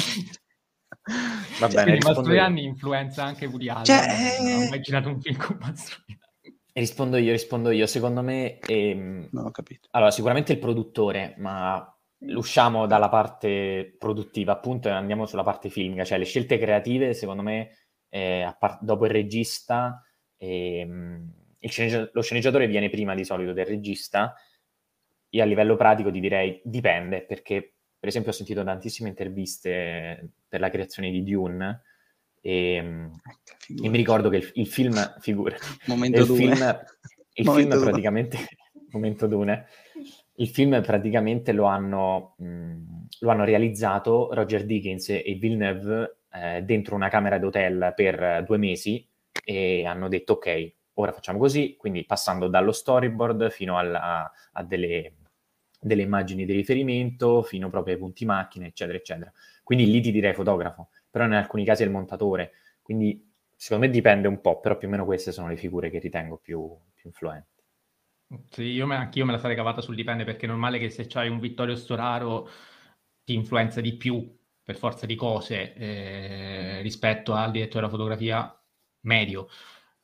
[1.59, 3.85] Va bene, cioè, Mastroianni influenza anche Woody Allen.
[3.86, 6.20] Cioè, Ho immaginato un film con Mastroianni.
[6.74, 7.86] Rispondo io, rispondo io.
[7.86, 8.59] Secondo me...
[8.61, 9.28] Ehm...
[9.32, 9.89] Non ho capito.
[9.93, 11.86] Allora, sicuramente il produttore, ma
[12.35, 16.05] usciamo dalla parte produttiva, appunto, e andiamo sulla parte filmica.
[16.05, 17.70] Cioè, le scelte creative, secondo me,
[18.09, 20.03] eh, part- dopo il regista,
[20.39, 24.35] ehm, il sceneggi- lo sceneggiatore viene prima di solito del regista.
[25.31, 30.61] Io a livello pratico ti direi dipende, perché per esempio ho sentito tantissime interviste per
[30.61, 31.82] la creazione di Dune,
[32.43, 33.10] e, ehm,
[33.82, 35.56] e mi ricordo che il, il film, figura,
[35.86, 36.85] momento il film,
[37.35, 38.39] il film praticamente,
[38.90, 39.66] momento dune,
[40.36, 46.97] il film praticamente lo hanno, mh, lo hanno realizzato Roger Dickens e Villeneuve eh, dentro
[46.97, 49.09] una camera d'hotel per due mesi
[49.44, 55.14] e hanno detto ok, ora facciamo così, quindi passando dallo storyboard fino alla, a delle,
[55.81, 59.32] delle immagini di riferimento, fino proprio ai punti macchina, eccetera, eccetera.
[59.62, 62.52] Quindi lì ti direi fotografo però in alcuni casi è il montatore.
[62.80, 65.98] Quindi secondo me dipende un po', però più o meno queste sono le figure che
[65.98, 67.51] ritengo più, più influenti.
[68.48, 71.06] Sì, io me, anch'io me la sarei cavata sul dipende, perché è normale che se
[71.06, 72.48] c'hai un Vittorio Storaro
[73.24, 78.59] ti influenza di più per forza di cose eh, rispetto al direttore della fotografia
[79.01, 79.48] medio.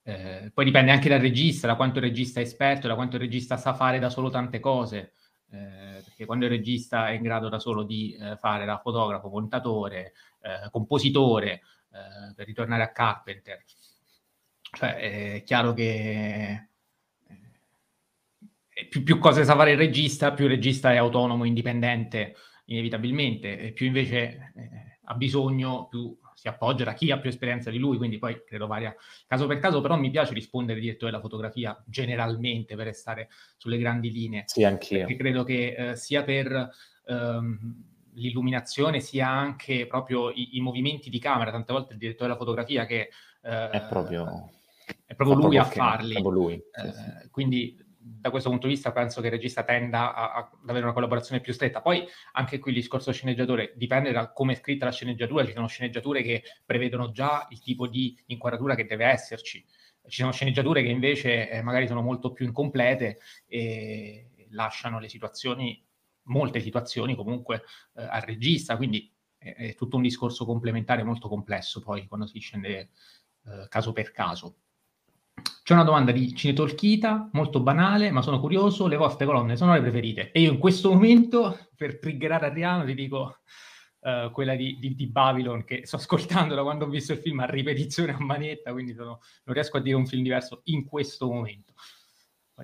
[0.02, 3.22] Eh, poi dipende anche dal regista, da quanto il regista è esperto, da quanto il
[3.22, 5.14] regista sa fare da solo tante cose.
[5.50, 9.28] Eh, perché quando il regista è in grado da solo di eh, fare da fotografo,
[9.28, 11.62] montatore, eh, compositore,
[11.92, 13.62] eh, per ritornare a Carpenter.
[14.60, 16.68] Cioè, è chiaro che
[18.68, 22.36] eh, più, più, cose sa fare il regista, più il regista è autonomo, indipendente,
[22.66, 27.68] inevitabilmente, e più invece eh, ha bisogno, più si appoggia da chi ha più esperienza
[27.68, 28.94] di lui, quindi poi credo varia
[29.26, 34.12] caso per caso, però mi piace rispondere direttore della fotografia generalmente per restare sulle grandi
[34.12, 34.44] linee.
[34.46, 35.00] Sì, anch'io.
[35.00, 36.70] Perché credo che eh, sia per
[37.06, 37.74] ehm,
[38.14, 42.86] l'illuminazione sia anche proprio i, i, movimenti di camera, tante volte il direttore della fotografia
[42.86, 43.08] che
[43.42, 44.50] eh, è proprio,
[45.04, 46.20] è proprio lui proprio a farli.
[46.20, 46.54] Lui.
[46.54, 50.68] Eh, quindi da questo punto di vista penso che il regista tenda a, a, ad
[50.68, 51.80] avere una collaborazione più stretta.
[51.80, 55.66] Poi anche qui il discorso sceneggiatore dipende da come è scritta la sceneggiatura, ci sono
[55.66, 59.64] sceneggiature che prevedono già il tipo di inquadratura che deve esserci,
[60.08, 65.84] ci sono sceneggiature che invece eh, magari sono molto più incomplete e lasciano le situazioni
[66.28, 67.64] molte situazioni comunque
[67.94, 72.38] eh, al regista, quindi è, è, tutto un discorso complementare molto complesso poi quando si
[72.38, 72.90] scende
[73.44, 74.56] eh, caso per caso.
[75.62, 80.32] C'è una domanda di Cinetolchita, molto banale, ma sono curioso, le vostre colonne sonore preferite?
[80.32, 83.40] E io in questo momento, per triggerare Adriano, ti dico
[84.00, 87.40] uh, quella di, di, di, Babylon, che sto ascoltando da quando ho visto il film
[87.40, 91.30] a ripetizione a manetta, quindi sono, non riesco a dire un film diverso in questo
[91.30, 91.74] momento.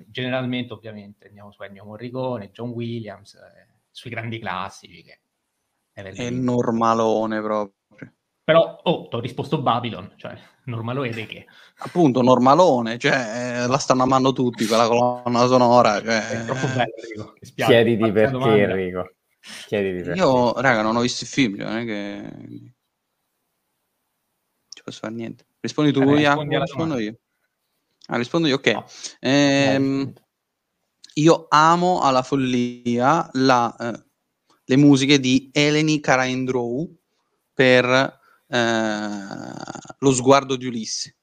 [0.07, 5.19] Generalmente ovviamente andiamo su Ennio Morricone, John Williams, eh, sui grandi classici che
[5.93, 7.73] è, è normalone proprio.
[8.45, 11.47] Però, oh, ti ho risposto Babylon, cioè, normalone di che?
[11.77, 16.27] Appunto, normalone, cioè, eh, la stanno amando tutti, quella colonna sonora, cioè...
[16.27, 18.55] È troppo bello, Enrico, Chiediti perché, domanda.
[18.55, 19.13] Enrico.
[19.65, 20.19] Chiediti perché.
[20.19, 22.73] Io, raga, non ho visto il film, cioè, non è che...
[24.69, 25.47] ci posso fare niente.
[25.59, 27.17] Rispondi tu, eh, Jacopo, rispondo io.
[28.07, 28.71] Ah, rispondo io, ok.
[28.71, 28.85] No.
[29.19, 30.13] Ehm,
[31.15, 34.05] io amo alla follia la, eh,
[34.65, 36.93] le musiche di Eleni Karaindrou
[37.53, 39.09] per eh,
[39.99, 41.15] lo sguardo di Ulisse.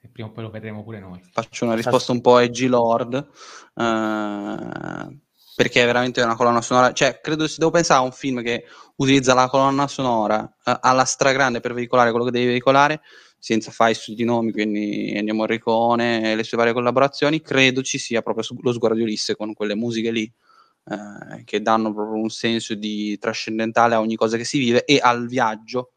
[0.00, 1.20] E prima o poi lo vedremo pure noi.
[1.32, 5.18] Faccio una risposta un po' edgy lord, eh,
[5.56, 8.64] perché è veramente una colonna sonora, cioè credo se devo pensare a un film che
[8.96, 13.00] utilizza la colonna sonora eh, alla stragrande per veicolare quello che devi veicolare,
[13.44, 18.22] senza fare studi nomi, quindi Ennio Morricone e le sue varie collaborazioni, credo ci sia
[18.22, 22.74] proprio lo sguardo di Ulisse con quelle musiche lì eh, che danno proprio un senso
[22.74, 25.92] di trascendentale a ogni cosa che si vive e al viaggio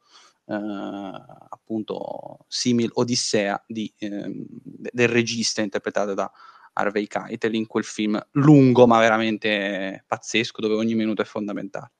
[0.45, 6.29] eh, appunto simil Odissea di, eh, del regista interpretato da
[6.73, 11.91] Harvey Keitel in quel film lungo ma veramente pazzesco dove ogni minuto è fondamentale.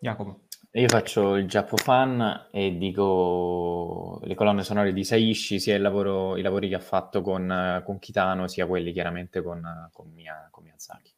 [0.00, 0.41] Jacopo.
[0.74, 6.42] Io faccio il Giappo fan e dico le colonne sonore di Saishi, sia lavoro, i
[6.42, 11.12] lavori che ha fatto con, con Kitano, sia quelli chiaramente con, con, Mia, con Miyazaki.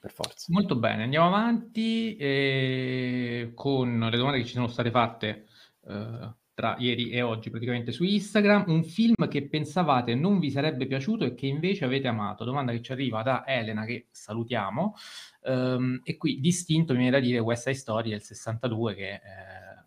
[0.00, 0.46] Per forza.
[0.48, 5.46] Molto bene, andiamo avanti eh, con le domande che ci sono state fatte
[5.86, 8.64] eh, tra ieri e oggi praticamente su Instagram.
[8.66, 12.44] Un film che pensavate non vi sarebbe piaciuto e che invece avete amato.
[12.44, 14.94] Domanda che ci arriva da Elena, che salutiamo.
[15.42, 19.20] Um, e qui distinto mi viene da dire Side Story del 62 che eh,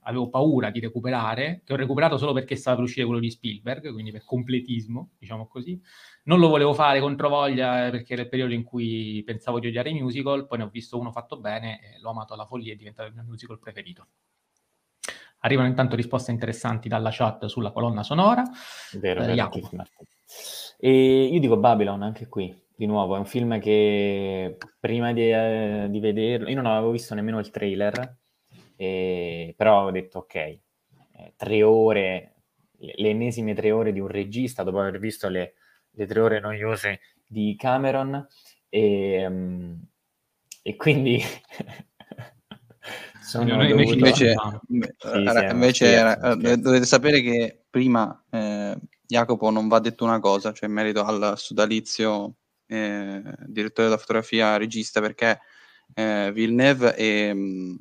[0.01, 3.91] avevo paura di recuperare, che ho recuperato solo perché stava per uscire quello di Spielberg,
[3.91, 5.79] quindi per completismo, diciamo così.
[6.23, 9.91] Non lo volevo fare controvoglia eh, perché era il periodo in cui pensavo di odiare
[9.91, 12.75] i musical, poi ne ho visto uno fatto bene e l'ho amato alla follia, è
[12.75, 14.07] diventato il mio musical preferito.
[15.45, 18.43] Arrivano intanto risposte interessanti dalla chat sulla colonna sonora.
[18.93, 19.35] Vero, eh, vero
[20.85, 25.87] e io dico Babylon anche qui di nuovo, è un film che prima di, eh,
[25.89, 28.17] di vederlo, io non avevo visto nemmeno il trailer,
[28.75, 30.61] e, però ho detto ok, eh,
[31.37, 32.33] tre ore,
[32.77, 35.53] le, ennesime tre ore di un regista dopo aver visto le,
[35.91, 38.27] le tre ore noiose di Cameron
[38.67, 39.81] e, um,
[40.61, 41.21] e quindi...
[43.23, 43.93] sono dovuto...
[43.93, 44.35] invece,
[44.67, 50.67] sì, invece era, dovete sapere che prima eh, Jacopo non va detto una cosa, cioè
[50.67, 52.35] in merito al sodalizio
[52.67, 55.39] eh, direttore della fotografia, regista, perché
[55.93, 57.75] eh, Villeneuve e, mm,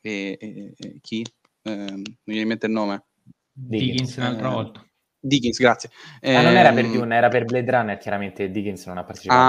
[0.00, 1.24] e, e, e chi?
[1.62, 3.04] Eh, non mi viene in mente il nome.
[3.52, 4.86] Dickens un'altra volta.
[5.18, 5.90] Dickens, grazie.
[6.20, 9.40] Ah, non era per ehm, Dune, era per Blade Runner, chiaramente Dickens non ha partecipato.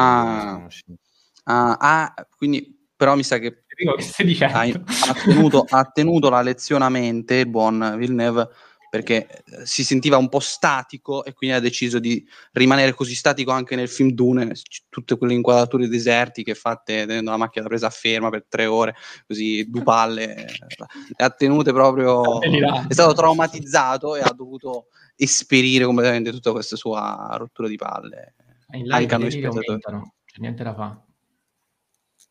[1.44, 6.42] Ah, ah, ah, quindi però mi sa che, che ha, ha, tenuto, ha, tenuto, la
[6.42, 8.50] lezione a mente il buon Villeneuve
[8.90, 13.52] perché eh, si sentiva un po' statico e quindi ha deciso di rimanere così statico
[13.52, 14.54] anche nel film Dune,
[14.90, 18.96] tutte quelle inquadrature desertiche fatte tenendo la macchina presa a ferma per tre ore,
[19.28, 26.32] così due palle, le ha tenute proprio, è stato traumatizzato e ha dovuto esperire completamente
[26.32, 28.36] tutta questa sua rottura di palle.
[28.72, 31.06] In live anche aumentano, c'è niente da fare.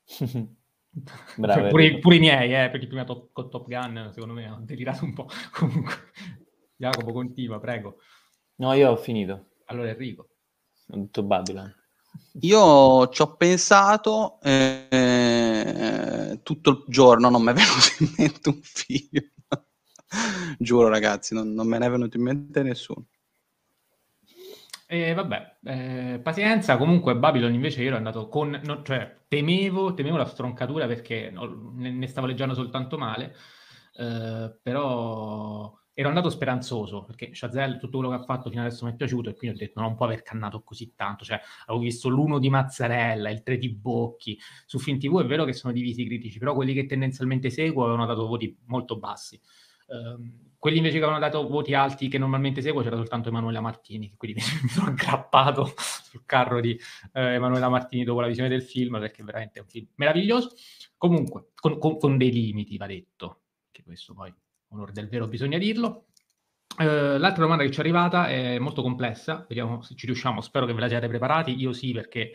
[1.37, 4.47] Bravo, cioè, pure, pure, i miei, eh, perché prima top, con Top Gun, secondo me,
[4.47, 5.29] hanno delirato un po'.
[5.53, 5.95] Comunque,
[6.77, 7.99] Jacopo, continua, prego.
[8.57, 9.49] No, io ho finito.
[9.67, 10.29] Allora Enrico.
[10.89, 11.75] Ho detto Babylon.
[12.41, 18.61] Io ci ho pensato eh, tutto il giorno, non mi è venuto in mente un
[18.63, 19.31] film.
[20.59, 23.07] Giuro ragazzi, non, non, me ne è venuto in mente nessuno.
[24.89, 30.17] E vabbè, eh, pazienza, comunque Babylon invece io ero andato con, no, cioè temevo, temevo
[30.17, 33.35] la stroncatura perché no, ne, ne, stavo leggendo soltanto male,
[33.97, 38.93] eh, però ero andato speranzoso perché Chazelle tutto quello che ha fatto fino adesso mi
[38.93, 41.25] è piaciuto e quindi ho detto non può aver cannato così tanto.
[41.25, 45.45] Cioè avevo visto l'uno di Mazzarella il tre di Bocchi su Film TV è vero
[45.45, 49.41] che sono divisi i critici però quelli che tendenzialmente seguo avevano dato voti molto bassi.
[49.89, 54.13] Um, quelli invece che avevano dato voti alti che normalmente seguo c'era soltanto Emanuela Martini
[54.17, 56.77] quindi mi sono aggrappato sul carro di
[57.13, 60.51] eh, Emanuela Martini dopo la visione del film perché veramente è un film meraviglioso
[60.97, 64.35] comunque con, con, con dei limiti va detto che questo poi
[64.71, 66.07] onore del vero bisogna dirlo.
[66.79, 70.67] Uh, l'altra domanda che ci è arrivata è molto complessa, vediamo se ci riusciamo, spero
[70.67, 72.33] che ve la siate preparati, io sì perché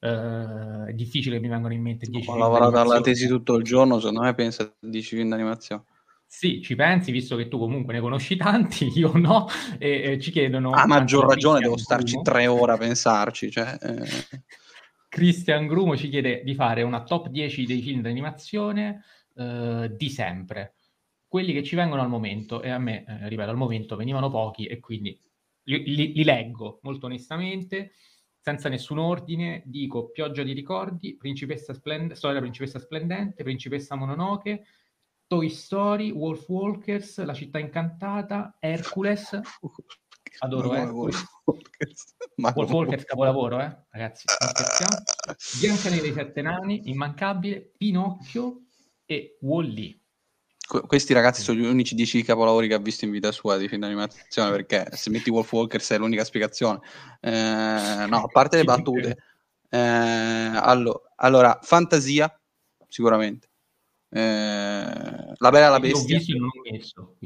[0.00, 3.62] uh, è difficile che mi vengano in mente 10 Ho lavorato alla tesi tutto il
[3.62, 5.84] giorno, secondo me pensa a 10 film d'animazione.
[6.26, 9.46] Sì, ci pensi, visto che tu comunque ne conosci tanti, io no,
[9.78, 10.70] e, e ci chiedono...
[10.72, 13.78] A maggior ragione devo starci tre ore a pensarci, cioè...
[13.80, 14.42] Eh.
[15.08, 19.02] Christian Grumo ci chiede di fare una top 10 dei film d'animazione
[19.34, 20.74] eh, di sempre,
[21.26, 24.66] quelli che ci vengono al momento, e a me, eh, ripeto, al momento venivano pochi
[24.66, 25.18] e quindi
[25.62, 27.92] li, li, li leggo molto onestamente
[28.38, 34.64] senza nessun ordine, dico Pioggia di ricordi, Principessa Splend- Storia Principessa Splendente, Principessa Mononoke,
[35.26, 39.40] Toy Story, Wolf Walkers, La città incantata, Hercules.
[40.38, 41.24] Adoro Hercules.
[41.44, 43.76] Wolf Walkers capolavoro, eh?
[43.90, 44.24] Ragazzi,
[45.60, 48.66] Bianca dei sette nani, Immancabile, Pinocchio
[49.04, 50.00] e Wall-E
[50.86, 53.82] questi ragazzi sono gli unici dieci capolavori che ha visto in vita sua di film
[53.82, 56.80] d'animazione perché se metti Wolf Walkers è l'unica spiegazione
[57.20, 59.16] eh, no a parte le battute
[59.70, 62.36] eh, allo- allora fantasia
[62.88, 63.48] sicuramente
[64.08, 66.18] eh, la bella e la bestia.
[66.70, 67.16] messo,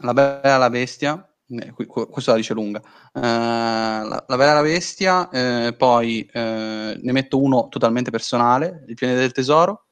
[0.00, 2.80] la bella e la bestia eh, questo la dice lunga.
[3.12, 8.94] Eh, la, la, bella e la bestia eh, poi ne metto uno totalmente personale il
[8.94, 9.86] pianeta del tesoro.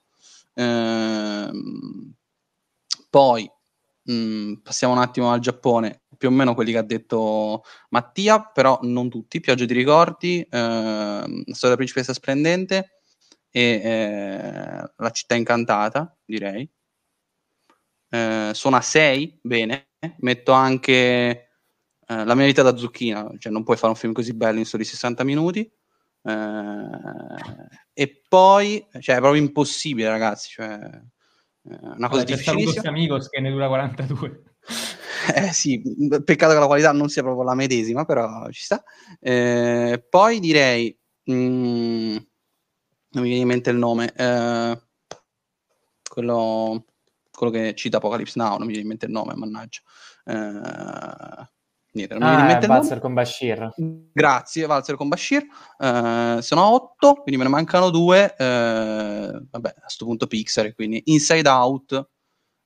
[0.55, 2.15] Ehm
[3.17, 3.51] poi
[4.03, 8.43] mh, mm, passiamo un attimo al Giappone, più o meno quelli che ha detto Mattia,
[8.43, 9.41] però non tutti.
[9.41, 12.96] Pioggia di ricordi, eh, Storia della principessa splendente
[13.57, 16.71] e eh, La città incantata, direi.
[18.11, 19.93] Eh, sono a 6, bene.
[20.19, 20.93] Metto anche
[22.07, 24.67] eh, La mia vita da zucchina, cioè non puoi fare un film così bello in
[24.67, 25.61] soli 60 minuti.
[25.61, 26.91] Eh,
[27.95, 30.51] e poi, cioè, è proprio impossibile, ragazzi.
[30.51, 32.91] Cioè, eh, una cosa Vabbè, difficilissima.
[32.91, 34.43] amigos che ne dura 42.
[35.35, 35.83] Eh sì,
[36.23, 38.81] peccato che la qualità non sia proprio la medesima, però ci sta.
[39.19, 42.17] Eh, poi direi, mh, mm,
[43.17, 44.79] non mi viene in mente il nome, eh,
[46.09, 46.85] quello,
[47.31, 49.81] quello, che cita Apocalypse Now, non mi viene in mente il nome, mannaggia.
[50.25, 51.49] Eh,
[51.93, 53.73] niente, non ah, mi viene in mente Valzer con Bashir.
[54.13, 55.47] Grazie, Valzer con Bashir.
[55.79, 58.35] Uh, sono otto, quindi me ne mancano due.
[58.39, 62.09] Uh, vabbè, a questo punto Pixar, quindi Inside Out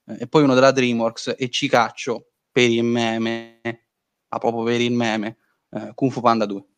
[0.05, 3.61] uh, e poi uno della DreamWorks e ci caccio per il meme,
[4.29, 5.37] a proprio per il meme,
[5.95, 6.70] Kung Fu Panda 2.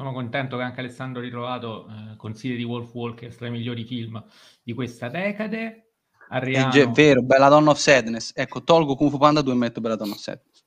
[0.00, 4.24] Sono contento che anche Alessandro ritrovato eh, consideri Wolf Walkers tra i migliori film
[4.62, 5.90] di questa decade.
[6.30, 6.72] Arriano...
[6.72, 8.32] È vero, Bella Donna of Sadness.
[8.34, 10.64] Ecco, tolgo Kung Fu Panda 2 e metto Bella Donna of Sadness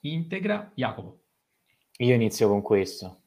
[0.00, 1.20] integra Jacopo.
[1.98, 3.22] Io inizio con questo.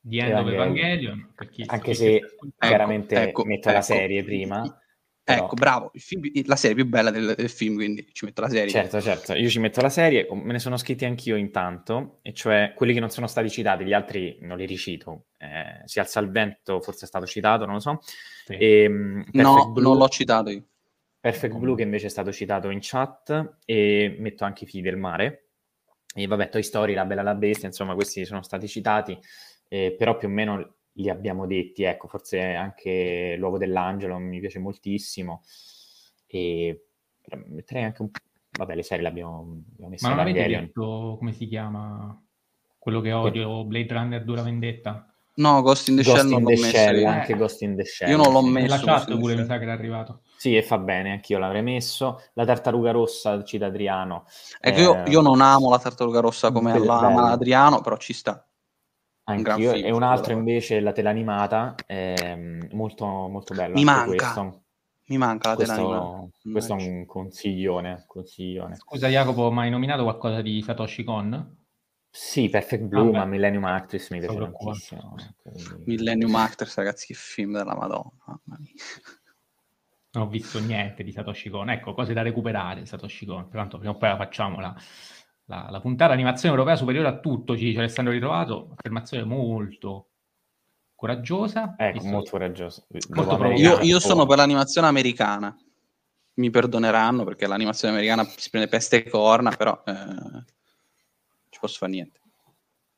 [0.00, 1.32] Di End of Evangelion.
[1.66, 2.20] Anche se
[2.58, 4.80] chiaramente ecco, metto ecco, la serie prima.
[5.28, 8.68] Ecco, bravo, film, la serie più bella del, del, film, quindi ci metto la serie.
[8.68, 12.74] Certo, certo, io ci metto la serie, me ne sono scritti anch'io intanto, e cioè
[12.76, 15.24] quelli che non sono stati citati, gli altri non li ricito.
[15.36, 17.98] Eh, si alza il vento, forse è stato citato, non lo so.
[18.44, 18.52] Sì.
[18.52, 19.82] E, ehm, no, Blue...
[19.82, 20.64] non l'ho citato io.
[21.18, 24.96] Perfect Blue che invece è stato citato in chat e metto anche i figli del
[24.96, 25.48] mare.
[26.14, 29.18] E vabbè, Toy Story, La Bella la Bestia, insomma, questi sono stati citati,
[29.66, 34.58] eh, però più o meno li abbiamo detti, ecco, forse anche L'Uovo dell'Angelo mi piace
[34.58, 35.42] moltissimo
[36.26, 36.86] e
[37.46, 38.10] metterei anche un
[38.50, 42.20] vabbè, le serie l'abbiamo, l'abbiamo messa Ma non avete detto come si chiama
[42.78, 45.10] quello che odio, Blade Runner Dura Vendetta?
[45.36, 46.64] No, Ghost in the Ghost Shell non l'ho messo.
[46.64, 47.36] Shell, anche eh.
[47.36, 48.08] Ghost in the Shell.
[48.08, 48.74] Io non l'ho messo.
[48.74, 50.20] Nella chat pure mi sa che era arrivato.
[50.36, 52.22] Sì, e fa bene, anch'io l'avrei messo.
[52.34, 54.24] La tartaruga rossa, cita Adriano.
[54.60, 58.45] Ecco, eh, io, io, non amo la tartaruga rossa come l'ama Adriano, però ci sta.
[59.28, 63.74] Anch'io, un e un altro invece la tela animata, eh, molto, molto bello.
[63.74, 64.06] Mi manca.
[64.06, 64.62] Questo.
[65.08, 66.28] Mi manca la tela animata.
[66.42, 68.76] Questo è un consiglione, consiglione.
[68.76, 71.56] Scusa Jacopo, ma hai nominato qualcosa di Satoshi Kon?
[72.08, 75.16] Sì, Perfect Blue, ah, ma Millennium Actress mi piace tantissimo.
[75.84, 78.40] Millennium Actress, ragazzi, che film della Madonna.
[80.12, 81.68] Non ho visto niente di Satoshi Kon.
[81.68, 83.48] Ecco, cose da recuperare, Satoshi Kon.
[83.48, 84.74] Pertanto prima o poi la facciamo la,
[85.46, 88.68] la, la puntata animazione europea superiore a tutto, ci dice Alessandro Ritrovato.
[88.76, 90.08] Affermazione molto
[90.94, 91.74] coraggiosa.
[91.76, 92.84] Ecco, molto coraggiosa.
[93.08, 95.56] Molto io, io sono per l'animazione americana.
[96.34, 99.82] Mi perdoneranno perché l'animazione americana si prende peste e corna, però...
[99.86, 100.54] Eh
[101.56, 102.20] ci posso fare niente.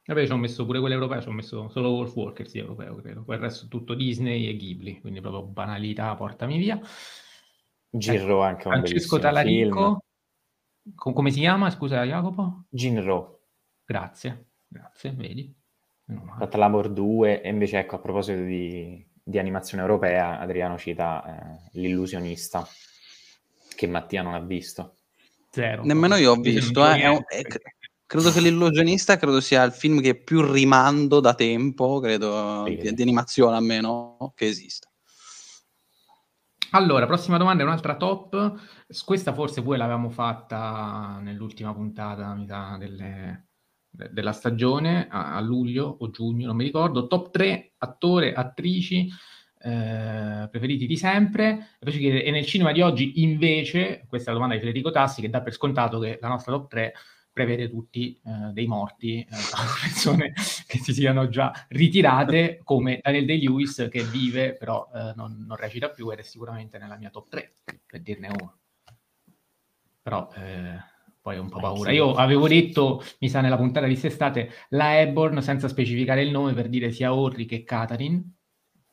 [0.07, 2.97] Vabbè, ci ho messo pure quella europea, ci ho messo solo Wolf Walkers sì, europeo,
[2.97, 3.23] credo.
[3.23, 6.81] Poi il resto tutto Disney e Ghibli, quindi proprio banalità, portami via.
[7.91, 10.05] Ecco, anche un Francesco Talarico.
[10.95, 12.65] Com- come si chiama, scusa Jacopo?
[12.69, 13.41] Ginro.
[13.85, 15.55] Grazie, grazie, vedi.
[16.39, 22.67] Fatalabor 2, e invece ecco, a proposito di, di animazione europea, Adriano cita eh, L'illusionista,
[23.75, 24.95] che Mattia non ha visto.
[25.51, 25.85] Zero.
[25.85, 27.43] Nemmeno io ho visto, eh, è, è,
[28.09, 32.77] Credo che l'illusionista credo sia il film che più rimando da tempo, credo, sì.
[32.77, 34.88] di, di, animazione almeno, che esista.
[36.73, 38.61] Allora, prossima domanda è un'altra top.
[39.05, 43.47] Questa forse pure l'avevamo fatta nell'ultima puntata, sa, delle,
[43.89, 47.07] della stagione, a, a, luglio o giugno, non mi ricordo.
[47.07, 49.09] Top 3 attore, attrici
[49.61, 51.79] eh, preferiti di sempre.
[51.81, 55.41] E nel cinema di oggi, invece, questa è la domanda di Federico Tassi, che dà
[55.41, 56.93] per scontato che la nostra top 3
[57.39, 59.27] prevede tutti eh, dei morti, eh,
[59.81, 60.33] persone
[60.67, 65.89] che si siano già ritirate, come Daniel Day-Lewis che vive, però eh, non, non, recita
[65.91, 67.55] più ed è sicuramente nella mia top 3,
[67.87, 68.57] per dirne uno.
[70.03, 70.83] Però eh,
[71.21, 71.93] poi ho un po' paura.
[71.93, 76.55] Io avevo detto, mi sa nella puntata di quest'estate, la Eborn senza specificare il nome
[76.55, 78.33] per dire sia Orri che Catherine,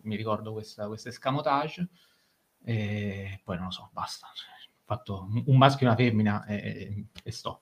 [0.03, 1.89] mi ricordo questa, questo escamotage,
[2.63, 4.27] e poi non lo so, basta.
[4.27, 7.61] Ho fatto un maschio e una femmina e, e sto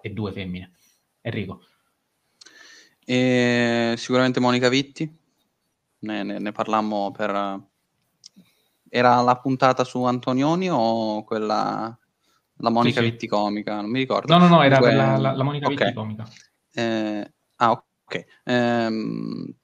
[0.00, 0.72] e due femmine.
[1.20, 1.60] Enrico.
[3.04, 5.18] E sicuramente Monica Vitti,
[6.00, 7.68] ne, ne, ne parlammo per...
[8.92, 11.96] Era la puntata su Antonioni o quella...
[12.62, 13.80] La Monica sì, Vitti comica?
[13.80, 14.36] Non mi ricordo.
[14.36, 14.94] No, no, no, era Dunque...
[14.94, 15.86] la, la, la, Monica okay.
[15.86, 16.28] Vitti comica.
[16.74, 18.24] Eh, ah, ok.
[18.44, 19.54] Ehm,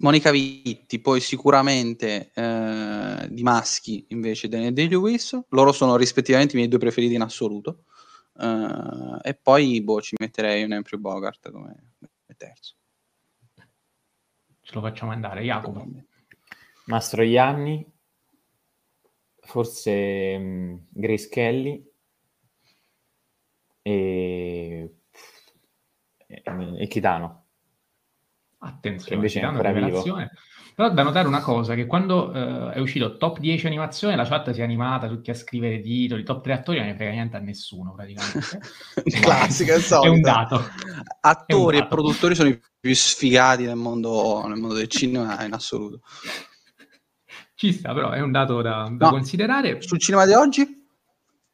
[0.00, 6.68] Monica Vitti, poi sicuramente eh, di maschi invece Daniel Day-Lewis, loro sono rispettivamente i miei
[6.68, 7.84] due preferiti in assoluto.
[8.38, 11.94] Uh, e poi boh, ci metterei un Emprio Bogart come,
[12.36, 12.76] terzo.
[14.60, 15.84] Ce lo facciamo andare, Jacopo.
[16.86, 17.84] Mastro Ianni,
[19.40, 21.84] forse um, Grace Kelly
[23.82, 24.94] e,
[26.26, 27.46] e, e Kitano.
[28.58, 30.02] Attenzione, che invece è ancora vivo.
[30.78, 34.52] Però da notare una cosa, che quando uh, è uscito top 10 animazione, la chat
[34.52, 37.40] si è animata, tutti a scrivere titoli, top 3 attori non ne frega niente a
[37.40, 38.60] nessuno praticamente.
[39.20, 40.62] Classica, è, è un dato.
[41.22, 41.84] Attori un dato.
[41.84, 46.02] e produttori sono i più sfigati nel mondo, nel mondo del cinema in assoluto.
[47.56, 49.82] Ci sta, però è un dato da, da no, considerare.
[49.82, 50.60] Sul cinema di oggi?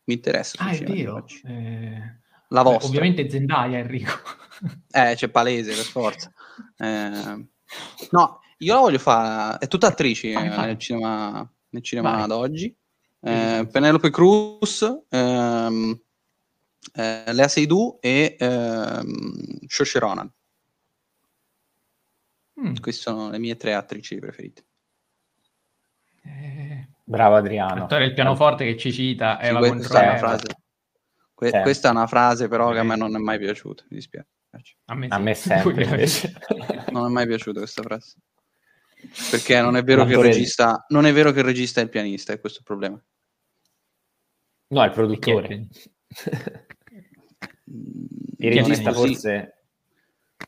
[0.05, 0.62] Mi interessa.
[0.62, 1.24] Ah, è vero.
[1.46, 2.20] Eh...
[2.48, 2.80] La vostra.
[2.80, 4.12] Beh, ovviamente Zendaya, Enrico.
[4.92, 6.30] eh, c'è palese, per forza.
[6.76, 7.46] Eh...
[8.10, 12.74] No, io la voglio fare, è tutta attrici eh, nel cinema, nel cinema d'oggi.
[13.20, 16.01] Eh, Penelope Cruz, ehm,
[16.94, 20.32] eh, Lea Seydoux e ehm, Saoirse Ronan.
[22.60, 22.76] Mm.
[22.81, 24.64] Queste sono le mie tre attrici preferite.
[26.22, 27.85] Eh, Bravo Adriano.
[27.85, 30.47] Attore il pianoforte che ci cita è sì, questa, è una frase,
[31.35, 31.60] que- sì.
[31.60, 34.28] questa è una frase però che a me non è mai piaciuta, mi dispiace.
[34.86, 35.12] A me, sì.
[35.12, 36.06] a me sempre
[36.93, 38.16] non è mai piaciuta questa frase.
[39.31, 41.90] Perché non è vero, che il, regista, non è vero che il regista è il
[41.90, 43.02] pianista, è questo il problema.
[44.68, 45.66] No, è il produttore.
[48.39, 49.59] il regista forse...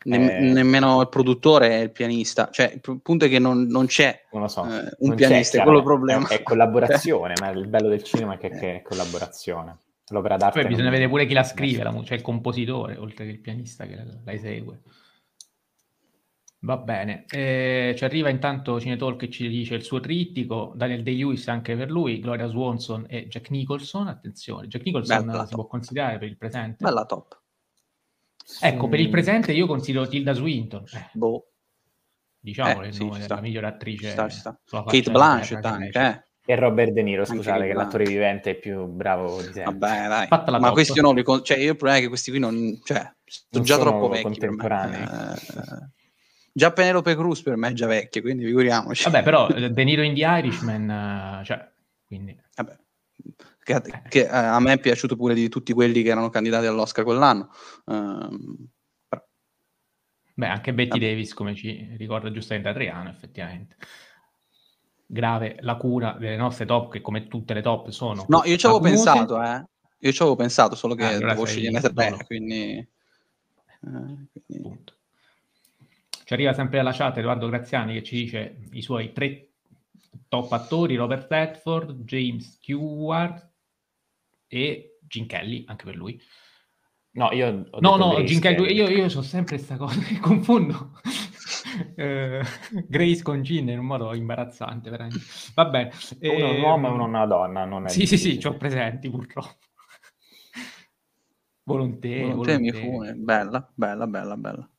[0.05, 0.41] Ne- eh...
[0.41, 4.49] Nemmeno il produttore è il pianista, cioè il punto è che non, non c'è non
[4.49, 4.65] so.
[4.65, 6.29] eh, un non pianista, è quello il problema.
[6.29, 9.79] È, è collaborazione, ma il bello del cinema è che, che è collaborazione.
[10.09, 10.61] L'opera d'arte.
[10.61, 13.87] Poi bisogna vedere pure chi la scrive, la, cioè il compositore, oltre che il pianista
[13.87, 14.81] che la, la esegue.
[16.61, 21.47] Va bene, eh, ci arriva intanto Cinetalk che ci dice il suo trittico, Daniel Day-Lewis
[21.49, 25.61] anche per lui, Gloria Swanson e Jack Nicholson, attenzione, Jack Nicholson Bella si top.
[25.61, 26.83] può considerare per il presente.
[26.83, 27.41] Bella top.
[28.61, 30.85] Ecco, per il presente io considero Tilda Swinton.
[30.93, 31.11] Eh.
[31.13, 31.51] Boh.
[32.39, 34.11] Diciamo eh, il sì, nome della migliore attrice.
[34.11, 34.59] Sta, sta.
[34.65, 36.25] Kate Blanchett anche, eh.
[36.49, 39.65] E Robert De Niro, scusate, che l'attore vivente è più bravo di sempre.
[39.65, 40.61] Vabbè, dai.
[40.61, 41.25] Ma questi non li...
[41.25, 41.43] Con...
[41.43, 42.81] Cioè, io il problema è che questi qui non...
[42.85, 45.03] Cioè, sono non già troppo vecchi contemporanei.
[45.03, 45.95] Eh,
[46.57, 49.03] Già Penelope Cruz per me è già vecchia, quindi figuriamoci.
[49.03, 51.71] Vabbè, però eh, De Niro in The Irishman, uh, cioè,
[52.07, 52.35] quindi...
[52.55, 52.79] Vabbè.
[53.63, 54.03] Che, eh.
[54.09, 57.51] che a me è piaciuto pure di tutti quelli che erano candidati all'Oscar quell'anno.
[57.85, 58.69] Uh,
[60.33, 61.07] Beh, anche Betty Vabbè.
[61.11, 63.77] Davis, come ci ricorda giustamente Adriano, effettivamente.
[65.05, 68.25] Grave la cura delle nostre top, che come tutte le top sono...
[68.29, 69.63] No, io ci avevo pensato, eh.
[69.99, 72.79] Io ci avevo pensato, solo che ah, devo scegliere tre, quindi...
[72.79, 72.89] Eh,
[74.47, 74.95] quindi...
[76.27, 79.53] Ci arriva sempre dalla chat Edoardo Graziani che ci dice i suoi tre
[80.27, 83.49] top attori, Robert Redford, James Stewart
[84.49, 86.21] e Gin Kelly, anche per lui.
[87.13, 90.99] No, io no, no, Gin Kelly, io, io so sempre questa cosa, confondo
[91.95, 92.43] eh,
[92.89, 95.21] Grace con Gin in un modo imbarazzante, veramente.
[95.55, 95.93] Va bene.
[96.23, 98.49] Uno è un uomo e uno è una donna, non è Sì, sì, sì, ci
[98.49, 99.59] ho presenti purtroppo.
[101.63, 104.71] Volontè, Volontè, mi fu, bella, bella, bella, bella.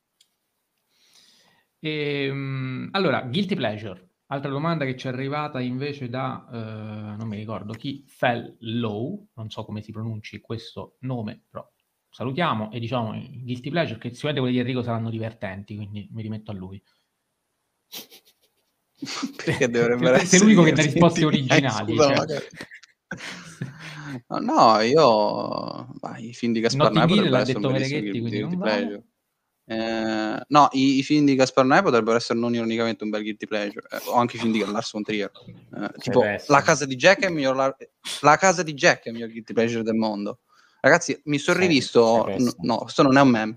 [1.80, 4.06] Ehm, allora, guilty pleasure.
[4.30, 9.48] Altra domanda che ci è arrivata invece da, uh, non mi ricordo chi, Fellow, non
[9.48, 11.66] so come si pronunci questo nome, però
[12.10, 16.20] salutiamo e diciamo i guilty pleasure che sicuramente quelli di Enrico saranno divertenti, quindi mi
[16.20, 16.82] rimetto a lui.
[18.98, 20.26] che dovrebbero essere...
[20.26, 21.92] Sei l'unico che dà risposte originali.
[21.94, 22.48] Eh, cioè.
[24.40, 29.02] No, io vai, i film di Gaspar potrebbero essere un Mereghetti, guilty pleasure.
[29.70, 33.46] Eh, no, i, i, film di Gaspar Noè potrebbero essere non ironicamente un bel guilty
[33.46, 35.30] pleasure, eh, o anche i film di Lars von Trier.
[35.76, 37.76] Eh, tipo, La casa di Jack è il miglior, la,
[38.22, 40.38] la casa di Jack è il miglior guilty pleasure del mondo.
[40.80, 43.56] Ragazzi, mi sono rivisto, no, no, questo non è un meme,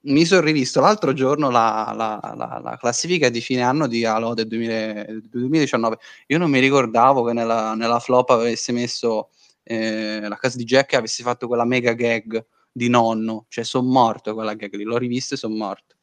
[0.00, 4.34] mi sono rivisto l'altro giorno la, la, la, la, classifica di fine anno di Halo
[4.34, 5.96] del 2000, 2019.
[6.26, 9.30] Io non mi ricordavo che nella, nella flop avesse messo
[9.62, 12.44] eh, la casa di Jack e avesse fatto quella mega gag
[12.76, 13.46] di nonno.
[13.48, 14.84] Cioè, sono morto quella gag lì.
[14.84, 15.96] L'ho rivista e sono morto.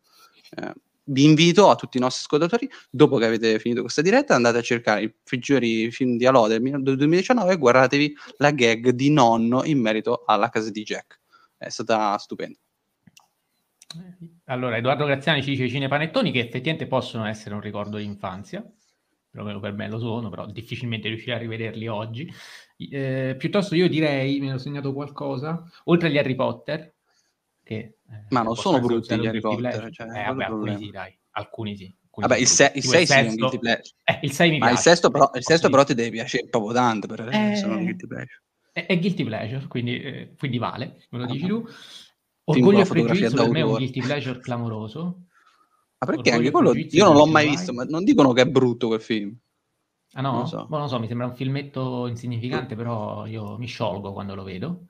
[0.56, 0.74] Eh,
[1.06, 4.62] vi invito a tutti i nostri ascoltatori, dopo che avete finito questa diretta, andate a
[4.62, 9.80] cercare i peggiori film di Halo del 2019 e guardatevi la gag di nonno in
[9.80, 11.20] merito alla casa di Jack.
[11.58, 12.58] È stata stupenda.
[14.46, 18.66] Allora, Edoardo Graziani ci dice Cine Panettoni che effettivamente possono essere un ricordo di infanzia,
[19.30, 22.32] perlomeno per me lo sono, però difficilmente riuscirei a rivederli oggi.
[22.90, 26.94] Eh, piuttosto io direi, mi hanno segnato qualcosa, oltre agli Harry Potter,
[27.64, 27.76] che...
[27.76, 31.76] Eh, Ma non sono brutti gli Harry Potter, cioè, eh, vabbè, alcuni sì, dai, alcuni
[31.76, 31.96] sì.
[32.16, 33.96] Vabbè, il 6 sì è un guilty pleasure.
[34.04, 34.80] Eh, il 6 mi Ma piace.
[34.80, 37.84] il sesto però, il sesto però ti deve piacere proprio tanto per eh, sono un
[37.84, 38.44] guilty pleasure.
[38.72, 41.66] È, è guilty pleasure, quindi, eh, quindi vale, me lo dici tu.
[42.46, 45.22] Orgoglio e pregiudizio per me è un guilty pleasure clamoroso.
[45.98, 48.88] Ma perché anche quello io non l'ho mai visto, ma non dicono che è brutto
[48.88, 49.36] quel film.
[50.14, 50.32] Ah no?
[50.32, 50.66] Non so.
[50.68, 54.88] Boh, non so, mi sembra un filmetto insignificante, però io mi sciolgo quando lo vedo.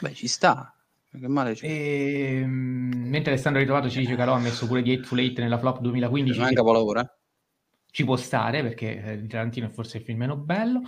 [0.00, 0.74] Beh, ci sta.
[1.10, 1.66] Che male c'è.
[1.66, 5.58] E, ehm, mentre Alessandro Ritrovato ci dice che ha messo pure di Hateful Eight nella
[5.58, 6.38] flop 2015.
[6.38, 7.10] Non è un capolavoro, eh?
[7.90, 10.82] Ci può stare, perché eh, di Tarantino è forse il film meno bello.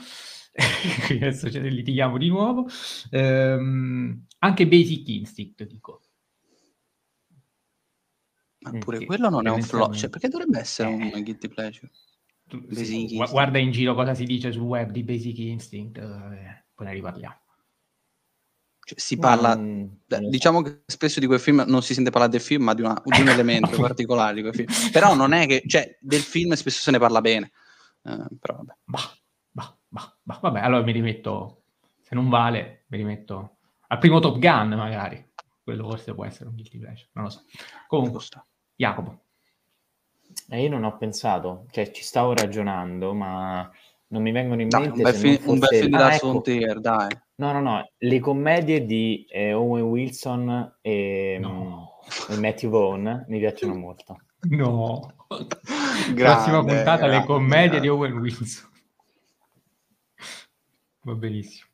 [1.10, 2.66] adesso ce ne litighiamo di nuovo.
[3.10, 6.02] Ehm, anche Basic Instinct, dico.
[8.60, 10.94] Ma pure che quello non è un flop, cioè, perché dovrebbe essere eh.
[10.94, 11.90] un guilty pleasure?
[12.53, 16.87] Tu, sì, guarda in giro cosa si dice sul web di Basic Instinct, eh, poi
[16.87, 17.41] ne riparliamo.
[18.85, 19.87] Cioè, si parla, mm,
[20.29, 23.01] diciamo che spesso di quel film non si sente parlare del film, ma di, una,
[23.03, 24.69] di un elemento particolare di quel film.
[24.91, 27.53] Però non è che, cioè, del film spesso se ne parla bene.
[28.03, 28.73] Uh, però vabbè.
[28.85, 29.16] Bah,
[29.51, 31.62] bah, bah, bah, vabbè, allora mi rimetto,
[32.03, 33.57] se non vale, mi rimetto
[33.87, 35.27] al primo Top Gun magari.
[35.65, 37.45] Quello forse può essere un guilty pleasure, non lo so.
[37.87, 38.20] Comunque,
[38.77, 39.23] Jacopo.
[40.48, 43.70] Eh, io non ho pensato, cioè ci stavo ragionando, ma
[44.09, 44.88] non mi vengono in mente...
[44.88, 46.40] Dai, un, bel fi- un bel film di ah, ecco.
[46.42, 47.09] Tier, dai.
[47.36, 51.98] No, no, no, le commedie di eh, Owen Wilson e, no.
[52.28, 54.20] e Matthew Vaughn mi piacciono molto.
[54.48, 55.14] No.
[56.12, 57.80] Grande, Prossima puntata, grande, le commedie grande.
[57.80, 58.70] di Owen Wilson.
[61.04, 61.70] Va benissimo.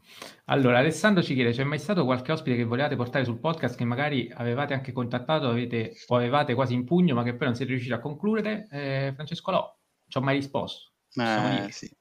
[0.51, 3.85] Allora, Alessandro ci chiede, c'è mai stato qualche ospite che volevate portare sul podcast che
[3.85, 7.73] magari avevate anche contattato avete, o avevate quasi in pugno, ma che poi non siete
[7.73, 8.67] riusciti a concludere?
[8.71, 9.77] Eh, Francesco No,
[10.09, 10.93] ci ho mai risposto.
[11.17, 11.95] Eh, sì,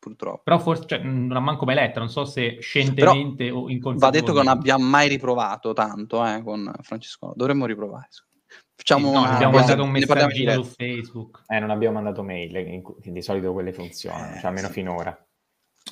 [0.00, 0.42] purtroppo.
[0.42, 4.04] Però forse cioè, non ha manco mai letta, non so se scientemente Però o inconsapevolmente.
[4.04, 8.08] Va detto che non abbiamo mai riprovato tanto eh, con Francesco No, dovremmo riprovare.
[8.74, 9.34] Facciamo sì, no, una...
[9.34, 11.44] abbiamo mandato un messaggino su Facebook.
[11.46, 14.72] Eh, non abbiamo mandato mail, di solito quelle funzionano, cioè almeno sì.
[14.72, 15.26] finora.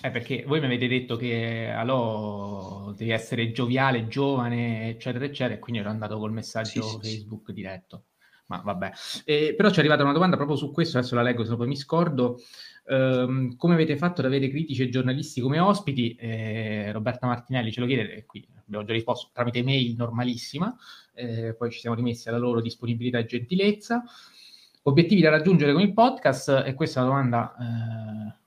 [0.02, 5.58] Eh, perché voi mi avete detto che allo devi essere gioviale, giovane, eccetera, eccetera, e
[5.58, 7.52] quindi ero andato col messaggio sì, Facebook sì.
[7.52, 8.04] diretto.
[8.46, 8.90] Ma vabbè.
[9.24, 11.56] Eh, però ci è arrivata una domanda proprio su questo, adesso la leggo, se no
[11.56, 12.40] poi mi scordo.
[12.86, 16.14] Um, come avete fatto ad avere critici e giornalisti come ospiti?
[16.14, 20.74] Eh, Roberta Martinelli ce lo chiede, e qui abbiamo già risposto tramite mail normalissima,
[21.14, 24.02] eh, poi ci siamo rimessi alla loro disponibilità e gentilezza.
[24.84, 28.38] Obiettivi da raggiungere con il podcast, e questa è una domanda eh,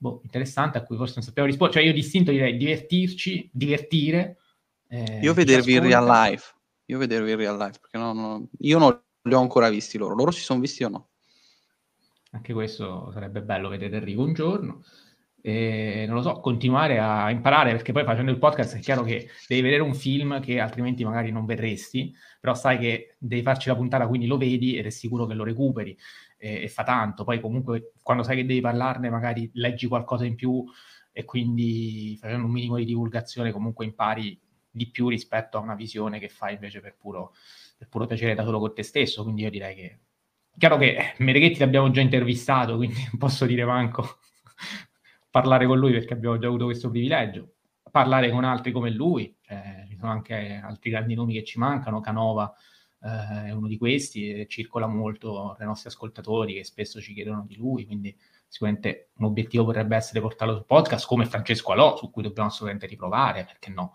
[0.00, 1.80] boh, interessante a cui forse non sappiamo rispondere.
[1.80, 4.38] Cioè io distinto direi divertirci, divertire.
[4.88, 6.54] Eh, io vedervi in real life.
[6.86, 10.14] Io vedervi in real life, perché no, no, io non li ho ancora visti loro.
[10.14, 11.08] Loro si sono visti o no?
[12.32, 14.82] Anche questo sarebbe bello vedere Enrico un giorno.
[15.42, 19.28] E, non lo so, continuare a imparare perché poi facendo il podcast è chiaro che
[19.46, 23.76] devi vedere un film che altrimenti magari non vedresti, però sai che devi farci la
[23.76, 25.96] puntata quindi lo vedi ed è sicuro che lo recuperi
[26.40, 27.22] e, e, fa tanto.
[27.22, 30.64] Poi comunque quando sai che devi parlarne magari leggi qualcosa in più
[31.12, 34.40] e quindi facendo un minimo di divulgazione comunque impari
[34.70, 37.34] di più rispetto a una visione che fai invece per puro,
[37.76, 39.22] per puro piacere da solo con te stesso.
[39.22, 39.98] Quindi io direi che...
[40.56, 44.18] Chiaro che Mereghetti l'abbiamo già intervistato, quindi non posso dire manco
[45.30, 47.54] parlare con lui perché abbiamo già avuto questo privilegio.
[47.90, 52.00] Parlare con altri come lui, cioè, ci sono anche altri grandi nomi che ci mancano,
[52.00, 52.54] Canova
[53.02, 57.14] eh, è uno di questi e circola molto tra i nostri ascoltatori che spesso ci
[57.14, 58.16] chiedono di lui, quindi
[58.46, 62.86] sicuramente un obiettivo potrebbe essere portarlo sul podcast come Francesco Alò, su cui dobbiamo assolutamente
[62.86, 63.94] riprovare, perché no?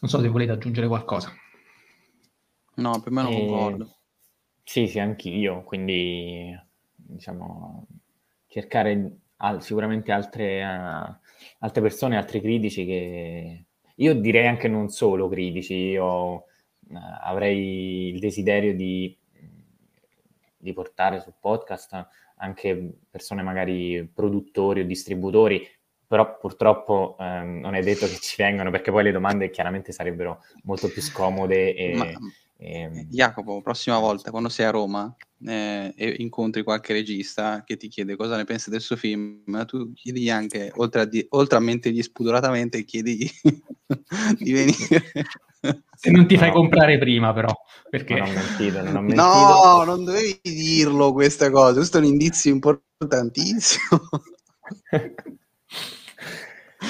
[0.00, 1.32] Non so se volete aggiungere qualcosa.
[2.76, 3.96] No, per me non eh, concordo.
[4.62, 6.54] Sì, sì, anch'io, quindi
[6.94, 7.86] diciamo,
[8.46, 11.16] cercare al, sicuramente altre, uh,
[11.60, 13.64] altre persone, altri critici che...
[13.98, 16.46] Io direi anche non solo critici, io
[17.22, 19.16] avrei il desiderio di,
[20.56, 25.66] di portare sul podcast anche persone magari produttori o distributori,
[26.06, 30.42] però purtroppo ehm, non è detto che ci vengano perché poi le domande chiaramente sarebbero
[30.64, 32.06] molto più scomode e, Ma,
[32.56, 33.06] e...
[33.08, 35.14] Jacopo, prossima volta quando sei a Roma
[35.46, 39.92] eh, e incontri qualche regista che ti chiede cosa ne pensi del suo film, tu
[39.92, 43.28] chiedi anche, oltre a, di- oltre a mentirgli spudoratamente, chiedi
[44.38, 45.02] di venire.
[45.94, 46.54] Se non ti fai no.
[46.54, 47.50] comprare prima, però.
[47.88, 48.14] Perché...
[48.14, 49.22] Non ho mentito, non ho mentito.
[49.22, 51.74] No, non dovevi dirlo questa cosa.
[51.74, 54.00] Questo è un indizio importantissimo.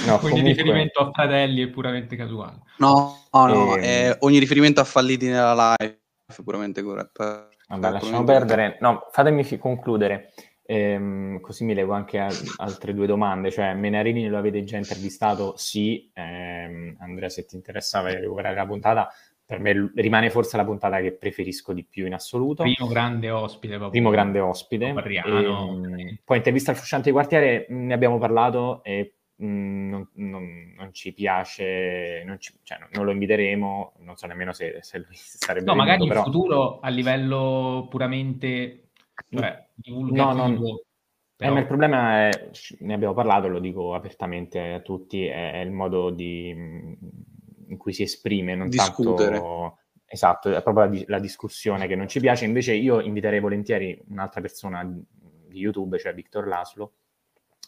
[0.07, 0.63] No, Quindi comunque...
[0.63, 2.63] riferimento a fratelli è puramente casuale.
[2.79, 3.87] No, no, no e...
[3.87, 7.49] Ehm, ogni riferimento a falliti nella live è puramente corretto.
[7.69, 8.77] Vabbè, lasciamo perdere.
[8.81, 10.33] No, fatemi fi- concludere.
[10.67, 13.51] Ehm, così mi levo anche a- altre due domande.
[13.51, 15.55] Cioè, Menarini lo avete già intervistato?
[15.57, 16.11] Sì.
[16.15, 19.11] Ehm, Andrea, se ti interessava recuperare la puntata,
[19.47, 22.63] per me rimane forse la puntata che preferisco di più in assoluto.
[22.63, 23.75] Primo grande ospite.
[23.75, 23.91] Proprio.
[23.91, 24.95] Primo grande ospite.
[25.05, 30.75] E, ehm, poi intervista al Frusciante di quartiere, ne abbiamo parlato e mh, non, non,
[30.77, 35.15] non, ci piace, non, ci, cioè, non, lo inviteremo, non so nemmeno se, se lui
[35.15, 35.67] sarebbe...
[35.67, 36.21] No, magari però...
[36.21, 38.84] in futuro a livello puramente
[39.31, 40.33] cioè, divulgativo...
[40.33, 40.81] No, no,
[41.37, 41.57] però...
[41.57, 42.51] eh, il problema è,
[42.81, 47.93] ne abbiamo parlato, lo dico apertamente a tutti, è, è il modo di, in cui
[47.93, 49.39] si esprime, non Discutere.
[49.39, 49.79] tanto...
[50.07, 52.45] Esatto, è proprio la, la, discussione che non ci piace.
[52.45, 56.93] Invece io inviterei volentieri un'altra persona di YouTube, cioè Victor Laslo,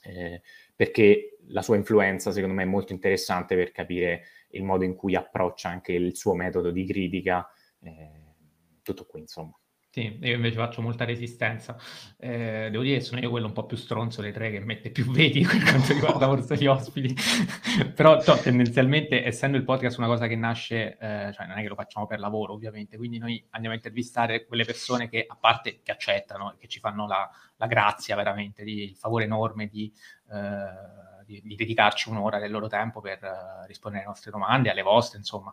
[0.05, 0.43] eh,
[0.75, 5.17] perché la sua influenza secondo me è molto interessante per capire il modo in cui
[5.17, 7.49] approccia anche il suo metodo di critica,
[7.81, 8.35] eh,
[8.83, 9.59] tutto qui insomma.
[9.97, 11.75] Sì, io invece faccio molta resistenza.
[12.19, 14.91] Eh, devo dire che sono io quello un po' più stronzo dei tre che mette
[14.91, 17.15] più veti per quanto riguarda forse gli ospiti.
[17.97, 21.69] Però to, tendenzialmente, essendo il podcast una cosa che nasce, eh, cioè non è che
[21.69, 25.81] lo facciamo per lavoro ovviamente, quindi noi andiamo a intervistare quelle persone che, a parte
[25.83, 29.91] che accettano e che ci fanno la, la grazia veramente, di, il favore enorme di...
[30.31, 34.83] Eh, di, di, dedicarci un'ora del loro tempo per uh, rispondere alle nostre domande, alle
[34.83, 35.53] vostre, insomma.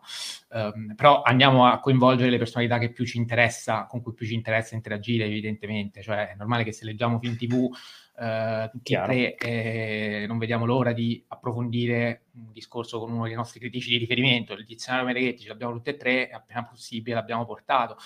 [0.49, 4.35] Um, però andiamo a coinvolgere le personalità che più ci interessa, con cui più ci
[4.35, 6.01] interessa interagire, evidentemente.
[6.01, 10.65] Cioè, è normale che se leggiamo film TV uh, tutti e tre eh, non vediamo
[10.65, 14.53] l'ora di approfondire un discorso con uno dei nostri critici di riferimento.
[14.53, 17.97] Il dizionario Mereghetti ce l'abbiamo tutti e tre, appena possibile l'abbiamo portato.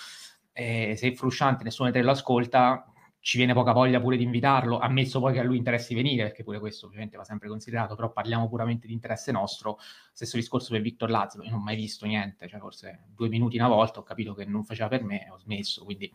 [0.52, 2.84] E se è frusciante, nessuno di tre lo ascolta,
[3.20, 6.44] ci viene poca voglia pure di invitarlo, ammesso poi che a lui interessi venire, perché
[6.44, 9.78] pure questo ovviamente va sempre considerato, però parliamo puramente di interesse nostro.
[10.12, 13.56] Stesso discorso per Victor Lazio, io non ho mai visto niente, cioè forse due minuti
[13.56, 16.10] una volta ho capito che non faceva per me e ho smesso, quindi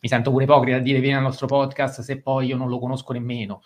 [0.00, 2.78] mi sento pure ipocrita a dire vieni al nostro podcast se poi io non lo
[2.78, 3.62] conosco nemmeno,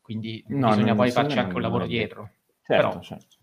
[0.00, 2.30] quindi no, bisogna poi farci anche un lavoro dietro.
[2.64, 3.36] Certo, però, certo.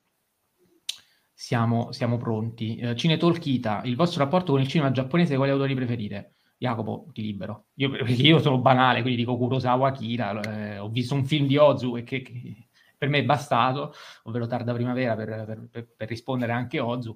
[1.34, 2.80] Siamo, siamo pronti.
[2.82, 6.36] Uh, Cine Tolkita, il vostro rapporto con il cinema giapponese, quali autori preferite?
[6.60, 7.68] Jacopo, ti libero.
[7.76, 10.40] Io, io sono banale, quindi dico Kurosawa Akira.
[10.42, 12.68] Eh, ho visto un film di Ozu e che, che,
[12.98, 17.16] per me è bastato, ovvero Tarda Primavera, per, per, per, per rispondere anche Ozu.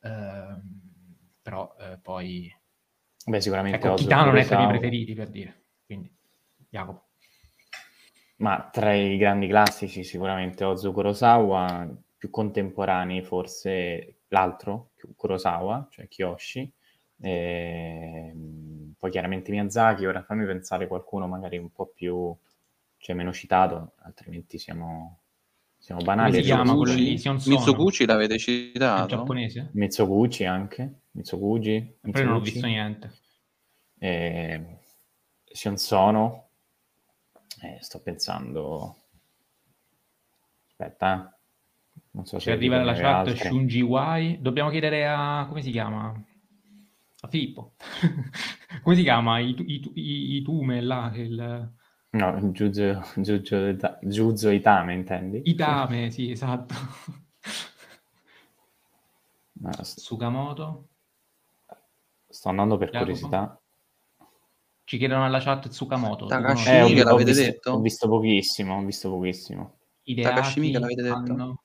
[0.00, 0.56] Eh,
[1.40, 2.52] però eh, poi...
[3.24, 5.62] Beh, sicuramente ecco, Ozu Kitano non è tra i miei preferiti, per dire.
[5.86, 6.12] Quindi,
[6.68, 7.10] Jacopo.
[8.38, 16.72] Ma tra i grandi classici sicuramente Ozu Kurosawa, più contemporanei forse l'altro, Kurosawa, cioè Kiyoshi,
[17.20, 22.34] e, ehm, poi chiaramente Miyazaki, ora fammi pensare qualcuno magari un po' più,
[22.98, 25.20] cioè meno citato, altrimenti siamo,
[25.78, 26.30] siamo banali.
[26.30, 27.10] Come si chiama quello lì?
[27.12, 29.04] Mitsuguchi l'avete citato?
[29.04, 29.70] È giapponese?
[29.72, 31.96] Mitsuguchi anche, Mitsuguchi.
[32.00, 33.12] Però non ho visto niente.
[33.98, 34.78] E,
[35.44, 36.48] Sion Sono,
[37.62, 38.96] eh, sto pensando...
[40.68, 41.34] Aspetta,
[41.94, 42.00] eh.
[42.12, 42.44] non so se...
[42.44, 43.48] Ci arriva dalla chat altre.
[43.48, 44.38] Shunji Wai.
[44.40, 45.46] Dobbiamo chiedere a...
[45.48, 46.14] come si chiama?
[47.20, 47.74] A Filippo.
[48.82, 49.38] Come si chiama?
[49.38, 51.10] I, i, i, i Tume là?
[51.14, 51.72] Il...
[52.12, 55.42] No, Giuzo, Giuzo, Giuzo Itame, intendi?
[55.44, 56.74] Itame, sì, esatto.
[59.60, 60.88] No, st- Sukamoto.
[62.26, 63.04] Sto andando per Jacopo.
[63.04, 63.60] curiosità.
[64.84, 66.26] Ci chiedono alla chat Tsukamoto.
[66.26, 67.70] Takashi eh, ho, l'avete visto, detto?
[67.72, 69.78] Ho visto pochissimo, ho visto pochissimo.
[70.04, 71.14] Ideati Takashi l'avete detto?
[71.14, 71.59] Hanno...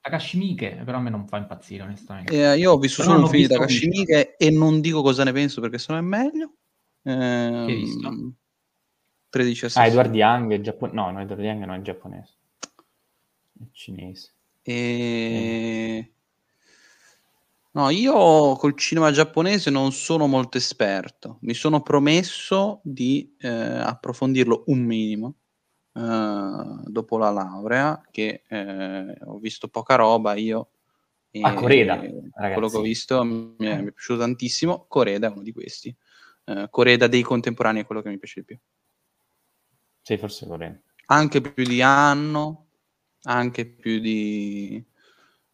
[0.00, 2.32] Takashi Miike, però a me non fa impazzire onestamente.
[2.32, 5.24] Eh, io ho visto però solo un film di Takashi Miike e non dico cosa
[5.24, 6.54] ne penso perché se no è meglio.
[7.02, 7.12] Eh,
[7.66, 8.34] che hai visto?
[9.28, 10.96] 13 Ah, Edward Young è giapponese.
[10.96, 12.34] No, no, Edward Young non è giapponese.
[12.58, 14.34] È cinese.
[14.62, 16.12] E...
[17.72, 21.38] No, io col cinema giapponese non sono molto esperto.
[21.42, 25.34] Mi sono promesso di eh, approfondirlo un minimo
[25.92, 30.70] dopo la laurea, che eh, ho visto poca roba io.
[31.42, 34.86] A Coreda, quello che ho visto mi è, mi è, piaciuto tantissimo.
[34.88, 35.94] Coreda è uno di questi.
[36.44, 38.58] Eh, Coreda dei contemporanei è quello che mi piace di più.
[40.02, 40.80] Sì, forse Coreda.
[41.06, 42.66] Anche più di Anno,
[43.22, 44.84] anche più di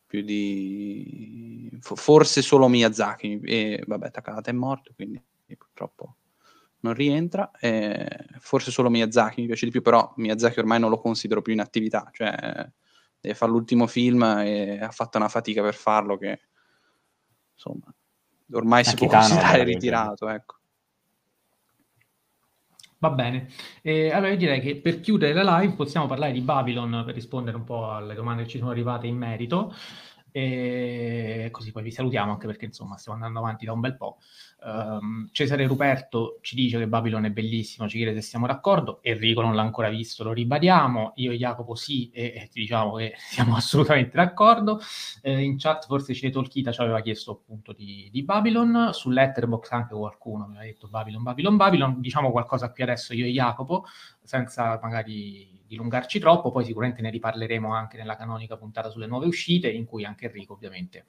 [0.06, 5.20] più di forse solo Miyazaki e vabbè Takahata è morto quindi
[5.58, 6.16] purtroppo
[6.86, 8.08] non rientra e
[8.38, 11.60] forse solo Miyazaki mi piace di più però Miyazaki ormai non lo considero più in
[11.60, 12.34] attività cioè
[13.20, 16.40] deve fare l'ultimo film e ha fatto una fatica per farlo che
[17.52, 17.92] insomma
[18.52, 20.54] ormai si può considerare ritirato ecco.
[22.98, 23.48] Va bene,
[23.82, 27.54] eh, allora io direi che per chiudere la live possiamo parlare di Babylon per rispondere
[27.54, 29.74] un po' alle domande che ci sono arrivate in merito.
[30.36, 34.18] E così poi vi salutiamo anche perché insomma stiamo andando avanti da un bel po'.
[34.66, 38.98] Um, Cesare Ruperto ci dice che Babylon è bellissimo, ci chiede se siamo d'accordo.
[39.00, 41.12] Enrico non l'ha ancora visto, lo ribadiamo.
[41.16, 44.78] Io e Jacopo sì, e, e ti diciamo che siamo assolutamente d'accordo.
[45.22, 48.90] Eh, in chat forse Cile Tolkita ci aveva chiesto appunto di, di Babylon.
[48.92, 52.00] Su Letterboxd anche qualcuno mi aveva detto Babylon, Babylon, Babylon.
[52.02, 53.86] Diciamo qualcosa qui adesso io e Jacopo,
[54.22, 59.68] senza magari dilungarci troppo, poi sicuramente ne riparleremo anche nella canonica puntata sulle nuove uscite,
[59.68, 61.06] in cui anche Enrico ovviamente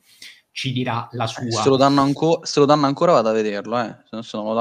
[0.51, 1.49] ci dirà la sua.
[1.49, 3.95] Se lo danno, anco- se lo danno ancora vado a vederlo, eh.
[4.21, 4.53] se non lo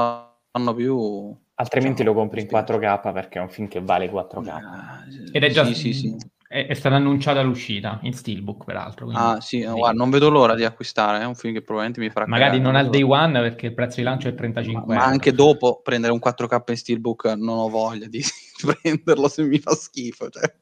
[0.51, 1.35] danno più...
[1.59, 4.47] Altrimenti diciamo, lo compri in 4K perché è un film che vale 4K.
[4.47, 5.65] Ah, Ed è già...
[5.65, 6.15] Sì, sì, sì.
[6.47, 9.05] È, è, stata annunciata l'uscita in Steelbook, peraltro.
[9.05, 9.21] Quindi...
[9.21, 11.19] Ah, sì, no, guarda, non vedo l'ora di acquistare.
[11.21, 12.25] È un film che probabilmente mi farà.
[12.25, 15.33] Magari non al day one perché il prezzo di lancio è 35 ma, ma anche
[15.33, 18.21] dopo prendere un 4K in Steelbook non ho voglia di
[18.81, 20.29] prenderlo se mi fa schifo.
[20.29, 20.55] Cioè.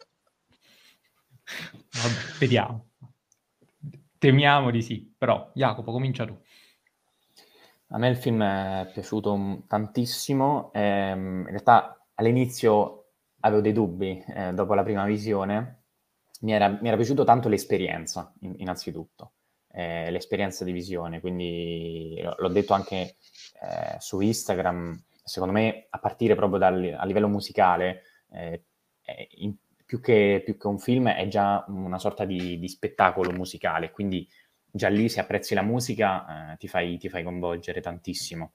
[1.91, 2.87] Vabbè, vediamo.
[4.17, 6.35] Temiamo di sì, però Jacopo, comincia tu.
[7.89, 13.04] A me il film è piaciuto tantissimo, ehm, in realtà all'inizio
[13.45, 15.83] avevo dei dubbi eh, dopo la prima visione,
[16.41, 19.33] mi era, mi era piaciuto tanto l'esperienza, in, innanzitutto,
[19.71, 22.95] eh, l'esperienza di visione, quindi l'ho detto anche
[23.61, 28.01] eh, su Instagram, secondo me a partire proprio dal, a livello musicale,
[28.31, 28.63] eh,
[29.37, 29.55] in,
[29.85, 34.27] più che, più che, un film è già una sorta di, di, spettacolo musicale, quindi
[34.71, 38.53] già lì se apprezzi la musica eh, ti, fai, ti, fai, coinvolgere tantissimo.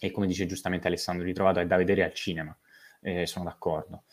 [0.00, 2.56] E come dice giustamente Alessandro, ritrovato è da vedere al cinema,
[3.00, 4.04] eh, sono d'accordo.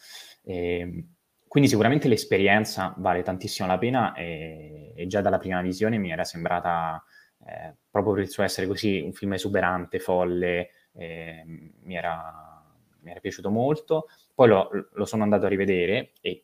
[0.44, 1.08] E, ehm,
[1.48, 6.26] quindi sicuramente l'esperienza vale tantissimo la pena e, e già dalla prima visione mi era
[6.26, 7.02] sembrata,
[7.48, 12.62] eh, proprio per il suo essere così, un film esuberante, folle, ehm, mi era,
[13.02, 16.44] mi era piaciuto molto poi lo, lo sono andato a rivedere e,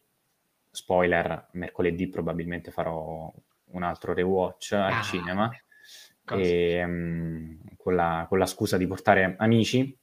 [0.72, 3.32] spoiler, mercoledì probabilmente farò
[3.74, 5.52] un altro rewatch al ah, cinema.
[6.32, 9.98] E, um, con, la, con, la, scusa di portare amici.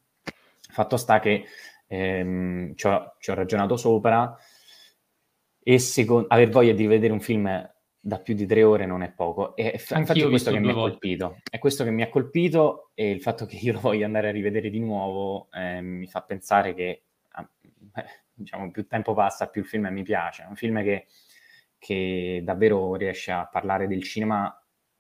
[0.71, 1.47] Fatto sta che
[1.89, 4.37] um, ci, ho, ci, ho, ragionato sopra
[5.63, 7.71] e secondo, aver voglia di vedere un film
[8.01, 9.55] da più di tre ore non è poco.
[9.57, 11.39] E infatti è questo che mi ha colpito.
[11.51, 14.33] È questo che mi ha colpito e il fatto che io lo voglia andare a
[14.33, 17.03] rivedere di nuovo eh, mi fa pensare che
[17.37, 20.45] eh, diciamo, più tempo passa, più il film mi piace.
[20.45, 21.07] È un film che,
[21.77, 24.53] che davvero riesce a parlare del cinema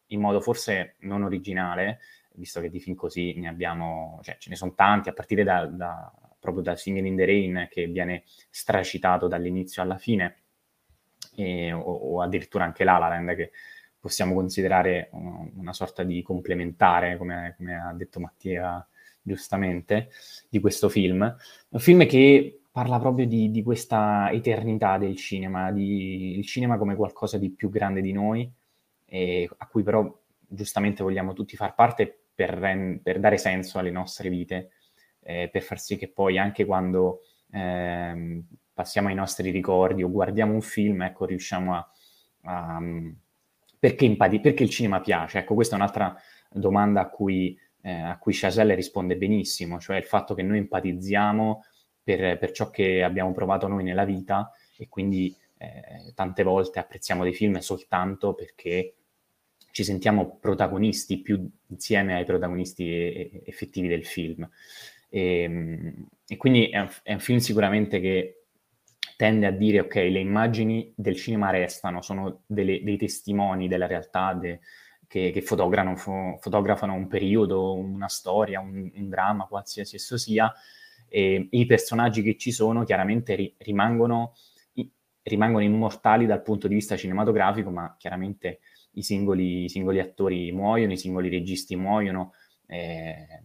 [0.09, 2.01] in modo forse non originale,
[2.35, 5.67] visto che di film così ne abbiamo, cioè ce ne sono tanti, a partire da,
[5.67, 6.13] da,
[6.53, 10.37] proprio da Singing in the Rain, che viene stracitato dall'inizio alla fine,
[11.37, 13.51] e, o, o, addirittura anche La La Land, che
[14.01, 18.87] possiamo considerare una sorta di complementare, come, come ha detto Mattia
[19.21, 20.09] giustamente,
[20.49, 21.37] di questo film.
[21.69, 26.95] Un film che parla proprio di, di questa eternità del cinema, di, il cinema come
[26.95, 28.51] qualcosa di più grande di noi,
[29.05, 30.17] e a cui però
[30.47, 34.71] giustamente vogliamo tutti far parte per, per dare senso alle nostre vite,
[35.29, 37.21] eh, per far sì che poi anche quando
[37.53, 38.43] eh,
[38.73, 41.91] passiamo ai nostri ricordi o guardiamo un film, ecco, riusciamo a...
[42.45, 42.81] a
[43.79, 45.39] perché, impati- perché il cinema piace?
[45.39, 46.17] Ecco, questa è un'altra
[46.51, 51.63] domanda a cui, eh, a cui Chazelle risponde benissimo, cioè il fatto che noi empatizziamo
[52.03, 57.23] per, per ciò che abbiamo provato noi nella vita e quindi eh, tante volte apprezziamo
[57.23, 58.95] dei film soltanto perché
[59.73, 64.49] ci sentiamo protagonisti più insieme ai protagonisti effettivi del film.
[65.09, 68.43] E, ehm, e quindi è un, è un, film sicuramente che
[69.17, 74.35] tende a dire ok, le immagini del cinema restano, sono delle, dei testimoni della realtà
[74.35, 74.61] de,
[75.07, 80.53] che, che fotografano, fo, fotografano, un periodo, una storia, un, un dramma, qualsiasi esso sia,
[81.09, 84.35] e i personaggi che ci sono chiaramente ri- rimangono,
[84.75, 84.91] i-
[85.23, 88.61] rimangono, immortali dal punto di vista cinematografico, ma chiaramente
[88.93, 92.35] i singoli, i singoli attori muoiono, i singoli registi muoiono,
[92.67, 93.43] eh,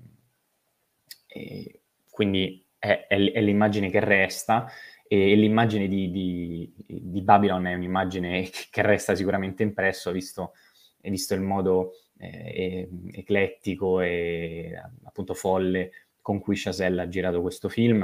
[1.34, 4.68] e quindi è, è, è, l'immagine che resta
[5.07, 10.53] e l'immagine di, di, di, Babylon è un'immagine che resta sicuramente impresso, visto,
[11.01, 15.91] visto il modo eh, eclettico e appunto folle
[16.22, 18.03] con cui Chazelle ha girato questo film,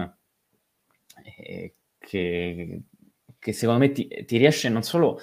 [1.23, 2.81] eh, che,
[3.37, 5.19] che, secondo me ti, ti, riesce non solo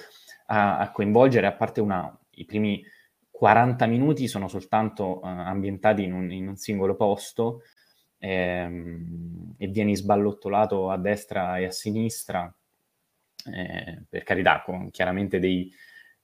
[0.47, 2.83] a, a coinvolgere, a parte una, i primi
[3.29, 7.61] 40 minuti sono soltanto uh, ambientati in un, in un, singolo posto
[8.19, 12.53] ehm, e vieni sballottolato a destra e a sinistra,
[13.53, 15.71] eh, per carità, con chiaramente dei,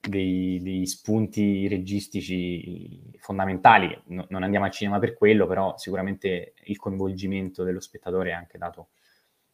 [0.00, 4.02] dei, dei spunti registici fondamentali.
[4.06, 8.58] No, non andiamo al cinema per quello, però sicuramente il coinvolgimento dello spettatore è anche
[8.58, 8.88] dato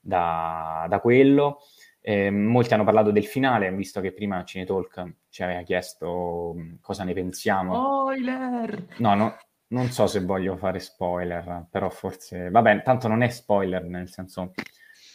[0.01, 1.61] da, da quello.
[2.03, 7.13] Eh, molti hanno parlato del finale, visto che prima Cinetalk ci aveva chiesto cosa ne
[7.13, 7.75] pensiamo.
[7.75, 8.87] Spoiler!
[8.99, 9.37] No, no,
[9.71, 12.51] non so se voglio fare spoiler, però forse...
[12.51, 14.53] Vabbè, tanto non è spoiler, nel senso...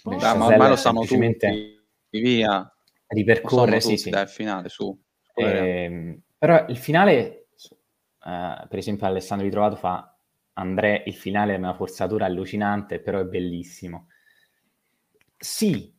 [0.03, 2.72] Dai, ma ormai lo sanno tutti, via.
[3.07, 4.10] Ripercorre, sì, sì.
[4.10, 4.98] Dal finale, su.
[5.34, 7.48] Eh, però il finale,
[8.23, 10.15] uh, per esempio Alessandro Ritrovato fa
[10.53, 14.07] André, il finale è una forzatura allucinante, però è bellissimo.
[15.38, 15.94] Sì,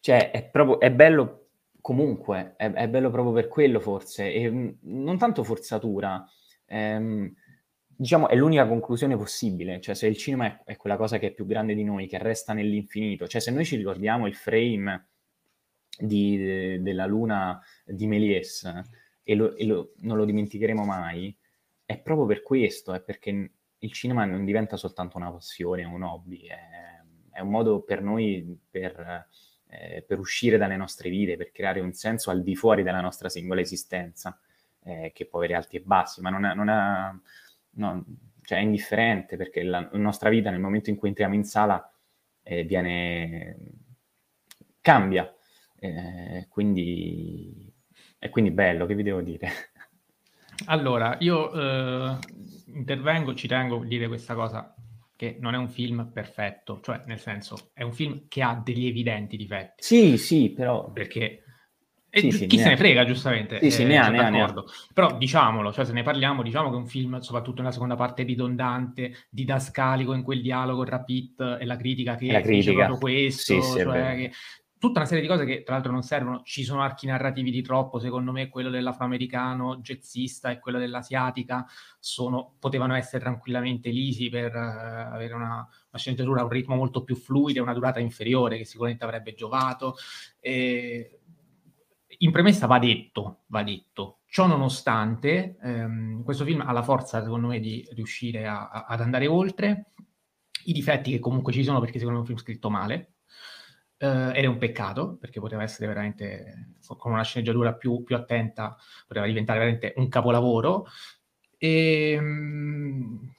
[0.00, 1.48] cioè è proprio, è bello
[1.80, 6.24] comunque, è, è bello proprio per quello forse, e mm, non tanto forzatura,
[6.66, 7.34] ehm,
[7.96, 11.32] diciamo è l'unica conclusione possibile, cioè se il cinema è, è, quella cosa che è
[11.32, 15.08] più grande di noi, che resta nell'infinito, cioè se noi ci ricordiamo il frame
[15.98, 18.82] di, de, della luna di Méliès
[19.22, 21.36] e, lo, e lo, non lo dimenticheremo mai,
[21.84, 26.46] è proprio per questo, è perché il cinema non diventa soltanto una passione, un hobby,
[26.46, 26.58] è,
[27.32, 29.26] è un modo per noi per,
[29.68, 33.28] eh, per, uscire dalle nostre vite, per creare un senso al di fuori della nostra
[33.28, 34.38] singola esistenza,
[34.84, 37.10] eh, che può avere alti e bassi, ma non, è, non è,
[37.74, 38.04] no,
[38.42, 41.90] cioè è indifferente perché la, nostra vita nel momento in cui entriamo in sala
[42.42, 43.56] eh, viene,
[44.80, 45.32] cambia
[45.78, 47.72] eh, quindi
[48.22, 49.50] è quindi bello, che vi devo dire?
[50.66, 52.18] Allora, io eh,
[52.66, 54.72] intervengo, ci tengo a dire questa cosa,
[55.16, 58.86] che non è un film perfetto, cioè nel senso è un film che ha degli
[58.86, 59.82] evidenti difetti.
[59.82, 60.92] Sì, sì, però...
[60.92, 61.42] Perché
[62.20, 63.58] sì, sì, chi se ne frega, giustamente.
[63.60, 64.54] Sì, sì, eh, ne ha, ne ha, ne ha.
[64.92, 68.22] Però diciamolo, cioè se ne parliamo, diciamo che è un film, soprattutto nella seconda parte,
[68.22, 72.70] ridondante, didascalico in quel dialogo tra Pitt e la critica che la critica.
[72.70, 74.32] dice proprio questo, cioè che
[74.82, 77.62] tutta una serie di cose che tra l'altro non servono, ci sono archi narrativi di
[77.62, 81.64] troppo, secondo me quello dell'afroamericano jazzista e quello dell'asiatica
[82.00, 87.14] sono, potevano essere tranquillamente lisi per uh, avere una, una sceneggiatura, un ritmo molto più
[87.14, 89.94] fluido e una durata inferiore che sicuramente avrebbe giovato.
[90.40, 91.20] E
[92.22, 94.20] in premessa va detto, va detto.
[94.26, 99.00] Ciò nonostante, ehm, questo film ha la forza, secondo me, di riuscire a, a, ad
[99.00, 99.92] andare oltre.
[100.64, 103.08] I difetti che comunque ci sono perché secondo me è un film scritto male,
[104.02, 108.76] Uh, ed è un peccato perché poteva essere veramente con una sceneggiatura più, più attenta,
[109.06, 110.86] poteva diventare veramente un capolavoro.
[111.56, 113.32] E, um,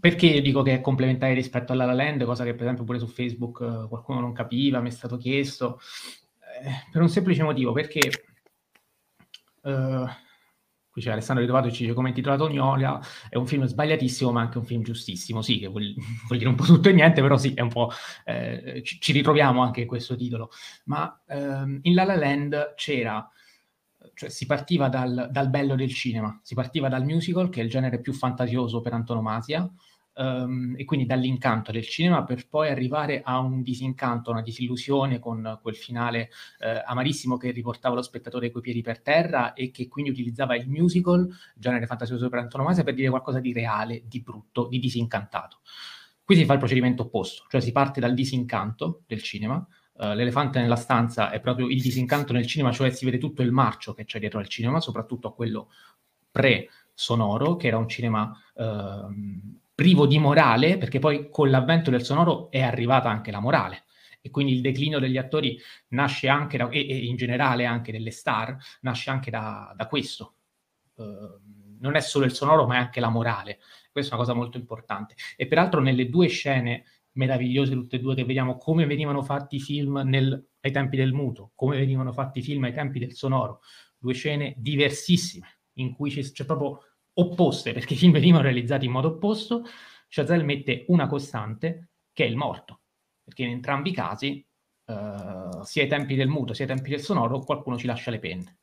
[0.00, 3.06] perché dico che è complementare rispetto alla La Land, cosa che per esempio pure su
[3.06, 6.21] Facebook uh, qualcuno non capiva, mi è stato chiesto, eh,
[6.90, 8.10] per un semplice motivo, perché
[9.62, 10.06] uh,
[10.90, 14.42] qui c'è Alessandro Ritrovato che ci dice come intitolato Gnola, è un film sbagliatissimo ma
[14.42, 15.94] anche un film giustissimo, sì, che vuol,
[16.28, 17.90] vuol dire un po' tutto e niente, però sì, è un po',
[18.24, 20.50] eh, ci, ci, ritroviamo anche in questo titolo.
[20.84, 23.26] Ma ehm, in La La Land c'era,
[24.14, 27.70] cioè si partiva dal, dal bello del cinema, si partiva dal musical, che è il
[27.70, 29.70] genere più fantasioso per antonomasia,
[30.14, 35.58] um, e quindi dall'incanto del cinema per poi arrivare a un disincanto, una disillusione con
[35.62, 40.10] quel finale eh, amarissimo che riportava lo spettatore coi piedi per terra e che quindi
[40.10, 44.78] utilizzava il musical, genere fantasioso per antonomasia, per dire qualcosa di reale, di brutto, di
[44.78, 45.60] disincantato.
[46.24, 50.58] Qui si fa il procedimento opposto, cioè si parte dal disincanto del cinema, Uh, l'elefante
[50.58, 54.06] nella stanza è proprio il disincanto nel cinema, cioè si vede tutto il marcio che
[54.06, 55.68] c'è dietro al cinema, soprattutto a quello
[56.30, 62.50] pre-sonoro, che era un cinema uh, privo di morale, perché poi con l'avvento del sonoro
[62.50, 63.84] è arrivata anche la morale.
[64.20, 65.58] E quindi il declino degli attori
[65.88, 70.36] nasce anche, da, e, e, in generale anche delle star, nasce anche da, da questo.
[70.94, 71.40] Uh,
[71.80, 73.58] non è solo il sonoro, ma è anche la morale.
[73.90, 75.16] Questa è una cosa molto importante.
[75.36, 79.60] E peraltro nelle due scene meravigliose, tutte e due, che vediamo come venivano fatti i
[79.60, 83.60] film nel, ai tempi del muto, come venivano fatti i film ai tempi del sonoro,
[83.98, 86.80] due scene diversissime, in cui c'è, c'è proprio
[87.14, 89.64] opposte, perché i film venivano realizzati in modo opposto,
[90.08, 92.82] Chazelle mette una costante che è il morto,
[93.22, 94.46] perché in entrambi i casi,
[94.86, 98.18] uh, sia ai tempi del muto sia ai tempi del sonoro, qualcuno ci lascia le
[98.18, 98.58] penne.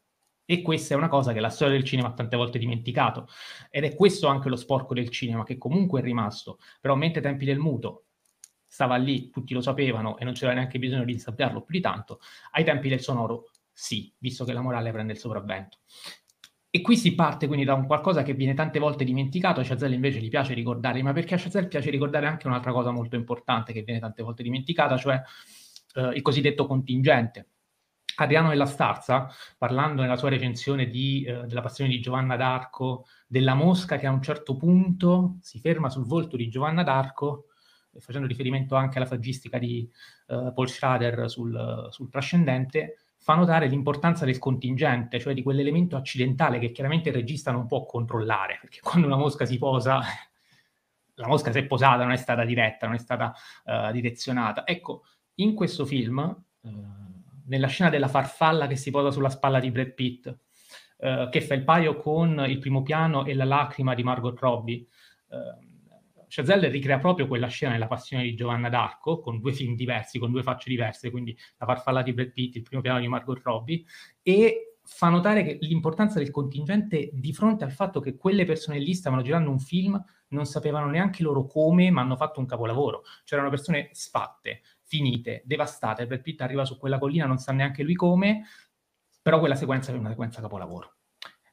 [0.46, 3.28] E questa è una cosa che la storia del cinema ha tante volte dimenticato.
[3.70, 6.58] Ed è questo anche lo sporco del cinema, che comunque è rimasto.
[6.82, 8.06] Però mentre ai tempi del muto
[8.66, 12.20] stava lì, tutti lo sapevano e non c'era neanche bisogno di insabbiarlo più di tanto,
[12.54, 15.82] ai tempi del sonoro sì, visto che la morale prende il sopravvento.
[16.72, 19.96] E qui si parte quindi da un qualcosa che viene tante volte dimenticato, a Chazelle
[19.96, 23.74] invece gli piace ricordare, ma perché a Chazelle piace ricordare anche un'altra cosa molto importante
[23.74, 25.20] che viene tante volte dimenticata, cioè
[25.96, 27.48] eh, il cosiddetto contingente.
[28.18, 33.56] Adriano della Starza, parlando nella sua recensione di, eh, della passione di Giovanna d'Arco, della
[33.56, 37.46] mosca che a un certo punto si ferma sul volto di Giovanna d'Arco,
[37.98, 39.90] facendo riferimento anche alla saggistica di
[40.28, 42.98] eh, Paul Schrader sul, sul trascendente,
[43.30, 47.86] fa notare l'importanza del contingente, cioè di quell'elemento accidentale che chiaramente il regista non può
[47.86, 50.02] controllare, perché quando una mosca si posa,
[51.14, 53.32] la mosca si è posata, non è stata diretta, non è stata
[53.66, 54.66] uh, direzionata.
[54.66, 55.04] Ecco,
[55.36, 56.44] in questo film...
[56.62, 57.08] Uh,
[57.50, 60.32] nella scena della farfalla che si posa sulla spalla di Brad Pitt,
[61.00, 64.86] eh, che fa il paio con il primo piano e la lacrima di Margot Robbie.
[65.30, 65.69] Eh,
[66.30, 70.32] Chazelle ricrea proprio quella scena nella passione di Giovanna d'Arco, con due film diversi, con
[70.32, 73.84] due facce diverse, quindi la farfalla di Brad Pitt, il primo piano di Margot Robbie,
[74.22, 79.22] e fa notare l'importanza del contingente di fronte al fatto che quelle persone lì stavano
[79.22, 83.04] girando un film, non sapevano neanche loro come, ma hanno fatto un capolavoro.
[83.24, 86.06] C'erano persone sfatte, finite, devastate.
[86.06, 88.44] Brad Pitt arriva su quella collina, non sa neanche lui come,
[89.22, 90.99] però quella sequenza è una sequenza capolavoro.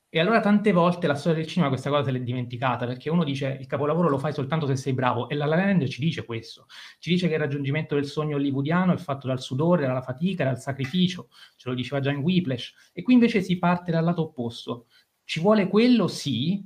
[0.08, 3.24] E allora tante volte la storia del cinema questa cosa se l'è dimenticata, perché uno
[3.24, 6.24] dice il capolavoro lo fai soltanto se sei bravo, e la La Land ci dice
[6.24, 6.66] questo,
[7.00, 10.60] ci dice che il raggiungimento del sogno hollywoodiano è fatto dal sudore, dalla fatica, dal
[10.60, 14.86] sacrificio, ce lo diceva già in Whiplash, e qui invece si parte dal lato opposto.
[15.24, 16.64] Ci vuole quello, sì,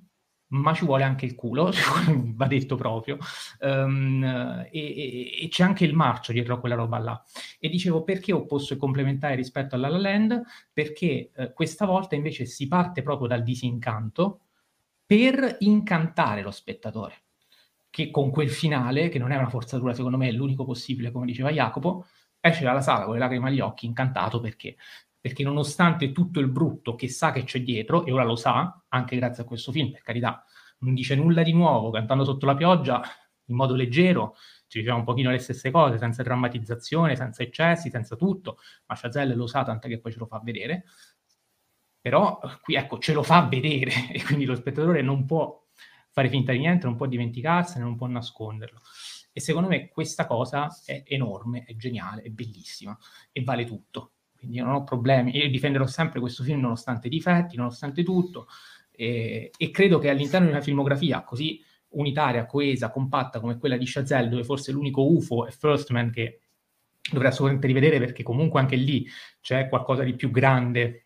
[0.50, 1.70] ma ci vuole anche il culo,
[2.34, 3.18] va detto proprio,
[3.60, 7.24] um, e, e, e, c'è anche il marcio dietro a quella roba là.
[7.58, 10.42] E dicevo perché opposto e complementare rispetto alla La Land?
[10.72, 14.40] Perché eh, questa volta invece si parte proprio dal disincanto
[15.06, 17.22] per incantare lo spettatore,
[17.90, 21.26] che con quel finale, che non è una forzatura, secondo me è l'unico possibile, come
[21.26, 22.06] diceva Jacopo,
[22.40, 24.76] esce dalla sala con le lacrime agli occhi, incantato perché
[25.20, 29.16] perché nonostante tutto il brutto che sa che c'è dietro, e ora lo sa, anche
[29.16, 30.44] grazie a questo film, per carità,
[30.78, 33.02] non dice nulla di nuovo, cantando sotto la pioggia,
[33.46, 34.36] in modo leggero,
[34.66, 39.34] ci diceva un pochino le stesse cose, senza drammatizzazione, senza eccessi, senza tutto, ma Chazelle
[39.34, 40.84] lo sa, tant'è che poi ce lo fa vedere,
[42.00, 45.66] però qui ecco, ce lo fa vedere, e quindi lo spettatore non può
[46.12, 48.80] fare finta di niente, non può dimenticarsene, non può nasconderlo.
[49.32, 52.96] E secondo me questa cosa è enorme, è geniale, è bellissima
[53.30, 57.10] e vale tutto quindi io non ho problemi, io difenderò sempre questo film nonostante i
[57.10, 58.46] difetti, nonostante tutto,
[58.90, 63.84] e, e, credo che all'interno di una filmografia così unitaria, coesa, compatta come quella di
[63.86, 66.40] Chazelle, dove forse l'unico UFO è First Man che
[67.12, 69.06] dovrei assolutamente rivedere perché comunque anche lì
[69.42, 71.04] c'è qualcosa di più grande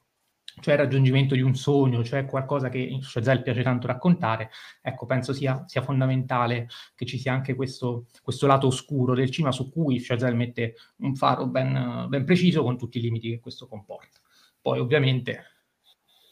[0.60, 4.51] cioè il raggiungimento di un sogno, cioè qualcosa che in Chazelle piace tanto raccontare,
[4.81, 9.52] ecco, penso sia, sia fondamentale che ci sia anche questo, questo, lato oscuro del cinema
[9.52, 13.66] su cui Chazelle mette un faro ben, ben, preciso con tutti i limiti che questo
[13.66, 14.20] comporta.
[14.60, 15.44] Poi ovviamente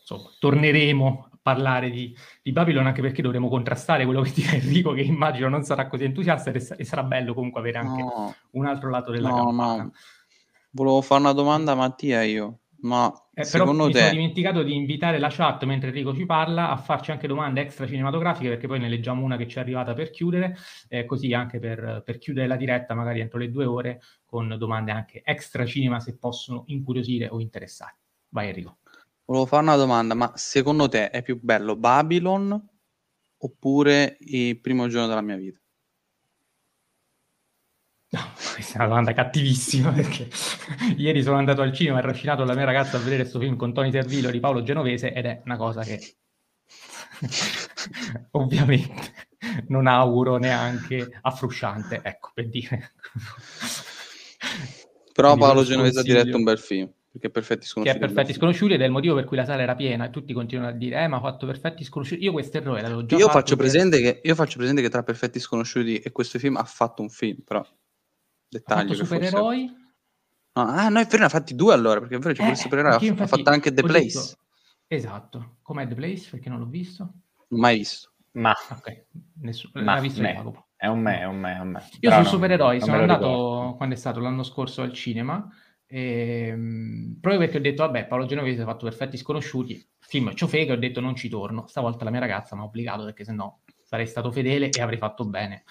[0.01, 4.93] insomma, torneremo a parlare di, di Babylon anche perché dovremo contrastare quello che dice Enrico,
[4.93, 8.67] che immagino non sarà così entusiasta e, e sarà bello comunque avere anche no, un
[8.67, 9.83] altro lato della no, campana.
[9.83, 9.93] No.
[10.71, 12.61] Volevo fare una domanda a Mattia io.
[12.83, 13.93] Ma eh, secondo te...
[13.93, 17.61] mi sono dimenticato di invitare la chat mentre Enrico ci parla a farci anche domande
[17.61, 20.57] extra cinematografiche perché poi ne leggiamo una che ci è arrivata per chiudere,
[20.89, 24.91] eh, così anche per, per, chiudere la diretta magari entro le due ore con domande
[24.91, 27.99] anche extra cinema se possono incuriosire o interessare.
[28.31, 28.79] Vai Enrico.
[29.25, 32.69] Volevo fare una domanda, ma secondo te è più bello Babylon
[33.39, 35.62] oppure il primo giorno della mia vita?
[38.13, 38.21] No,
[38.55, 40.29] questa è una domanda cattivissima perché
[40.97, 43.57] ieri sono andato al cinema e ho trascinato la mia ragazza a vedere questo film
[43.57, 46.17] con Tony Servillo di Paolo Genovese ed è una cosa che
[48.33, 49.31] ovviamente
[49.69, 52.93] non auguro neanche a Frusciante, ecco, per dire.
[55.13, 56.91] Però Quindi Paolo Genovese ha diretto un bel film.
[57.13, 57.99] Perché Perfetti Sconosciuti.
[57.99, 60.11] Che è Perfetti Sconosciuti ed è il motivo per cui la sala era piena e
[60.11, 62.23] tutti continuano a dire, eh, ma ha fatto Perfetti Sconosciuti.
[62.23, 63.39] Io questo errore l'avevo già io fatto.
[63.39, 67.03] Faccio presente che, io faccio presente che tra Perfetti Sconosciuti e questo film ha fatto
[67.03, 67.67] un film, però
[68.53, 68.95] dettaglio.
[68.95, 69.69] Supereroi?
[69.69, 69.83] Forse...
[70.55, 72.55] No, ah, no, è vero, ne ha fatti due allora, perché è vero, c'è eh,
[72.55, 74.19] supereroi, ha, ha fatto anche The Place.
[74.19, 74.41] Detto...
[74.87, 75.57] Esatto.
[75.63, 76.29] Com'è The Place?
[76.31, 77.13] Perché non l'ho visto.
[77.49, 78.11] Mai visto.
[78.33, 78.55] Ma...
[78.71, 79.05] Ok,
[79.41, 80.35] nessuno l'ha visto me.
[80.35, 80.67] Jacopo.
[80.77, 81.89] È un me, è un me, è un me.
[82.01, 83.77] Io Però su supereroi sono andato, ricordo.
[83.77, 85.49] quando è stato l'anno scorso al cinema,
[85.87, 90.73] e, ehm, proprio perché ho detto, vabbè, Paolo Genovese ha fatto Perfetti Sconosciuti, film ciofega,
[90.73, 91.67] ho detto non ci torno.
[91.67, 95.25] Stavolta la mia ragazza mi ha obbligato perché sennò sarei stato fedele e avrei fatto
[95.25, 95.65] bene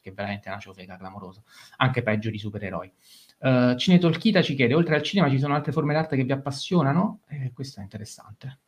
[0.00, 1.42] perché è veramente una ciofeca clamorosa,
[1.76, 2.90] anche peggio di supereroi.
[3.38, 7.20] Uh, Cinetolchita ci chiede, oltre al cinema ci sono altre forme d'arte che vi appassionano?
[7.28, 8.58] Eh, questo è interessante.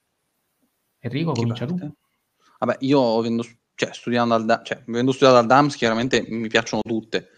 [1.01, 1.79] Enrico, comincia tu.
[2.59, 3.45] Vabbè, io avendo,
[3.75, 7.31] cioè, studiando al, cioè, avendo studiato al DAMS, chiaramente mi piacciono tutte,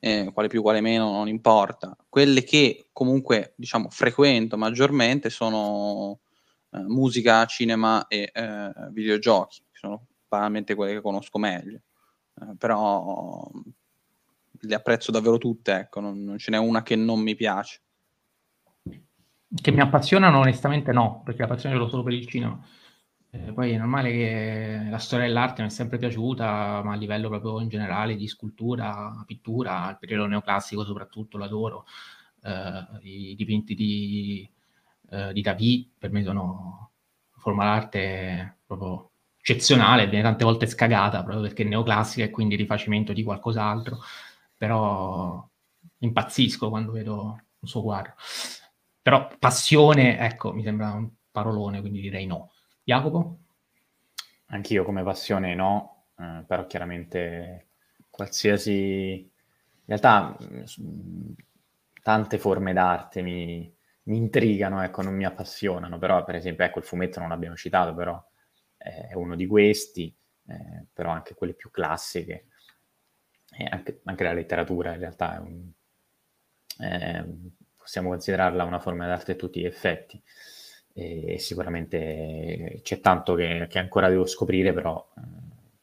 [0.00, 1.96] eh, quale più, quale meno, non importa.
[2.08, 6.20] Quelle che comunque, diciamo, frequento maggiormente sono
[6.70, 11.80] eh, musica, cinema e eh, videogiochi, sono banalmente quelle che conosco meglio.
[12.40, 13.48] Eh, però
[14.60, 17.80] le apprezzo davvero tutte, ecco, non, non, ce n'è una che non mi piace.
[18.82, 22.60] Che mi appassionano onestamente no, perché la passione ce l'ho solo per il cinema.
[23.30, 27.28] Eh, poi è normale che la storia dell'arte mi è sempre piaciuta, ma a livello
[27.28, 31.86] proprio in generale di scultura, pittura, il periodo neoclassico soprattutto l'adoro.
[32.42, 34.50] Eh, I dipinti di,
[35.10, 36.90] eh, di David per me sono
[37.36, 39.10] forma d'arte proprio
[39.48, 44.00] eccezionale, viene tante volte scagata proprio perché è neoclassica e quindi rifacimento di qualcos'altro,
[44.56, 45.48] però
[45.98, 48.14] impazzisco quando vedo un suo quadro.
[49.00, 52.50] Però passione, ecco, mi sembra un parolone, quindi direi no.
[52.82, 53.38] Jacopo?
[54.46, 57.68] Anch'io come passione no, eh, però chiaramente
[58.10, 59.30] qualsiasi...
[59.88, 60.36] In realtà
[62.02, 63.72] tante forme d'arte mi,
[64.04, 67.94] mi intrigano, ecco, non mi appassionano, però per esempio, ecco, il fumetto non l'abbiamo citato,
[67.94, 68.20] però
[69.08, 70.14] è uno di questi,
[70.48, 72.46] eh, però anche quelle più classiche,
[73.56, 75.70] e anche, anche, la letteratura in realtà un,
[76.80, 77.24] eh,
[77.76, 80.22] possiamo considerarla una forma d'arte a tutti gli effetti.
[80.92, 85.20] E sicuramente c'è tanto che, che, ancora devo scoprire, però eh,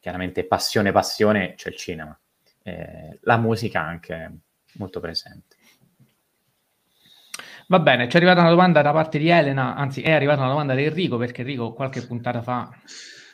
[0.00, 2.18] chiaramente passione, passione c'è il cinema.
[2.62, 4.38] Eh, la musica anche
[4.74, 5.53] molto presente.
[7.68, 10.50] Va bene, ci è arrivata una domanda da parte di Elena, anzi è arrivata una
[10.50, 12.68] domanda di Enrico, perché Enrico qualche puntata fa,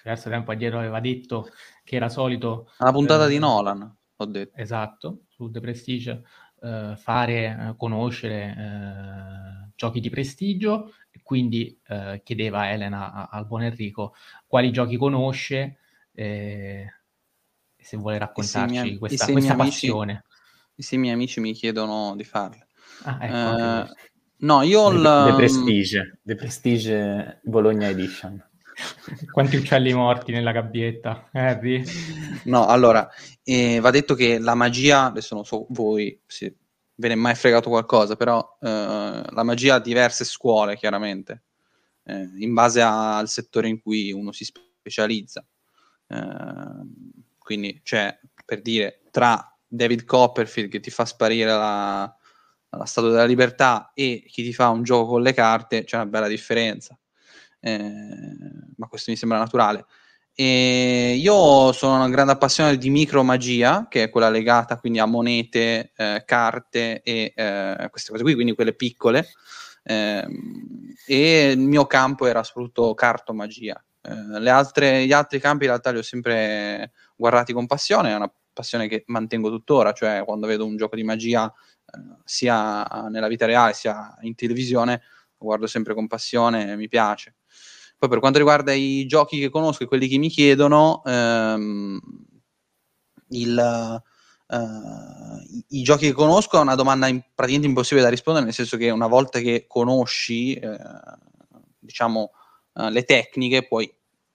[0.02, 1.48] diverso tempo addietro, aveva detto
[1.82, 2.70] che era solito...
[2.78, 4.56] Una puntata eh, di Nolan, ho detto.
[4.56, 6.22] Esatto, su The Prestige,
[6.62, 10.92] eh, fare, eh, conoscere eh, giochi di prestigio,
[11.22, 14.14] quindi eh, chiedeva a Elena a, al buon Enrico
[14.46, 15.78] quali giochi conosce
[16.12, 16.86] e
[17.76, 20.24] se vuole raccontarci se mia, questa, questa passione.
[20.74, 22.66] I se i miei amici mi chiedono di farle.
[23.04, 23.92] Ah, ecco,
[24.40, 25.26] No, io ho la...
[25.30, 28.42] The Prestige, The Prestige Bologna Edition.
[29.30, 31.84] Quanti uccelli morti nella gabbietta, Harry?
[32.44, 33.06] No, allora,
[33.42, 36.56] eh, va detto che la magia, adesso non so voi se
[36.94, 41.42] ve ne è mai fregato qualcosa, però eh, la magia ha diverse scuole, chiaramente,
[42.04, 45.44] eh, in base a, al settore in cui uno si specializza.
[46.06, 46.86] Eh,
[47.38, 52.14] quindi, cioè, per dire, tra David Copperfield che ti fa sparire la
[52.70, 56.06] la Statua della Libertà e chi ti fa un gioco con le carte c'è una
[56.06, 56.98] bella differenza.
[57.60, 57.92] Eh,
[58.76, 59.84] ma questo mi sembra naturale.
[60.34, 65.92] E io sono una grande appassionato di micromagia, che è quella legata quindi a monete,
[65.94, 69.26] eh, carte e eh, queste cose qui, quindi quelle piccole.
[69.82, 73.82] Ehm, e il mio campo era soprattutto cartomagia.
[74.02, 78.32] Eh, altre, gli altri campi in realtà li ho sempre guardati con passione, è una
[78.52, 81.52] passione che mantengo tuttora, cioè quando vedo un gioco di magia
[82.24, 85.02] sia nella vita reale sia in televisione,
[85.38, 87.36] lo guardo sempre con passione, mi piace.
[87.98, 92.00] Poi per quanto riguarda i giochi che conosco e quelli che mi chiedono, ehm,
[93.28, 94.00] il,
[94.46, 98.76] uh, i, giochi che conosco è una domanda in, praticamente impossibile da rispondere, nel senso
[98.76, 100.78] che una volta che conosci eh,
[101.78, 102.32] diciamo,
[102.72, 103.92] uh, le tecniche, puoi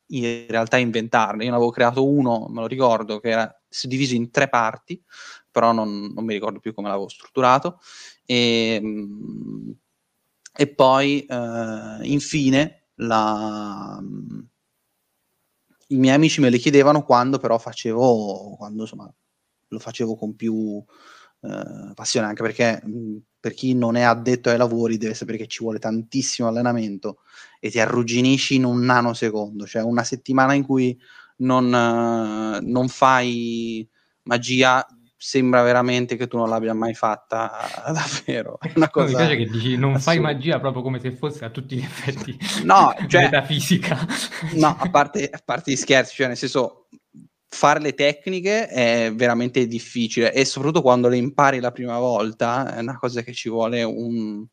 [0.10, 1.44] in realtà inventarle.
[1.44, 5.02] Io ne avevo creato uno, me lo ricordo, che era diviso in tre parti,
[5.56, 7.80] però non, non mi ricordo più come l'avevo strutturato.
[8.26, 9.72] E, mm,
[10.54, 14.40] e poi, eh, infine, la, mm,
[15.88, 19.10] i miei amici me le chiedevano quando però facevo, quando insomma
[19.70, 20.84] lo facevo con più
[21.42, 25.38] eh, passione, anche perché mh, mm, per chi non è addetto ai lavori deve sapere
[25.38, 27.20] che ci vuole tantissimo allenamento
[27.62, 31.00] e ti arrugginisci in un nanosecondo, cioè una settimana in cui
[31.38, 33.88] non, uh, non fai
[34.24, 34.86] magia
[35.26, 37.52] sembra veramente che tu non l'abbia mai fatta
[37.92, 38.60] davvero.
[38.62, 41.50] È una cosa mi piace che dici non fai magia proprio come se fosse a
[41.50, 44.06] tutti gli effetti no, cioè, metafisica.
[44.54, 46.90] no, a parte, a parte gli scherzi, cioè nel senso
[47.48, 52.82] fare le tecniche è veramente difficile e soprattutto quando le impari la prima volta è
[52.82, 54.46] una cosa che ci vuole un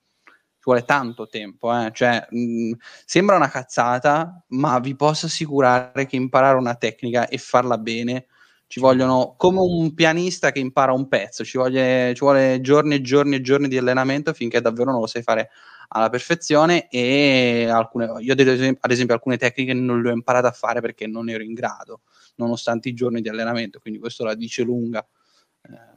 [0.62, 1.90] ci vuole tanto tempo, eh?
[1.92, 2.74] cioè, mh,
[3.04, 8.28] sembra una cazzata, ma vi posso assicurare che imparare una tecnica e farla bene
[8.72, 13.00] ci vogliono come un pianista che impara un pezzo, ci, voglie, ci vuole giorni e
[13.02, 15.50] giorni e giorni di allenamento finché davvero non lo sai fare
[15.88, 20.46] alla perfezione e alcune, io ad esempio, ad esempio alcune tecniche non le ho imparate
[20.46, 22.00] a fare perché non ero in grado,
[22.36, 25.06] nonostante i giorni di allenamento, quindi questo la dice lunga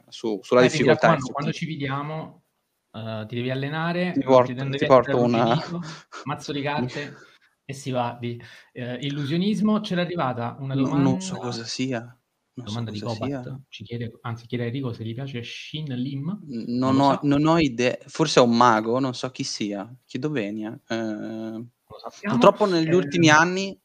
[0.08, 1.06] su, sulla Eh, mi difficoltà.
[1.06, 2.42] raccomando, quando ci vediamo
[2.92, 5.80] eh, ti devi allenare, Ti eh, porto- ti essere porto una- arrugginito,
[6.24, 7.16] mazzo di carte
[7.64, 8.38] e si va di
[8.74, 9.80] eh, illusionismo.
[9.80, 12.14] C'era arrivata una domanda, non so cosa sia.
[12.56, 13.42] Non so domanda di cosa sia.
[13.42, 16.40] Cobat, ci chiede, anzi chiede a Enrico se gli piace Shin Lim.
[16.46, 17.20] Non, lo ho, so.
[17.24, 17.98] non ho idea.
[18.06, 19.94] Forse è un mago, non so chi sia.
[20.06, 20.78] Chiedo venia.
[20.88, 21.64] Eh,
[22.28, 23.78] purtroppo negli Eh, ultimi anni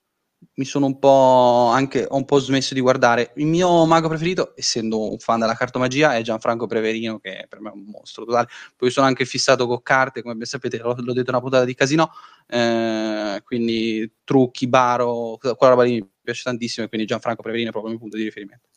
[0.53, 3.33] mi sono un po' anche ho un po' smesso di guardare.
[3.35, 7.69] Il mio mago preferito, essendo un fan della cartomagia, è Gianfranco Preverino, che per me
[7.69, 8.47] è un mostro totale.
[8.75, 11.75] Poi sono anche fissato con carte, come ben sapete, l'ho, l'ho detto una puntata di
[11.75, 12.09] casino.
[12.47, 16.85] eh, quindi trucchi, baro, quella roba lì piace tantissimo.
[16.85, 18.67] E quindi Gianfranco Preverino è proprio il mio punto di riferimento.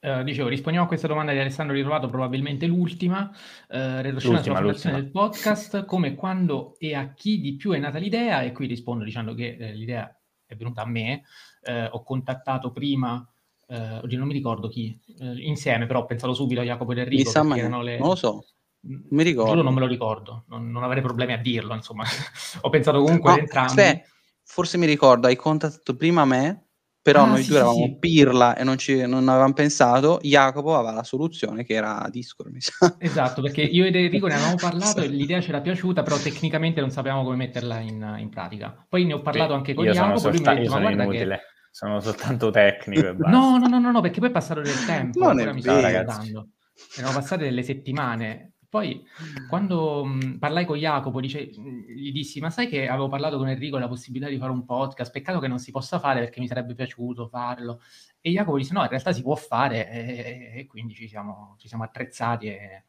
[0.00, 3.30] Eh, dicevo, rispondiamo a questa domanda di Alessandro Ritrovato, probabilmente l'ultima.
[3.66, 7.98] Retroscena L'ultima, sulla fondazione del podcast, come, quando e a chi di più è nata
[7.98, 10.16] l'idea, e qui rispondo dicendo che eh, l'idea
[10.46, 11.24] è venuta a me.
[11.62, 13.28] Eh, ho contattato prima,
[13.66, 17.56] eh, oggi non mi ricordo chi, eh, insieme, però ho pensato subito a Jacopo ma
[17.56, 17.98] erano le...
[17.98, 18.44] non lo so.
[18.86, 19.50] Mm, mi ricordo.
[19.50, 22.04] Giuro non me lo ricordo, non, non avrei problemi a dirlo, insomma.
[22.62, 23.70] ho pensato comunque No, ad entrambi.
[23.70, 24.08] aspetta,
[24.48, 26.64] forse mi ricordo, hai contattato prima me,
[27.02, 27.96] però Ah, noi sì, due eravamo sì.
[27.98, 30.18] pirla e non, ci, non avevamo pensato.
[30.22, 32.96] Jacopo aveva la soluzione che era Discord, mi sa.
[32.98, 36.80] Esatto, perché io ed Enrico ne avevamo parlato e l'idea ci era piaciuta, però tecnicamente
[36.80, 38.84] non sapevamo come metterla in, in pratica.
[38.88, 40.70] Poi ne ho parlato anche con io sono, Jacopo, lui mi ha solta- io detto,
[40.70, 41.16] ma sono guarda che...
[41.16, 43.30] inutile, sono soltanto tecnico e basta.
[43.38, 45.80] No, no, no, no, no, perché poi è passato del tempo, Non è mi vero,
[45.80, 46.20] ragazzi.
[46.20, 46.48] ricordando.
[46.96, 48.52] Erano passate delle settimane.
[48.70, 49.02] Poi,
[49.48, 53.48] quando mh, parlai con Jacopo, dice- mh, gli dissi, ma sai che avevo parlato con
[53.48, 56.46] Enrico della possibilità di fare un podcast, peccato che non si possa fare perché mi
[56.48, 57.80] sarebbe piaciuto farlo.
[58.20, 61.66] E Jacopo disse, no, in realtà si può fare, e, e quindi ci siamo, ci
[61.66, 62.84] siamo attrezzati e,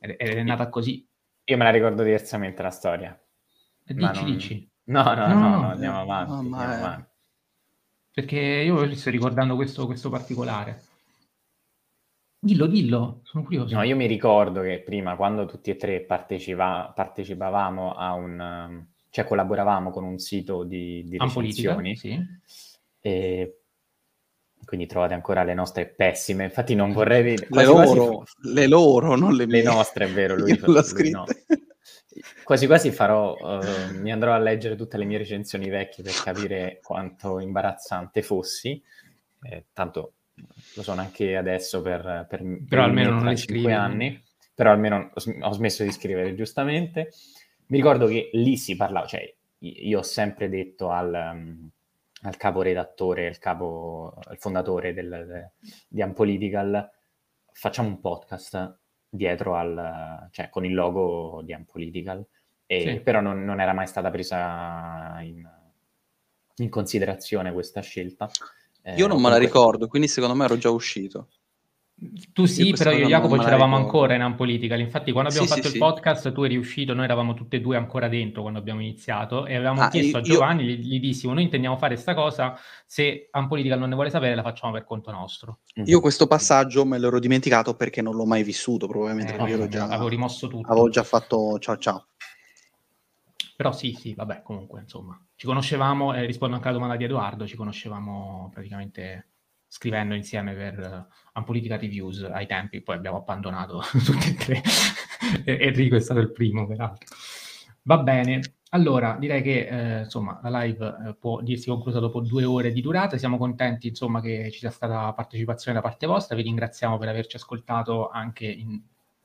[0.00, 1.06] eh, ed è nata così.
[1.44, 3.18] Io me la ricordo diversamente la storia.
[3.84, 4.70] E Ma Dici, non- dici.
[4.84, 6.30] No, no, no, No, no, no, andiamo avanti.
[6.32, 7.10] no, ma andiamo avanti.
[8.12, 10.82] Perché io mi sto ricordando questo, questo particolare.
[12.44, 13.76] Dillo, dillo, sono curioso.
[13.76, 18.40] No, io mi ricordo che prima, quando tutti e tre partecipa- partecipavamo a un...
[18.40, 22.18] um, cioè collaboravamo con un sito di, di recensioni, sì.
[22.98, 23.58] e
[24.64, 26.42] quindi trovate ancora le nostre pessime.
[26.42, 27.46] Infatti non vorrei vedere...
[27.48, 29.62] Le quasi quasi- loro, le loro, non le mie.
[29.62, 31.24] Le nostre, è vero, lui, Io non l'ho lui no.
[32.42, 36.80] Quasi quasi farò, eh, mi andrò a leggere tutte le mie recensioni vecchie per capire
[36.82, 38.82] quanto imbarazzante fossi,
[39.42, 40.14] Eh, tanto
[40.74, 43.72] lo sono anche adesso per, per, per Però i almeno non le 35 scrivi.
[43.72, 47.10] anni, però almeno ho, sm- ho smesso di scrivere giustamente.
[47.66, 51.68] Mi ricordo che lì si parlava, cioè io ho sempre detto al, um,
[52.22, 55.50] al capo redattore, al capo, al fondatore del,
[55.88, 56.90] di Unpolitical,
[57.52, 58.78] facciamo un podcast
[59.08, 62.24] dietro al, cioè con il logo di Unpolitical,
[62.66, 63.00] e, Sì.
[63.00, 65.46] però non, non era mai stata presa in,
[66.56, 68.28] in considerazione questa scelta.
[68.82, 71.28] Eh, Io non me la ricordo, quindi secondo me ero già uscito.
[72.32, 74.80] Tu sì, questa però io e Jacopo c'eravamo ancora in Unpolitical.
[74.80, 75.78] Infatti, quando abbiamo Sì, fatto sì, il sì.
[75.78, 79.54] podcast, tu eri uscito, noi eravamo tutti e due ancora dentro quando abbiamo iniziato e
[79.54, 82.56] avevamo Ah, chiesto a io- Giovanni, gli, gli dissimo, noi intendiamo fare sta cosa,
[82.86, 85.60] se Unpolitical non ne vuole sapere la facciamo per conto nostro.
[85.76, 85.84] Mhm.
[85.86, 89.68] Io questo passaggio me l'ero dimenticato perché non l'ho mai vissuto, probabilmente Eh, perché io
[89.68, 90.72] già, Avevo rimosso tutto.
[90.72, 92.08] avevo già fatto ciao ciao.
[93.56, 97.46] Però sì, sì, vabbè, comunque, insomma, ci conoscevamo, eh, rispondo anche alla domanda di Edoardo,
[97.46, 99.28] ci conoscevamo praticamente
[99.66, 104.62] scrivendo insieme per uh, Unpolitical Reviews ai tempi, poi abbiamo abbandonato tutti e tre.
[105.44, 107.06] Enrico è stato il primo, peraltro.
[107.84, 108.40] Va bene,
[108.74, 112.80] allora direi che eh, insomma la live eh, può dirsi conclusa dopo due ore di
[112.80, 113.18] durata.
[113.18, 116.36] Siamo contenti insomma che ci sia stata partecipazione da parte vostra.
[116.36, 118.80] Vi ringraziamo per averci ascoltato anche in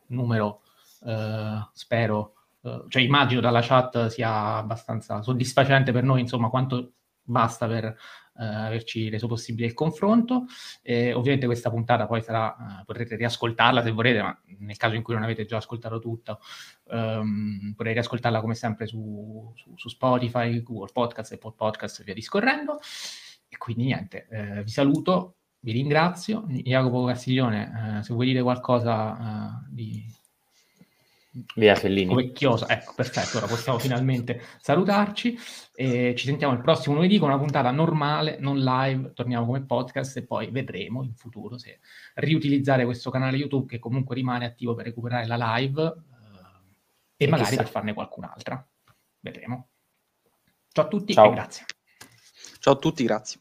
[0.08, 0.62] numero,
[1.06, 2.37] eh, spero, eh,
[2.88, 6.94] cioè immagino dalla chat sia abbastanza soddisfacente per noi, insomma, quanto
[7.28, 7.96] basta per eh,
[8.46, 10.46] averci reso possibile il confronto.
[10.82, 15.04] E ovviamente questa puntata poi sarà, eh, potrete riascoltarla se volete, ma nel caso in
[15.04, 16.38] cui non avete già ascoltato tutta,
[16.90, 22.14] ehm, potete riascoltarla come sempre su, su- su Spotify, Google Podcast, Apple Podcast e via
[22.14, 22.80] discorrendo.
[23.50, 26.46] E quindi niente, eh, vi saluto, vi ringrazio.
[26.48, 30.06] Jacopo Castiglione, eh, se vuoi dire qualcosa eh, di,
[31.56, 32.08] Via Fellini.
[32.08, 35.38] come chiosa, ecco, perfetto, ora possiamo finalmente salutarci
[35.76, 40.18] e ci sentiamo il prossimo lunedì con una puntata normale, non live, torniamo come podcast
[40.18, 41.80] e poi vedremo in futuro se
[42.16, 45.96] riutilizzare questo canale YouTube che comunque rimane attivo per recuperare la live eh,
[47.18, 47.62] e, E magari chissà.
[47.64, 48.68] per farne qualcun'altra.
[49.20, 49.70] Vedremo.
[50.72, 51.32] Ciao a tutti Ciao.
[51.32, 51.66] e grazie.
[52.60, 53.40] Ciao a tutti, grazie.